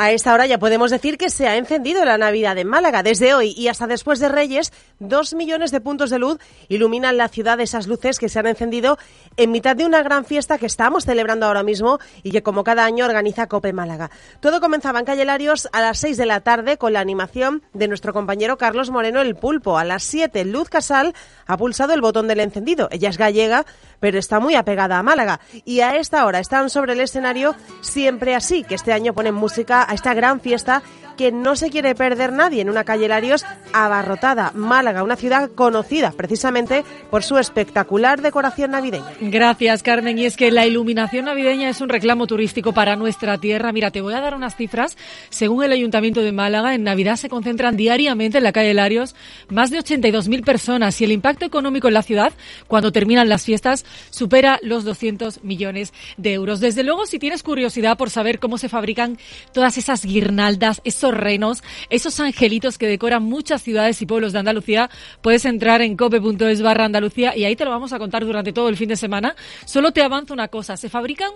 A 0.00 0.12
esta 0.12 0.32
hora 0.32 0.46
ya 0.46 0.60
podemos 0.60 0.92
decir 0.92 1.18
que 1.18 1.28
se 1.28 1.48
ha 1.48 1.56
encendido 1.56 2.04
la 2.04 2.18
Navidad 2.18 2.56
en 2.56 2.68
Málaga. 2.68 3.02
Desde 3.02 3.34
hoy 3.34 3.52
y 3.56 3.66
hasta 3.66 3.88
después 3.88 4.20
de 4.20 4.28
Reyes, 4.28 4.72
dos 5.00 5.34
millones 5.34 5.72
de 5.72 5.80
puntos 5.80 6.10
de 6.10 6.20
luz 6.20 6.38
iluminan 6.68 7.16
la 7.16 7.26
ciudad. 7.28 7.58
Esas 7.58 7.88
luces 7.88 8.20
que 8.20 8.28
se 8.28 8.38
han 8.38 8.46
encendido 8.46 8.96
en 9.36 9.50
mitad 9.50 9.74
de 9.74 9.84
una 9.84 10.04
gran 10.04 10.24
fiesta 10.24 10.56
que 10.56 10.66
estamos 10.66 11.04
celebrando 11.04 11.46
ahora 11.46 11.64
mismo 11.64 11.98
y 12.22 12.30
que 12.30 12.44
como 12.44 12.62
cada 12.62 12.84
año 12.84 13.06
organiza 13.06 13.48
Cope 13.48 13.72
Málaga. 13.72 14.12
Todo 14.38 14.60
comenzaba 14.60 15.00
en 15.00 15.04
Calle 15.04 15.24
Larios 15.24 15.68
a 15.72 15.80
las 15.80 15.98
6 15.98 16.16
de 16.16 16.26
la 16.26 16.42
tarde 16.42 16.78
con 16.78 16.92
la 16.92 17.00
animación 17.00 17.64
de 17.72 17.88
nuestro 17.88 18.12
compañero 18.12 18.56
Carlos 18.56 18.90
Moreno 18.90 19.20
el 19.20 19.34
Pulpo. 19.34 19.78
A 19.78 19.84
las 19.84 20.04
7 20.04 20.44
Luz 20.44 20.68
Casal 20.68 21.12
ha 21.44 21.56
pulsado 21.56 21.92
el 21.92 22.02
botón 22.02 22.28
del 22.28 22.38
encendido. 22.38 22.86
Ella 22.92 23.08
es 23.08 23.18
gallega, 23.18 23.66
pero 24.00 24.18
está 24.18 24.40
muy 24.40 24.54
apegada 24.54 24.98
a 24.98 25.02
Málaga. 25.02 25.40
Y 25.64 25.80
a 25.80 25.96
esta 25.96 26.24
hora 26.24 26.38
están 26.40 26.70
sobre 26.70 26.92
el 26.92 27.00
escenario 27.00 27.54
siempre 27.80 28.34
así, 28.34 28.64
que 28.64 28.74
este 28.74 28.92
año 28.92 29.12
ponen 29.12 29.34
música 29.34 29.86
a 29.88 29.94
esta 29.94 30.14
gran 30.14 30.40
fiesta 30.40 30.82
que 31.18 31.32
no 31.32 31.56
se 31.56 31.68
quiere 31.68 31.94
perder 31.96 32.32
nadie 32.32 32.62
en 32.62 32.70
una 32.70 32.84
calle 32.84 33.08
Larios 33.08 33.44
abarrotada. 33.72 34.52
Málaga, 34.54 35.02
una 35.02 35.16
ciudad 35.16 35.50
conocida 35.50 36.12
precisamente 36.12 36.84
por 37.10 37.24
su 37.24 37.36
espectacular 37.38 38.22
decoración 38.22 38.70
navideña. 38.70 39.12
Gracias, 39.20 39.82
Carmen. 39.82 40.16
Y 40.18 40.24
es 40.24 40.36
que 40.36 40.52
la 40.52 40.66
iluminación 40.66 41.26
navideña 41.26 41.68
es 41.68 41.80
un 41.80 41.88
reclamo 41.88 42.26
turístico 42.26 42.72
para 42.72 42.96
nuestra 42.96 43.36
tierra. 43.38 43.72
Mira, 43.72 43.90
te 43.90 44.00
voy 44.00 44.14
a 44.14 44.20
dar 44.20 44.34
unas 44.34 44.56
cifras. 44.56 44.96
Según 45.28 45.64
el 45.64 45.72
Ayuntamiento 45.72 46.22
de 46.22 46.30
Málaga, 46.30 46.74
en 46.74 46.84
Navidad 46.84 47.16
se 47.16 47.28
concentran 47.28 47.76
diariamente 47.76 48.38
en 48.38 48.44
la 48.44 48.52
calle 48.52 48.72
Larios 48.72 49.16
más 49.48 49.70
de 49.70 49.78
82.000 49.80 50.44
personas 50.44 51.00
y 51.00 51.04
el 51.04 51.12
impacto 51.12 51.44
económico 51.44 51.88
en 51.88 51.94
la 51.94 52.02
ciudad, 52.02 52.32
cuando 52.68 52.92
terminan 52.92 53.28
las 53.28 53.44
fiestas, 53.44 53.84
supera 54.10 54.60
los 54.62 54.84
200 54.84 55.42
millones 55.42 55.92
de 56.16 56.34
euros. 56.34 56.60
Desde 56.60 56.84
luego, 56.84 57.06
si 57.06 57.18
tienes 57.18 57.42
curiosidad 57.42 57.98
por 57.98 58.10
saber 58.10 58.38
cómo 58.38 58.56
se 58.56 58.68
fabrican 58.68 59.18
todas 59.52 59.78
esas 59.78 60.04
guirnaldas, 60.04 60.80
esos 60.84 61.07
renos, 61.14 61.62
esos 61.90 62.18
angelitos 62.20 62.78
que 62.78 62.86
decoran 62.86 63.22
muchas 63.22 63.62
ciudades 63.62 64.00
y 64.02 64.06
pueblos 64.06 64.32
de 64.32 64.40
Andalucía, 64.40 64.90
puedes 65.22 65.44
entrar 65.44 65.82
en 65.82 65.96
cope.es 65.96 66.62
barra 66.62 66.84
Andalucía 66.84 67.36
y 67.36 67.44
ahí 67.44 67.56
te 67.56 67.64
lo 67.64 67.70
vamos 67.70 67.92
a 67.92 67.98
contar 67.98 68.24
durante 68.24 68.52
todo 68.52 68.68
el 68.68 68.76
fin 68.76 68.88
de 68.88 68.96
semana. 68.96 69.34
Solo 69.64 69.92
te 69.92 70.02
avanzo 70.02 70.34
una 70.34 70.48
cosa, 70.48 70.76
se 70.76 70.88
fabrican 70.88 71.30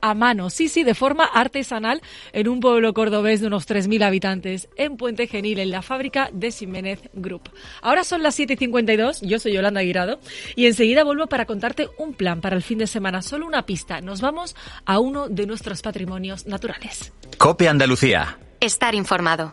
a 0.00 0.14
mano, 0.14 0.50
sí, 0.50 0.68
sí, 0.68 0.84
de 0.84 0.94
forma 0.94 1.24
artesanal 1.24 2.02
en 2.32 2.48
un 2.48 2.60
pueblo 2.60 2.92
cordobés 2.94 3.40
de 3.40 3.46
unos 3.46 3.66
3.000 3.66 4.04
habitantes, 4.04 4.68
en 4.76 4.96
Puente 4.96 5.26
Genil, 5.26 5.58
en 5.58 5.70
la 5.70 5.82
fábrica 5.82 6.30
de 6.32 6.50
Ximénez 6.50 7.00
Group. 7.12 7.50
Ahora 7.82 8.04
son 8.04 8.22
las 8.22 8.38
7.52, 8.38 9.26
yo 9.26 9.38
soy 9.38 9.52
Yolanda 9.52 9.80
Guirado, 9.80 10.20
y 10.54 10.66
enseguida 10.66 11.04
vuelvo 11.04 11.26
para 11.26 11.46
contarte 11.46 11.88
un 11.98 12.14
plan 12.14 12.40
para 12.40 12.56
el 12.56 12.62
fin 12.62 12.78
de 12.78 12.86
semana, 12.86 13.22
solo 13.22 13.46
una 13.46 13.66
pista. 13.66 14.00
Nos 14.00 14.20
vamos 14.20 14.54
a 14.84 14.98
uno 14.98 15.28
de 15.28 15.46
nuestros 15.46 15.82
patrimonios 15.82 16.46
naturales. 16.46 17.12
Cope 17.38 17.68
Andalucía. 17.68 18.38
Estar 18.60 18.94
informado. 18.94 19.52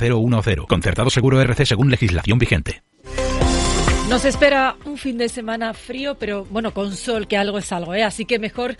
V0010. 0.00 0.66
Concertado 0.66 1.10
seguro 1.10 1.40
RC 1.40 1.66
según 1.66 1.90
legislación 1.90 2.38
vigente. 2.38 2.82
Nos 4.08 4.24
espera 4.24 4.76
un 4.86 4.98
fin 4.98 5.18
de 5.18 5.28
semana 5.28 5.72
frío, 5.72 6.16
pero 6.18 6.44
bueno, 6.46 6.74
con 6.74 6.96
sol, 6.96 7.28
que 7.28 7.36
algo 7.36 7.58
es 7.58 7.70
algo, 7.70 7.94
¿eh? 7.94 8.02
Así 8.02 8.24
que 8.24 8.40
mejor 8.40 8.76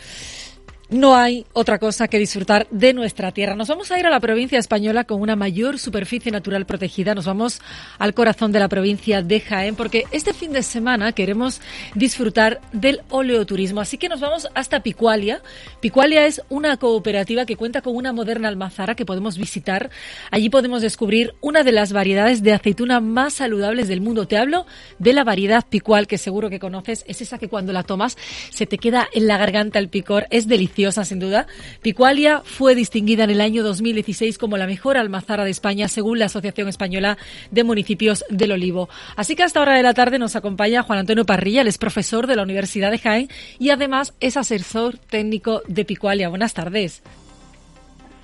no 0.90 1.14
hay 1.14 1.46
otra 1.52 1.78
cosa 1.78 2.08
que 2.08 2.18
disfrutar 2.18 2.66
de 2.70 2.92
nuestra 2.92 3.30
tierra. 3.30 3.54
Nos 3.54 3.68
vamos 3.68 3.92
a 3.92 3.98
ir 3.98 4.06
a 4.06 4.10
la 4.10 4.18
provincia 4.18 4.58
española 4.58 5.04
con 5.04 5.20
una 5.20 5.36
mayor 5.36 5.78
superficie 5.78 6.32
natural 6.32 6.66
protegida. 6.66 7.14
Nos 7.14 7.26
vamos 7.26 7.60
al 7.98 8.12
corazón 8.12 8.50
de 8.50 8.58
la 8.58 8.68
provincia 8.68 9.22
de 9.22 9.40
Jaén 9.40 9.76
porque 9.76 10.04
este 10.10 10.34
fin 10.34 10.52
de 10.52 10.64
semana 10.64 11.12
queremos 11.12 11.60
disfrutar 11.94 12.60
del 12.72 13.02
oleoturismo. 13.08 13.80
Así 13.80 13.98
que 13.98 14.08
nos 14.08 14.20
vamos 14.20 14.48
hasta 14.54 14.82
Picualia. 14.82 15.42
Picualia 15.80 16.26
es 16.26 16.42
una 16.48 16.76
cooperativa 16.76 17.46
que 17.46 17.54
cuenta 17.54 17.82
con 17.82 17.94
una 17.94 18.12
moderna 18.12 18.48
almazara 18.48 18.96
que 18.96 19.06
podemos 19.06 19.38
visitar. 19.38 19.90
Allí 20.32 20.50
podemos 20.50 20.82
descubrir 20.82 21.34
una 21.40 21.62
de 21.62 21.70
las 21.70 21.92
variedades 21.92 22.42
de 22.42 22.52
aceituna 22.52 22.98
más 23.00 23.34
saludables 23.34 23.86
del 23.86 24.00
mundo. 24.00 24.26
Te 24.26 24.38
hablo 24.38 24.66
de 24.98 25.12
la 25.12 25.22
variedad 25.22 25.64
picual 25.68 26.08
que 26.08 26.18
seguro 26.18 26.50
que 26.50 26.58
conoces. 26.58 27.04
Es 27.06 27.20
esa 27.20 27.38
que 27.38 27.48
cuando 27.48 27.72
la 27.72 27.84
tomas 27.84 28.18
se 28.50 28.66
te 28.66 28.78
queda 28.78 29.08
en 29.12 29.28
la 29.28 29.38
garganta 29.38 29.78
el 29.78 29.88
picor. 29.88 30.26
Es 30.30 30.48
deliciosa 30.48 30.79
sin 30.88 31.18
duda. 31.18 31.46
Picualia 31.82 32.42
fue 32.44 32.74
distinguida 32.74 33.24
en 33.24 33.30
el 33.30 33.40
año 33.40 33.62
2016 33.62 34.38
como 34.38 34.56
la 34.56 34.66
mejor 34.66 34.96
almazara 34.96 35.44
de 35.44 35.50
España 35.50 35.88
según 35.88 36.18
la 36.18 36.26
Asociación 36.26 36.68
Española 36.68 37.18
de 37.50 37.64
Municipios 37.64 38.24
del 38.30 38.52
Olivo. 38.52 38.88
Así 39.16 39.36
que 39.36 39.42
hasta 39.42 39.60
hora 39.60 39.74
de 39.74 39.82
la 39.82 39.94
tarde 39.94 40.18
nos 40.18 40.36
acompaña 40.36 40.82
Juan 40.82 41.00
Antonio 41.00 41.26
Parrilla, 41.26 41.60
él 41.60 41.68
es 41.68 41.78
profesor 41.78 42.26
de 42.26 42.36
la 42.36 42.42
Universidad 42.42 42.90
de 42.90 42.98
Jaén 42.98 43.28
y 43.58 43.70
además 43.70 44.14
es 44.20 44.36
asesor 44.36 44.96
técnico 44.98 45.62
de 45.68 45.84
Picualia. 45.84 46.28
Buenas 46.28 46.54
tardes. 46.54 47.02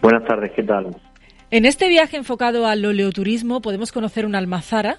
Buenas 0.00 0.24
tardes, 0.26 0.52
¿qué 0.56 0.62
tal? 0.62 0.96
En 1.50 1.64
este 1.64 1.88
viaje 1.88 2.16
enfocado 2.16 2.66
al 2.66 2.84
oleoturismo 2.84 3.60
podemos 3.60 3.92
conocer 3.92 4.26
una 4.26 4.38
almazara, 4.38 4.98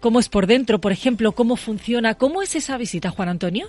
cómo 0.00 0.20
es 0.20 0.28
por 0.28 0.46
dentro, 0.46 0.78
por 0.80 0.92
ejemplo, 0.92 1.32
cómo 1.32 1.56
funciona, 1.56 2.14
cómo 2.14 2.42
es 2.42 2.54
esa 2.54 2.76
visita, 2.76 3.10
Juan 3.10 3.28
Antonio. 3.28 3.68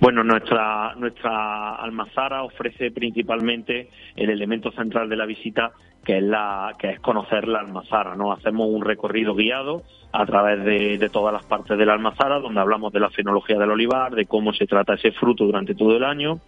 Bueno, 0.00 0.22
nuestra, 0.22 0.94
nuestra 0.96 1.74
almazara 1.74 2.44
ofrece 2.44 2.92
principalmente 2.92 3.88
el 4.14 4.30
elemento 4.30 4.70
central 4.70 5.08
de 5.08 5.16
la 5.16 5.26
visita, 5.26 5.72
que 6.04 6.18
es, 6.18 6.22
la, 6.22 6.72
que 6.78 6.90
es 6.90 7.00
conocer 7.00 7.48
la 7.48 7.58
almazara. 7.58 8.14
¿no? 8.14 8.30
Hacemos 8.32 8.68
un 8.70 8.82
recorrido 8.82 9.34
guiado 9.34 9.82
a 10.12 10.24
través 10.24 10.64
de, 10.64 10.98
de 10.98 11.08
todas 11.08 11.32
las 11.32 11.44
partes 11.44 11.76
de 11.76 11.84
la 11.84 11.94
almazara, 11.94 12.38
donde 12.38 12.60
hablamos 12.60 12.92
de 12.92 13.00
la 13.00 13.10
fenología 13.10 13.58
del 13.58 13.72
olivar, 13.72 14.14
de 14.14 14.26
cómo 14.26 14.52
se 14.52 14.66
trata 14.66 14.94
ese 14.94 15.10
fruto 15.10 15.44
durante 15.44 15.74
todo 15.74 15.96
el 15.96 16.04
año, 16.04 16.38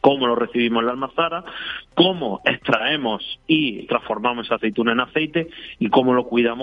cómo 0.00 0.26
lo 0.26 0.34
recibimos 0.34 0.80
en 0.80 0.86
la 0.86 0.92
almazara, 0.92 1.44
cómo 1.94 2.40
extraemos 2.44 3.40
y 3.46 3.86
transformamos 3.86 4.46
esa 4.46 4.56
aceituna 4.56 4.92
en 4.92 5.00
aceite 5.00 5.48
y 5.78 5.88
cómo 5.88 6.14
lo 6.14 6.24
cuidamos 6.24 6.56